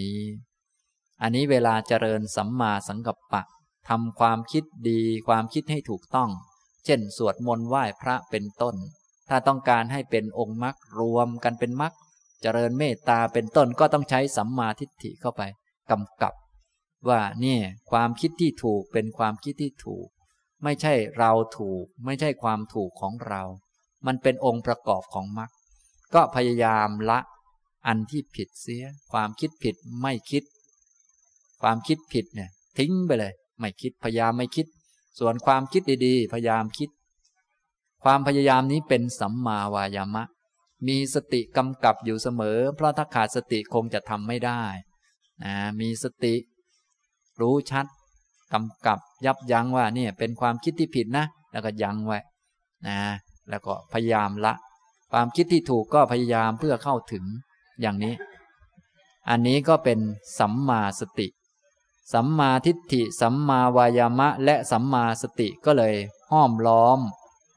[1.21, 3.43] อันนี้เวลาเจริญสัมมาสังกัปปะ
[3.89, 6.29] ทำความคิดดีความคิดให้ถูกต้อง
[6.85, 8.75] เช่น สวดมนต์ไหว้พระเป็นต้น
[9.29, 11.93] ถ้าต้องการให้เป็นองค์มรรครวมกันเป็นมรรค
[12.41, 15.41] เจริญเมตตาเป็นต้นก็ต้องใช้สัมมาทิฏฐิเข้าไป
[15.91, 16.33] กำกับ
[17.09, 17.61] ว่าเนี่ย
[17.91, 20.07] ความคิดที่ถูกเป็นความคิดที่ถูก
[20.63, 23.41] ไม่ใช่เราถูก ไม่ใช่ความถูกของเรา
[24.05, 25.49] มันเป็นองค์ประกอบของมรรค
[26.13, 27.19] ก็พยายามละ
[27.87, 30.43] อันที่ผิดเสีย ความคิดผิดไม่คิด
[31.61, 34.67] ความคิดผิดเนี่ยทิ้งไปเลย ไม่คิดพยายามไม่คิด
[35.19, 36.89] ส่วนความคิดดีๆ พยายามคิด
[38.03, 40.23] ความพยายามนี้เป็นสัมมาวายามะ
[40.87, 44.63] มีสติกำกับอยู่เสมอ เพราะถ้าขาดสติคงจะทำไม่ได้
[45.43, 46.35] นะมีสติ
[47.41, 47.85] รู้ชัด
[48.53, 52.19] กำกับยับยั้งว่าเนี่ยเป็นความคิดที่ผิดนะ แล้วก็ยั้งไว้
[52.87, 52.97] นะ
[53.49, 54.53] แล้วก็พยายามละ
[55.11, 57.25] ความคิดที่ถูกก็พยายามเพื่อเข้าถึง
[57.81, 58.15] อย่างนี้
[59.29, 59.99] อันนี้ก็เป็น
[60.39, 61.27] สัมมาสติ
[62.13, 65.95] สัมมาทิฏฐิ สัมมาวายามะ และสัมมาสติก็เลย
[66.31, 66.99] ห้อมล้อม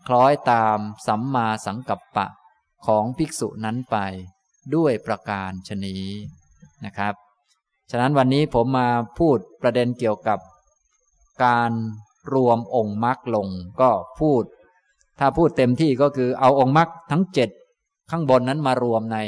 [0.07, 2.27] คล้อยตามสัมมาสังกัปปะ
[2.87, 3.97] ของภิกษุนั้นไป
[4.75, 5.97] ด้วยประการชนี
[6.85, 7.15] นะครับ
[7.91, 10.39] ฉะนั้นวันนี้ผมมาพูดประเด็นเกี่ยวกับ
[11.45, 11.71] การ
[12.35, 13.49] รวมองค์มรรคลง
[13.81, 13.91] ก็
[14.21, 14.43] พูด
[15.21, 17.51] ถ้าพูดเต็มที่ก็คือเอาองค์มรรคทั้งเจ็ด
[18.11, 19.19] ข้างบนนั้นมารวมใน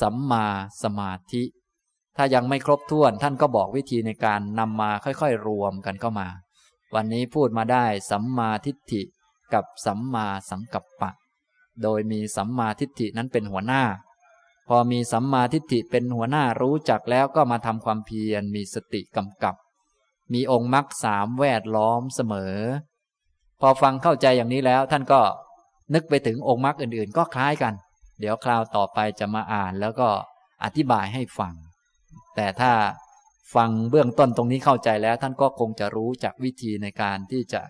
[0.00, 0.46] สัมมา
[0.82, 1.42] สมาธิ
[2.16, 6.28] ถ้ายังไม่ครบถ้วนท่านก็บอกวิธีในการนำมาค่อยๆ รวมกันเข้ามา
[6.94, 9.02] วันนี้พูดมาได้สัมมาทิฏฐิ
[9.54, 11.10] กับสัมมาสังกัปปะ
[11.82, 13.82] โดยมีสัมมาทิฏฐินั้นเป็นหัวหน้า
[14.68, 19.54] พอมีสัมมาทิฏฐิเป็นหัวหน้ารู้จักแล้วก็มาทำความเพียรมีสติกำกับ
[20.32, 22.56] มีองค์มรรคสามแวดล้อมเสมอ
[23.66, 25.20] อฟังเข้าใจอย่างนี้แล้ว ท่านก็
[25.94, 27.74] นึกไปถึงองค์มรรคอื่นๆ ก็คล้ายกัน
[28.20, 30.08] เดี๋ยวคราวต่อไปจะมาอ่านแล้วก็
[30.64, 31.54] อธิบายให้ฟัง
[32.36, 32.72] แต่ถ้า
[33.54, 37.60] ฟังเบื้องต้นตรงนี้เข้าใจแล้ว ท่านก็คงจะรู้จากวิธีในการที่จะ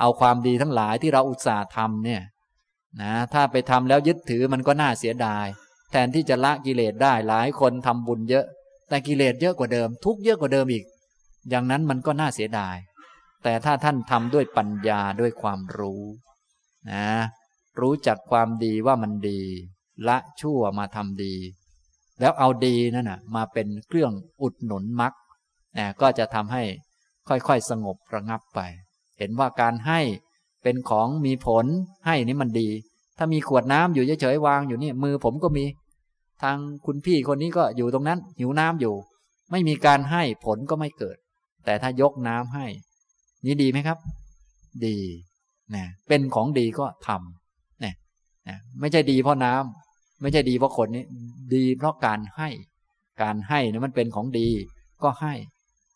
[0.00, 2.22] เอาความดีทั้งหลายที่เราอุตส่าห์ทำเนี่ย
[3.02, 5.46] นะถ้าไปทำแล้วยึดถือมันก็น่าเสียดาย
[5.90, 8.44] แทนที่จะละกิเลสได้หลายคนทำบุญเยอะ
[8.88, 10.84] แต่กิเลสเยอะกว่าเดิม ทุกเยอะกว่าเดิมอีก
[11.50, 12.76] อย่างนั้นมันก็น่าเสียดาย
[13.48, 16.02] แต่ถ้าท่านทำด้วยปัญญาด้วยความรู้
[16.90, 17.06] นะ
[17.80, 19.40] รู้จักความดีว่ามันดี
[20.08, 21.34] ละชั่วมาทำดี
[22.20, 24.12] แล้วเอาดีนั่นนะมาเป็นเครื่อง
[24.42, 25.12] อุดหนุนมรรค
[25.78, 26.62] นะก็จะทำให้
[27.28, 28.60] ค่อยๆสงบระงับไป
[29.18, 30.00] เห็นว่าการให้
[30.62, 31.66] เป็นของมีผล
[32.06, 32.68] ให้นี่มันดี
[33.18, 35.64] ถ้ามีขวดน้ำอยู่เฉยๆวางอยู่นี่มือผมก็มี
[36.42, 36.56] ทาง
[36.86, 38.94] คุณพี่คนนี้ก็อยู่ตรงนั้น หิวน้ำอยู่
[39.50, 41.16] ไม่มีการให้ผลก็ไม่เกิด
[41.64, 42.66] แต่ถ้ายกน้ำให้
[43.46, 43.98] นี่ดีไหมครับ
[44.86, 44.96] ดี
[45.74, 47.94] นะเป็นของดีก็ทำนะ
[48.48, 51.04] นะไม่ใช่ดีเพราะน้ำไม่ใช่ดีเพราะคนนี้
[51.54, 52.48] ดีเพราะการให้
[53.22, 54.48] การให้นี่มันเป็นของดี
[55.02, 55.34] ก็ให้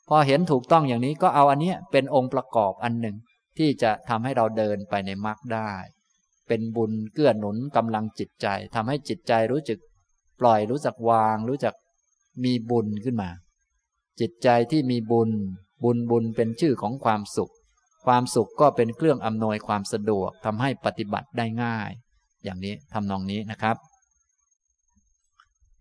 [0.09, 3.17] พอเห็นถูกต้องอย่างนี้ก็เอาอันนี้เป็นองค์ประกอบอันหนึ่ง
[3.59, 5.73] ที่จะทำให้เราเดินไปในมรรคได้
[6.49, 9.79] เป็นบุญเกื้อหนุนกำลังจิตใจทำให้จิตใจรู้จัก
[10.41, 11.75] ปล่อยรู้จักวาง รู้จัก
[12.45, 13.31] มีบุญขึ้นมา
[14.21, 15.31] จิตใจที่มีบุญ
[15.85, 17.53] บุญบุญเป็นชื่อของความสุข
[18.07, 21.91] ความสุขก็เป็นเครื่องอำนวยความสะดวกทำให้ปฏิบัติได้ง่าย
[22.45, 23.77] อย่างนี้ทำนองนี้นะครับ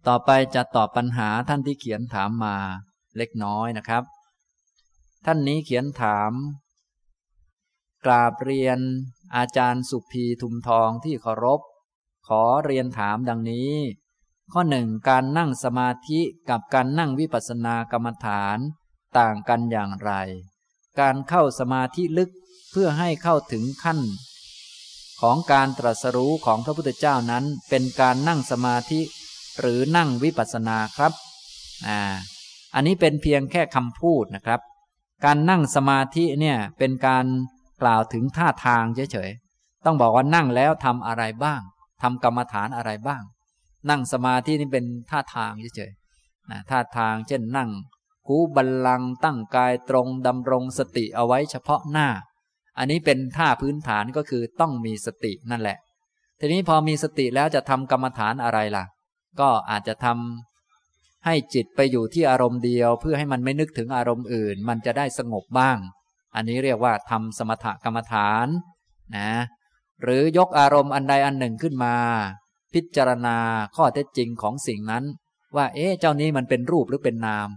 [0.07, 2.55] ต่อไปจะตอบปัญหาท่านที่เขียนถามมา
[3.17, 4.03] เล็กน้อยนะครับ
[5.25, 6.31] ท่านนี้เขียนถาม
[8.05, 8.79] กราบเรียน
[9.35, 11.61] อาจารย์สุภีทุมทองที่เคารพ
[12.27, 13.73] ขอเรียนถามดังนี้
[14.51, 16.19] ข้อหนึ่งการนั่งสมาธิ
[16.49, 18.57] กับการนั่งวิปัสสนากรรมฐาน
[19.17, 20.11] ต่างกันอย่างไร
[20.99, 22.29] การเข้าสมาธิลึก
[22.71, 23.99] เพื่อให้เข้าถึงขั้น
[25.21, 29.01] ของการตรัสรู้ของพระพุทธเจ้านั้นเป็นการนั่งสมาธิ
[29.59, 31.13] หรือนั่งวิปัสสนาครับ
[31.87, 31.99] อ่า
[32.75, 34.61] อันนี้เป็นเพียงแค่คำพูดนะครับ
[35.25, 37.25] การนั่งสมาธิเนี่ยเป็นการ
[37.81, 41.61] กล่าวถึงท่าทางเฉยๆ ต้องบอกว่านั่งแล้วทำอะไรบ้าง
[42.01, 43.21] ทำกรรมฐานอะไรบ้าง
[43.89, 47.69] นั่งสมาธินี่เป็นท่าทางเฉยๆนะท่าทางเช่นนั่ง
[48.29, 52.07] กูบัลลังตั้งกายตรงดำรงสติเอาไว้เฉพาะหน้า
[52.77, 55.77] อันนี้เป็นท่าพื้นฐานก็คือต้องมีสตินั่นแหละ
[56.39, 58.85] ทีนี้พอมีสติแล้วจะทำกรรมฐานอะไรล่ะ
[59.39, 65.77] ก็อาจจะทำให้จิตไปอยู่ที่อารมณ์เดียว เพื่อให้มันไม่นึกถึงอารมณ์อื่น มันจะได้สงบบ้าง
[66.35, 68.47] อันนี้เรียกว่าทำสมถกรรมฐาน
[69.15, 69.31] นะ
[70.03, 71.95] หรือยกอารมณ์อันใดอันหนึ่งขึ้นมา
[72.73, 73.37] พิจารณา
[73.75, 75.03] ข้อเท็จจริงของสิ่งนั้น
[75.55, 77.49] ว่าเอ๊ะเจ้านี้มันเป็นรูปหรือเป็นนาม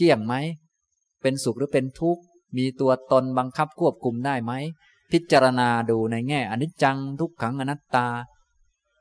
[0.00, 0.34] เที่ยงไหม
[1.22, 2.22] เป็นสุขหรือเป็นทุกข์
[2.56, 4.52] มีตัวตนบังคับควบคุมได้ไหม
[5.12, 8.06] พิจารณาดูในแง่อนิจจังทุกขังอนัตตา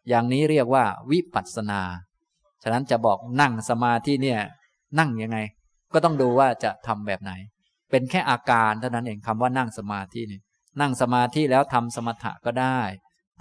[0.09, 1.81] อย่างนี้เรียกว่าวิปัสสนา
[2.63, 4.39] ฉะนั้นจะบอกนั่งสมาธิเนี่ย
[4.99, 5.38] นั่งยังไง
[5.93, 7.31] ก็ต้องดูว่าจะทำแบบไหน
[7.89, 10.39] เป็นแค่อาการเท่านั้นเองคำว่านั่งสมาธินี่
[10.80, 12.80] นั่งสมาธิแล้วทำสมถะก็ได้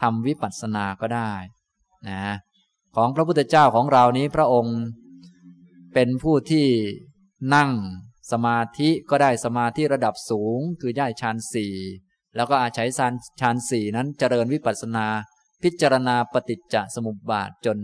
[0.02, 1.32] ทำวิปัสสนาก็ได้
[2.08, 2.22] นะ
[2.96, 4.78] ของพระพุทธเจ้าของเรานี้พระองค์
[5.94, 6.66] เป็นผู้ที่
[7.54, 7.70] นั่ง
[8.32, 11.74] สมาธิก็ได้สมาธิระดับสูง คือได้ฌานสี่
[12.36, 12.88] แล้วก็อาศัย
[13.40, 15.06] ฌานสี่นั้นเจริญวิปัสสนา
[15.62, 17.78] พิจารณาปฏิจจสมุปบาทจน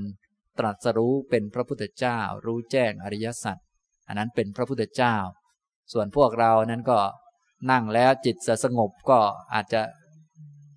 [0.58, 3.56] ตรัสรู้เป็นพระพุทธเจ้า รู้แจ้งอริยสัจ
[4.06, 5.16] อันนั้นเป็นพระพุทธเจ้า
[5.92, 6.98] ส่วนพวกเรานั้นก็
[7.70, 9.18] นั่งแล้วจิตสงบก็
[9.54, 9.82] อาจจะ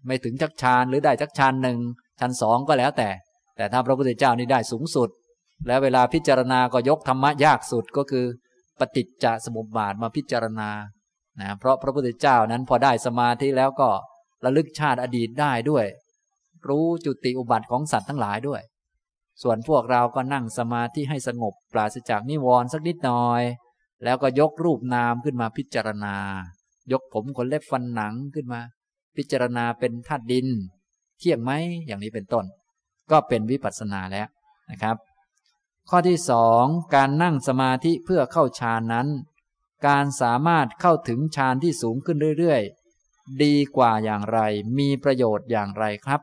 [0.08, 1.78] ไม่ถึงชักชานหรือได้ชักชานหนึ่ง
[2.20, 3.10] ชั้นสองก็แล้วแต่
[3.58, 5.10] แต่ถ้าพระพุทธเจ้านี่ได้สูงสุด
[5.68, 8.26] แล้วเวลาพิจารณาก็ยกธรรมะยากสุดก็คือ
[8.80, 10.70] ปฏิจจสมุปบาทมาพิจารณา
[11.40, 13.90] นะเพราะพระพุทธเจ้านั้นพอได้สมาธิแล้วก็
[14.46, 15.86] ระลึกชาติอดีตได้ด้วย
[16.68, 18.62] รู้จุติอุบัติของสัตว์ทั้งหลายด้วย
[19.42, 23.44] ส่วนพวกเราก็นั่งสมาธิให้สงบปราศจากนิวรณ์สักนิดหน่อย
[24.04, 26.16] แล้วก็ยกรูปนามขึ้นมาพิจารณา
[26.92, 28.62] ยกผมขนเล็บฟันหนังขึ้นมา
[29.18, 30.48] พิจารณาเป็นธาตุดิน
[31.20, 31.52] เที่ยงไหม
[31.86, 32.46] อย่างนี้เป็นต้น
[33.12, 34.28] ก็เป็นวิปัสสนาแล้ว
[34.72, 34.96] นะครับ
[35.90, 36.64] ข้อที่สอง
[36.96, 39.08] การนั่งสมาธิเพื่อเข้าฌานนั้น
[39.88, 44.40] การสามารถเข้าถึงฌานที่สูงขึ้นเรื่อยๆ ดีกว่าอย่างไร
[44.78, 46.22] มีประโยชน์อย่างไรครับ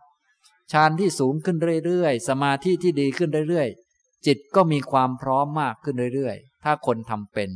[0.72, 7.50] ฌานที่สูงขึ้นเรื่อยๆ สมาธิที่ดีขึ้นเรื่อยๆ จิตก็มีความพร้อมมากขึ้นเรื่อยๆ ถ้าคนทำเป็น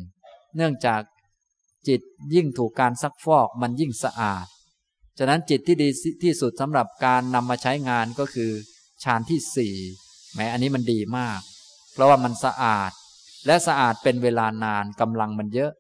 [0.56, 1.02] เนื่องจาก
[1.88, 2.00] จิต
[2.34, 4.46] ยิ่งถูกการซักฟอกมันยิ่งสะอาด
[5.18, 5.88] ฉะนั้นจิตที่ดี
[6.22, 8.50] ที่สุดสำหรับการนำมาใช้งานก็คือ
[9.04, 9.74] ฌานที่สี่
[10.34, 11.40] แม้อันนี้มันดีมาก
[11.98, 12.90] เพราะว่ามันสะอาด
[13.46, 15.70] และสะอาดเป็นเวลานานกำลังมันเยอะ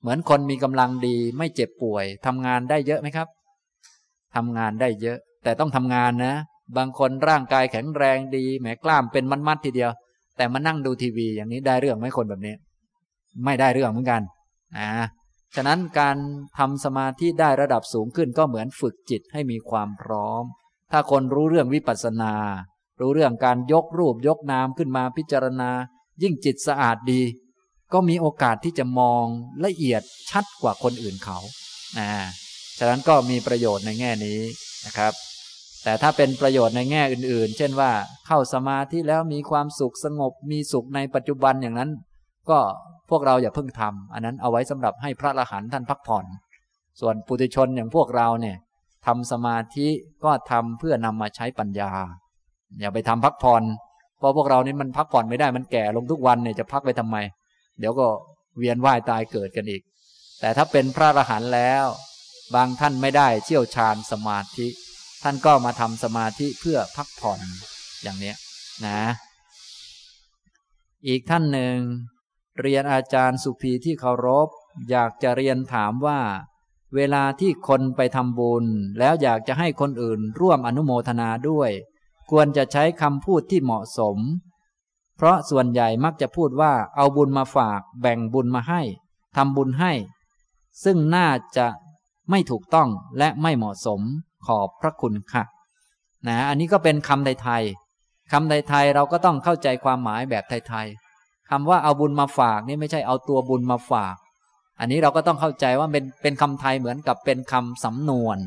[0.00, 3.28] เหมือนคนมีกำลังดีไม่เจ็บป่วยทำงานได้เยอะไหมครับ
[4.36, 6.34] ทำงานได้เยอะ แต่ต้องทำงานนะ
[6.76, 9.90] บางคนร่างกายแข็งแรงดีแหมกล้ามเป็นมัดๆทีเดียว
[10.36, 12.54] แต่มานั่งดูทีวีอย่างนี้ได้เรื่องไหมคนแบบนี้
[13.44, 14.22] ไม่ได้เรื่องเหมือนกัน
[14.78, 14.90] นะ
[15.56, 16.16] ฉะนั้นการ
[16.58, 20.44] ทำสมาธิได้ระดับสูงขึ้นก็เหมือนฝึกจิตให้มีความพร้อม
[20.92, 22.34] ถ้าคนรู้เรื่องวิปัสสนา
[23.00, 25.70] รู้เรื่องการยกรูปยกนามขึ้นมาพิจารณา
[26.22, 27.22] ยิ่งจิตสะอาดดี
[27.92, 29.24] ก็มีโอกาสที่จะมอง
[29.64, 31.38] ละเอียดชัดกว่าคนอื่นเขา
[31.98, 32.08] นะ
[32.78, 34.38] ฉะนั้นก็มีประโยชน์ในแง่นี้
[34.86, 35.12] นะครับ
[35.84, 37.90] แต่ถ้าเป็นประโยชน์ในแง่อื่น ๆ เช่นว่า
[38.26, 41.90] เข้าสมาธิแล้วมีความสุขสงบมีสุขในปัจจุบันอย่างนั้น
[42.50, 42.58] ก็
[43.10, 46.24] พวกเราอย่าเพิ่งทำอันนั้นเอาไว้สำหรับให้พระอรหันท่านพักผ่อน
[47.00, 48.56] ส่วนปุถุชนอย่างพวกเราเนี่ย
[49.06, 49.88] ทำสมาธิ
[50.24, 51.90] ก็ทำเพื่อนำมาใช้ปัญญา
[52.80, 53.62] อย่าไปทำพักผ่อน
[54.18, 57.16] เพราะพวกเรานี่มันพักผ่อนไม่ได้มันแก่ลงทุกวันเนี่ยจะพักไปทำไม
[57.78, 58.06] เดี๋ยวก็
[58.58, 59.82] เวียนว่ายตายเกิดกันอีก
[60.40, 61.86] แต่ถ้าเป็นพระอรหันต์แล้ว
[62.54, 64.68] บางท่านไม่ได้เชี่ยวชาญสมาธิ
[65.22, 67.40] ท่านก็มาทำสมาธิเพื่อพักผ่อน
[68.02, 68.36] อย่างเนี้ย
[68.86, 69.00] นะ
[71.08, 71.76] อีกท่านหนึ่ง
[72.60, 74.48] เรียนอาจารย์สุภีที่เคารพ
[74.90, 76.20] อยากจะเรียนถามว่า
[76.94, 78.64] เวลาที่คนไปทำบุญ
[78.98, 81.70] แล้วอยากจะให้คนอื่นร่วมอนุโมทนาด้วย
[82.30, 84.18] ควรจะใช้คำพูดที่เหมาะสม
[85.16, 88.82] เพราะส่วนใหญ่มักจะพูดว่าเอาบุญมาฝาก แบ่งบุญมาให้
[89.36, 89.92] ทำบุญให้
[90.84, 91.66] ซึ่งน่าจะ
[92.30, 92.88] ไม่ถูกต้อง
[93.18, 94.00] และไม่เหมาะสม
[94.46, 95.44] ขอบพระคุณค่ะ
[96.26, 104.16] นะอันนี้ก็เป็นคำไทยๆคำไทยๆเราก็ต้องเข้าใจความหมายแบบไทยๆคำว่าเอาบุญมาฝากนี่ไม่ใช่เอาตัวบุญมาฝาก
[104.80, 108.38] อันนี้เราก็ต้องเข้าใจว่าเป็นเป็นคำไทยเหมือนกับเป็นคำสำนวน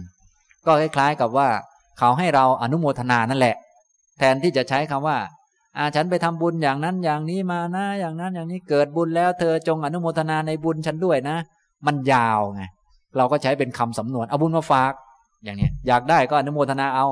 [0.66, 1.48] ก็คล้ายๆกับว่า
[2.00, 3.56] เขาให้เราอนุโมทนานั่นแหละ
[4.18, 5.18] แทนที่จะใช้คำว่า
[5.78, 11.38] อาฉันไปทำบุญอย่างนั้นอย่างนี้มานะ อย่างนั้นอย่างนี้เกิดบุญแล้ว เธอจงอนุโมทนาในบุญฉันด้วยนะ
[11.88, 12.64] มันยาวไง
[13.18, 14.94] เราก็ใช้เป็นคำสำนวนเอาบุญมาฝาก
[15.44, 17.08] อย่างนี้อยากได้ก็อนุโมทนาเอา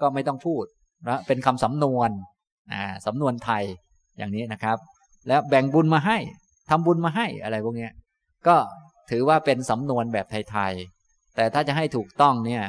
[0.00, 0.64] ก็ไม่ต้องพูด
[1.08, 2.10] นะเป็นคำสำนวน
[2.72, 3.64] อ่าสำนวนไทย
[4.18, 4.76] อย่างนี้นะครับ
[5.28, 6.18] แล้วแบ่งบุญมาให้
[6.70, 7.88] ทำบุญมาให้อะไรพวกนี้
[8.46, 8.56] ก็
[9.10, 12.62] ถือว่าเป็นสำนวนแบบไทยๆแต่ถ้าจะให้ถูกต้องเนี่ย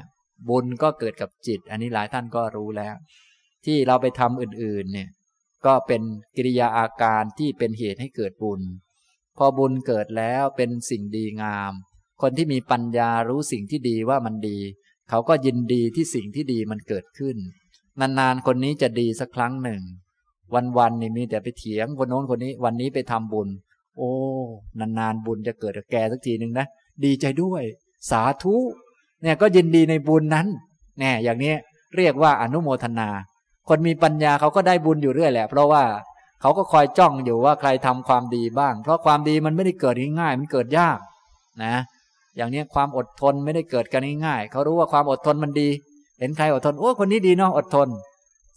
[0.50, 2.96] บุญก็เกิดกับจิต อันนี้หลายท่านก็รู้แล้ว
[3.66, 5.10] ที่เราไปทำอื่นๆเนี่ย
[5.66, 6.02] ก็เป็น
[6.36, 8.62] กิริยาอาการที่เป็นเหตุให้เกิดบุญ
[9.38, 11.72] พอบุญเกิดแล้วเป็นสิ่งดีงาม
[12.22, 14.60] คนที่มีปัญญารู้สิ่งที่ดีว่ามันดี
[15.10, 17.38] เขาก็ยินดีที่สิ่งที่ดีมันเกิดขึ้น
[18.00, 19.82] นานๆคนนี้จะดีสักครั้งหนึ่ง
[20.78, 23.48] วันๆนี่มีแต่ไปเถียงคนโน้นคนนี้ วันนี้ไปทำบุญ
[23.98, 24.12] โอ้
[24.80, 26.66] นานๆบุญจะเกิดกับแกสักทีหนึ่งนะ
[27.06, 27.64] ดีใจด้วย
[28.12, 28.56] สาธุ
[29.22, 30.48] เนี่ยก็ยินดีในบุญนั้น
[31.00, 31.54] แน่อย่างนี้
[31.96, 33.10] เรียกว่าอนุโมทนา
[33.70, 35.84] คนมีปัญญาเขาก็ได้บุญอยู่เรื่อยแหละ เพราะว่า
[36.42, 41.00] เขาก็คอยจ้องอยู่ว่าใครทำความดีบ้าง เพราะความดีมันไม่ได้เกิดง่ายๆมันเกิดยาก
[41.64, 41.76] นะ
[42.38, 45.70] อย่างนี้ความอดทนไม่ได้เกิดกันง่ายๆเขารู้ว่าความอดทนมันดี
[46.20, 47.88] เห็นใครอดทนโอ้คนนี้ดีเนาะอดทน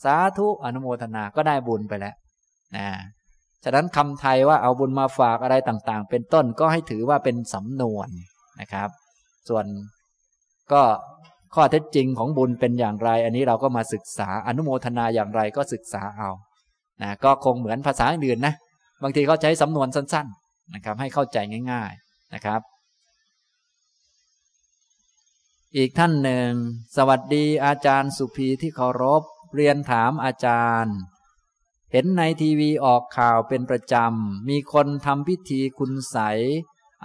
[0.05, 2.15] สาธุอนุโมทนาก็ได้บุญไปแล้ว
[2.77, 2.87] นะ
[3.65, 8.09] ฉะนั้นคำไทยว่าเอาบุญมาฝากอะไรต่างๆ เป็นต้นก็ให้ถือว่าเป็นสำนวน
[8.61, 8.89] นะครับ
[9.49, 9.65] ส่วน
[10.73, 10.83] ก็
[11.55, 16.31] ข้อเท็จจริงของบุญเป็นอย่างไร อันนี้เราก็มาศึกษาอนุโมทนาอย่างไรก็ศึกษาเอา
[17.03, 18.55] นะก็คงเหมือนภาษาอื่นนะ
[19.03, 21.39] บางทีเขาใช้สำนวนสั้น ๆนะครับ ให้เข้าใจ
[21.73, 22.61] ง่าย ๆนะครับ
[25.77, 26.51] อีกท่านหนึ่ง
[26.97, 29.23] สวัสดีอาจารย์สุภีที่เคารพ
[29.55, 30.97] เรียนถามอาจารย์
[31.93, 36.19] เห็นในทีวีออกข่าวเป็นประจำ มีคนทำพิธีคุณใส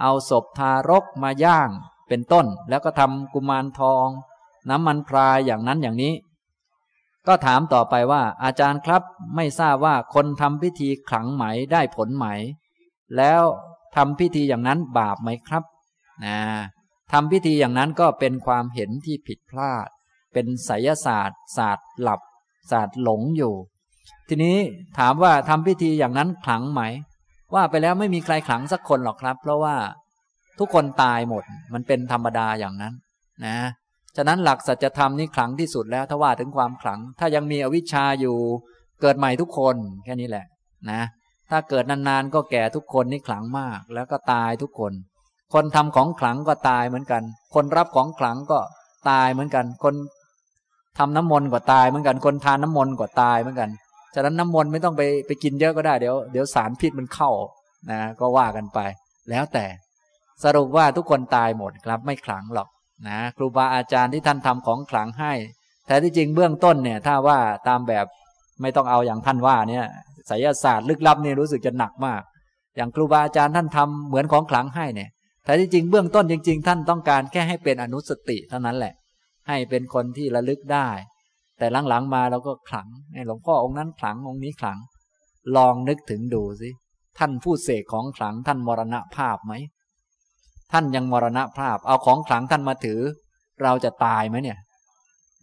[0.00, 1.70] เอาศพทารกมาย่าง
[2.08, 4.08] เป็นต้น แล้วก็ทำกุมารทอง
[4.68, 6.14] น้ำมันพรายอย่างนั้นอย่างนี้
[7.26, 9.02] ก็ถามต่อไปว่า อาจารย์ครับ
[9.36, 12.26] ไม่ทราบว่าคนทำพิธีขลังไหมได้ผลไหม
[13.16, 13.42] แล้ว
[13.96, 15.64] ทำพิธีอย่างนั้นบาปไหมครับ
[16.24, 16.38] นะ
[17.12, 19.88] ทำพิธีอย่างนั้นก็เป็นความเห็นที่ผิดพลาด
[20.32, 22.20] เป็นไสยศาสตร์ ศาสตร์หลับ
[22.70, 23.54] ศาสตร์หลงอยู่
[24.28, 24.58] ทีนี้
[24.98, 26.82] ถามว่าทำพิธีอย่างนั้นขลังไหม
[27.54, 29.76] ว่าไปแล้วไม่มีใครขลังสักคนหรอกครับ เพราะว่า
[30.58, 32.94] ทุกคนตายหมด มันเป็นธรรมดาอย่างนั้น
[33.46, 33.56] นะ
[34.16, 38.36] ฉะนั้นหลักสัจธรรมนี่ขลังที่สุดแล้วถ้าว่าถึงความขลัง ถ้ายังมีอวิชชาอยู่
[39.00, 40.46] เกิดใหม่ทุกคนแค่นี้แหละ
[40.90, 41.02] นะ
[41.50, 44.92] ถ้าเกิดนานๆก็แก่ทุกคนนี่ขลังมาก แล้วก็ตายทุกคน
[45.54, 47.22] คนทำของขลังก็ตายเหมือนกัน
[47.54, 48.58] คนรับของขลังก็
[49.10, 49.94] ตายเหมือนกัน คน
[50.98, 53.70] ทำน้ำมนต์ก็ตายเหมือนกัน คนทานน้ำมนต์ก็ตายเหมือนกัน
[54.14, 57.30] ฉะนั้นน้ำมนต์ไม่ต้องไปไปกินเยอะก็ได้เดี๋ยวเดี๋ยวสารพิษมันเข้า
[57.90, 58.78] นะก็ว่ากันไป
[59.30, 59.66] แล้วแต่
[60.44, 62.68] สรุปว่าทุกคนตายหมดครับไม่ขลังหรอก
[63.08, 65.32] นะครูบาอาจารย์ที่ท่านทำของขลังให้
[65.86, 68.06] แต่ที่จริงเบื้องต้นเนี่ย ถ้าว่าตามแบบ
[68.60, 69.84] ไม่ต้องเอาอย่างท่านว่าเนี่ย
[70.26, 72.22] ไสยศาสตร์ลึกลับเนี่ยรู้สึกจะหนักมาก
[72.76, 75.10] อย่างครูบาอาจารย์ท่านทำเหมือนของขลังให้เนี่ย
[75.44, 78.94] แต่ที่จริงเบื้องต้นจริง ๆ ท่านต้องการแค่ให้เป็นอนุสติเท่านั้นแหละ
[79.48, 80.88] ให้เป็นคนที่ระลึกได้
[81.58, 82.88] แต่หลังๆมาเราก็ขลัง
[83.26, 84.78] หลวงพ่อองค์นั้นขลังองค์นี้ขลัง
[85.56, 86.70] ลองนึกถึงดูสิ
[87.18, 89.52] ท่านผู้เสกของขลังท่านมรณภาพไหม
[90.72, 93.00] ท่านยังมรณะภาพ เอาของขลังท่านมาถือ
[93.62, 94.58] เราจะตายไหมเนี่ย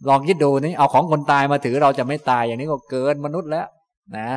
[0.08, 3.66] ลองคิดดูนี่เอาของคนตายมาถือเราจะไม่ตายอย่างนี้ก็เกินมนุษย์แล้ว
[4.16, 4.28] นะ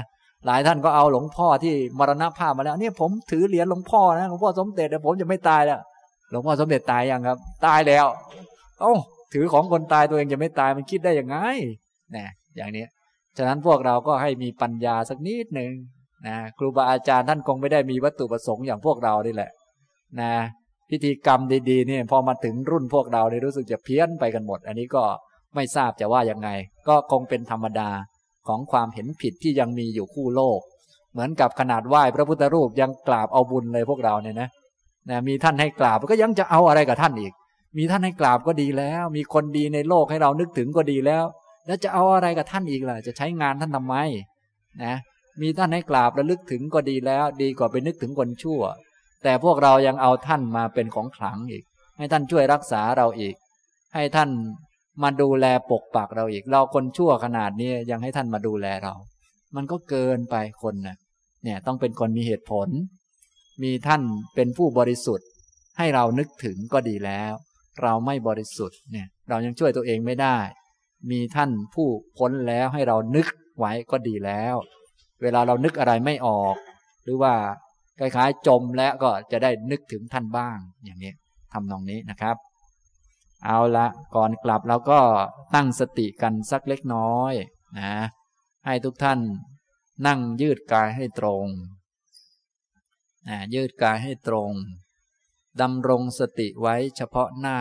[0.45, 5.79] หลายท่านก็เอาหลวงพ่อที่มรณะภาพมาแล้ว เนี่ยผมถือเหรียญหลวงพ่อนะหลวงพ่อสมเด็จแต่ผมจะไม่ตายแล้ว
[6.31, 8.05] หลวงพ่อสมเด็จตายยังครับ ตายแล้ว
[8.79, 8.93] เอ้า
[9.33, 11.37] ถือของคนตายตัวเองจะไม่ตายมันคิดได้ยังไง
[12.15, 12.85] นะอย่างนี้
[13.37, 15.71] ฉะนั้นพวกเราก็ให้มีปัญญาสักนิดหนึ่ง
[16.27, 19.51] นะครูบาอาจารย์ท่านคงไม่ได้มีวัตถุประสงค์อย่างพวกเรานี่แหละ
[20.21, 20.31] นะ
[20.91, 21.39] พิธีกรรม
[21.69, 25.03] ดีๆนี่พอมาถึงรุ่นพวกเราเนี่ยรู้สึกจะเพี้ยนไปกันหมด อันนี้ก็
[25.55, 26.49] ไม่ทราบจะว่ายังไง
[26.87, 27.89] ก็คงเป็นธรรมดา
[28.47, 30.59] ของความเห็นผิดที่ยังมีอยู่คู่โลก
[31.11, 34.49] เหมือนกับขนาดไหว้พระพุทธรูปยังกราบเอาบุญเลยพวกเราเนี่ยนะ
[35.09, 37.33] นะมีท่านให้กราบก็ยังจะเอาอะไรกับท่านอีก
[37.77, 41.23] มีท่านให้กราบก็ดีแล้ว มีคนดีในโลกให้เรานึกถึงก็ดีแล้ว
[41.65, 43.95] แล้วจะเอาอะไรกับท่านอีกล่ะ จะใช้งานท่านทำไม
[44.83, 44.95] นะ
[45.41, 48.61] มีท่านให้กราบระลึกถึงก็ดีแล้ว ดีกว่าไปนึกถึงคนชั่ว
[49.23, 51.63] แต่พวกเรายังเอาท่านมาเป็นของขลังอีก
[51.97, 53.35] ให้ท่านช่วยรักษาเราอีก
[53.93, 54.29] ให้ท่าน
[55.03, 58.93] มาดูแลปกปักเราอีก เราคนชั่วขนาดนี้ยังให้ท่านมาดูแลเรา
[59.55, 60.97] มันก็เกินไปคนนะ
[61.43, 62.67] เนี่ยต้องเป็นคนมีเหตุผล
[63.63, 64.01] มีท่าน
[64.35, 65.27] เป็นผู้บริสุทธิ์
[65.77, 67.33] ให้เรานึกถึงก็ดีแล้ว
[67.81, 70.37] เราไม่บริสุทธิ์เนี่ยเรายังช่วยตัวเองไม่ได้
[71.11, 71.87] มีท่านผู้
[72.17, 73.27] พ้นแล้วให้เรานึก
[73.59, 74.55] ไว้ก็ดีแล้ว
[75.21, 76.55] เวลาเรานึกอะไรไม่ออก
[77.03, 77.33] หรือว่า
[78.01, 81.13] คล้ายๆ จมแล้วก็จะได้นึกถึงท่านบ้าง อย่างนี้
[81.53, 82.37] ทำนองนี้นะครับ
[83.45, 84.99] เอาละก่อนกลับเราก็
[85.55, 87.33] ตั้งสติกันสักเล็กน้อย
[87.79, 87.93] นะ
[88.65, 89.19] ให้ทุกท่าน
[90.07, 91.45] นั่งยืดกายให้ตรง
[93.27, 94.51] นะยืดกายให้ตรง
[95.61, 97.59] ดำรงสติไว้เฉพาะหน้า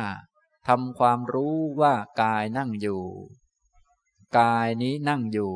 [0.68, 3.02] ทำความรู้ว่ากายนั่งอยู่
[4.38, 5.52] กายนี้นั่งอยู่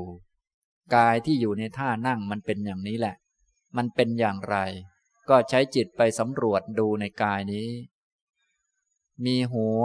[0.96, 3.16] กายที่อยู่ในท่านั่งมันเป็นอย่างนี้แหละ
[3.76, 4.56] มันเป็นอย่างไร
[5.28, 7.70] ก็ใช้จิตไปสำรวจดูในกายนี้
[9.24, 9.84] มีหัว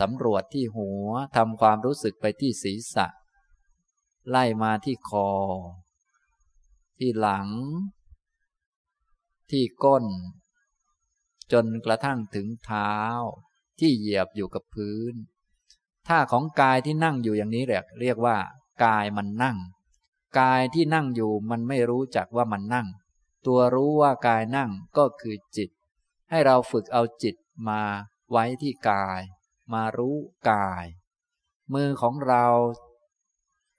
[0.00, 3.06] สำรวจที่หัวทำความรู้สึกไปที่ศีรษะ
[4.30, 5.30] ไล่มาที่คอ
[6.98, 7.48] ที่หลัง
[9.50, 10.04] ที่ก้น
[11.52, 12.94] จนกระทั่งถึงเท้า
[13.78, 15.14] ที่เหยียบอยู่กับพื้น
[16.08, 18.36] ท่าของกายที่นั่งอยู่อย่างนี้เรียกเรียกว่า
[18.84, 19.56] กายมันนั่ง
[20.38, 22.86] กายที่นั่งอยู่มันไม่รู้จักว่ามันนั่ง
[23.46, 25.70] ตัวรู้ว่ากายนั่งก็คือจิต
[26.30, 27.36] ให้เราฝึกเอาจิต
[27.68, 27.82] มา
[28.30, 29.20] ไว้ที่กาย
[29.72, 30.16] มารู้
[30.50, 30.86] กาย
[31.74, 32.46] มือของเรา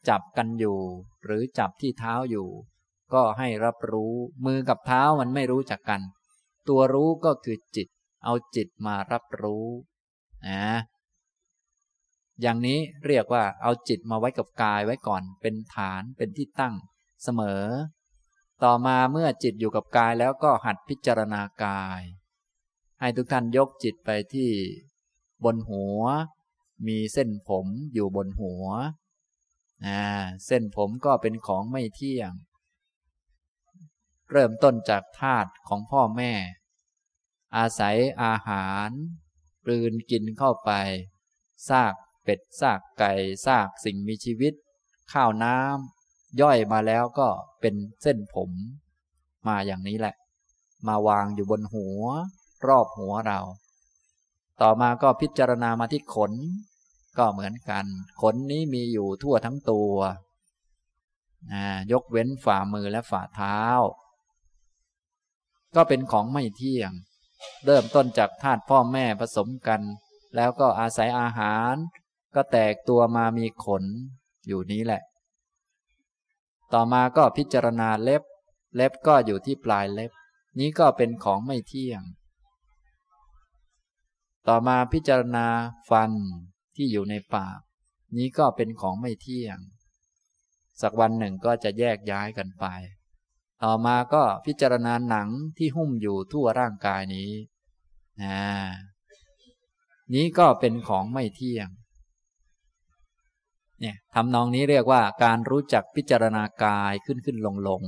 [0.10, 0.80] จับกันอยู่
[1.26, 2.50] หรือจับที่เท้าอยู่
[3.14, 4.14] ก็ให้รับรู้
[4.46, 6.02] มือกับเท้ามันไม่รู้จักกัน
[6.68, 7.88] ตัวรู้ก็คือจิต
[8.24, 9.66] เอาจิตมารับรู้
[10.48, 10.66] นะ
[12.42, 16.76] อย่างนี้เรียกว่าเอาจิตมาไว้กับกายไว้ก่อนเป็นฐานเป็นที่ตั้ง
[17.24, 17.64] เสมอ
[18.64, 22.02] ต่อมาเมื่อจิตอยู่กับกายแล้วก็หัดพิจารณากาย
[23.00, 24.50] ให้ทุกท่านยกจิตไปที่
[25.44, 26.02] บนหัว
[26.88, 28.66] มีเส้นผมอยู่บนหัว
[30.46, 32.32] เส้นผมก็เป็นของไม่เที่ยง
[34.32, 36.34] เริ่มต้นจากธาตุของพ่อแม่
[37.56, 38.90] อาศัยอาหาร
[39.66, 40.72] กลืนกินเข้าไป
[41.70, 41.94] ซาก
[42.32, 43.12] เป็ดซากไก่
[43.46, 44.54] ซากสิ่งมีชีวิต
[45.14, 47.28] ข้าวน้ำย่อยมาแล้วก็
[47.62, 48.52] เป็นเส้นผม
[49.48, 50.16] มาอย่างนี้แหละ
[50.88, 52.04] มาวางอยู่บนหัว
[52.68, 53.40] รอบหัวเรา
[54.62, 56.34] ต่อมาก็พิจารณามาที่ขน
[57.18, 57.86] ก็เหมือนกัน
[58.22, 59.94] ขนนี้มีอยู่ทั่วทั้งตัว
[61.92, 63.62] ยกเว้นฝ่ามือและฝ่าเท้า
[65.76, 66.92] ก็เป็นของไม่เที่ยง
[67.66, 69.82] เริ่มต้นจากธาตุพ่อแม่ผสมกัน
[70.36, 71.76] แล้วก็อาศัยอาหาร
[72.36, 73.84] ก็แตกตัวมามีขน
[74.48, 75.02] อยู่นี้แหละ
[76.74, 78.24] ต่อมาก็พิจารณาเล็บ
[78.76, 80.12] เล็บก็อยู่ที่ปลายเล็บ
[80.60, 82.02] นี้ก็เป็นของไม่เที่ยง
[84.48, 85.48] ต่อมาพิจารณา
[85.90, 86.12] ฟัน
[86.76, 87.60] ที่อยู่ในปาก
[88.18, 89.58] นี้ก็เป็นของไม่เที่ยง
[90.82, 92.66] สักวันหนึ่งก็จะแยกย้ายกันไป
[93.64, 97.32] ต่อมาก็พิจารณาหนังที่หุ้มอยู่ทั่วร่างกายนี้
[98.24, 98.42] นะ
[100.14, 101.70] นี้ก็เป็นของไม่เที่ยง
[103.82, 107.82] เนี่ยทำนองนี้เรียกว่าการรู้จักพิจารณากายขึ้นขึ้นลงลง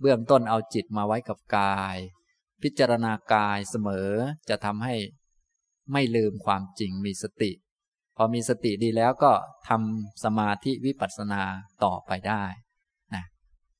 [0.00, 1.96] เบื้องต้นเอาจิตมาไว้กับกาย
[2.62, 4.10] พิจารณากายเสมอ
[4.48, 4.94] จะทำให้
[5.92, 7.52] ไม่ลืมความจริงมีสติ
[8.16, 9.32] พอมีสติดีแล้วก็
[9.68, 11.42] ทำสมาธิวิปัสสนา
[11.84, 12.44] ต่อไปได้
[13.14, 13.24] นะ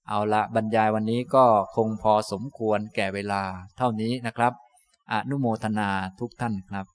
[0.08, 1.44] เอาละบรรยายวันนี้ก็
[1.76, 3.42] คงพอสมควรแก่เวลา
[3.76, 4.52] เท่านี้นะครับ
[5.12, 5.90] อนุโมทนา
[6.20, 6.86] ทุกท่านครับ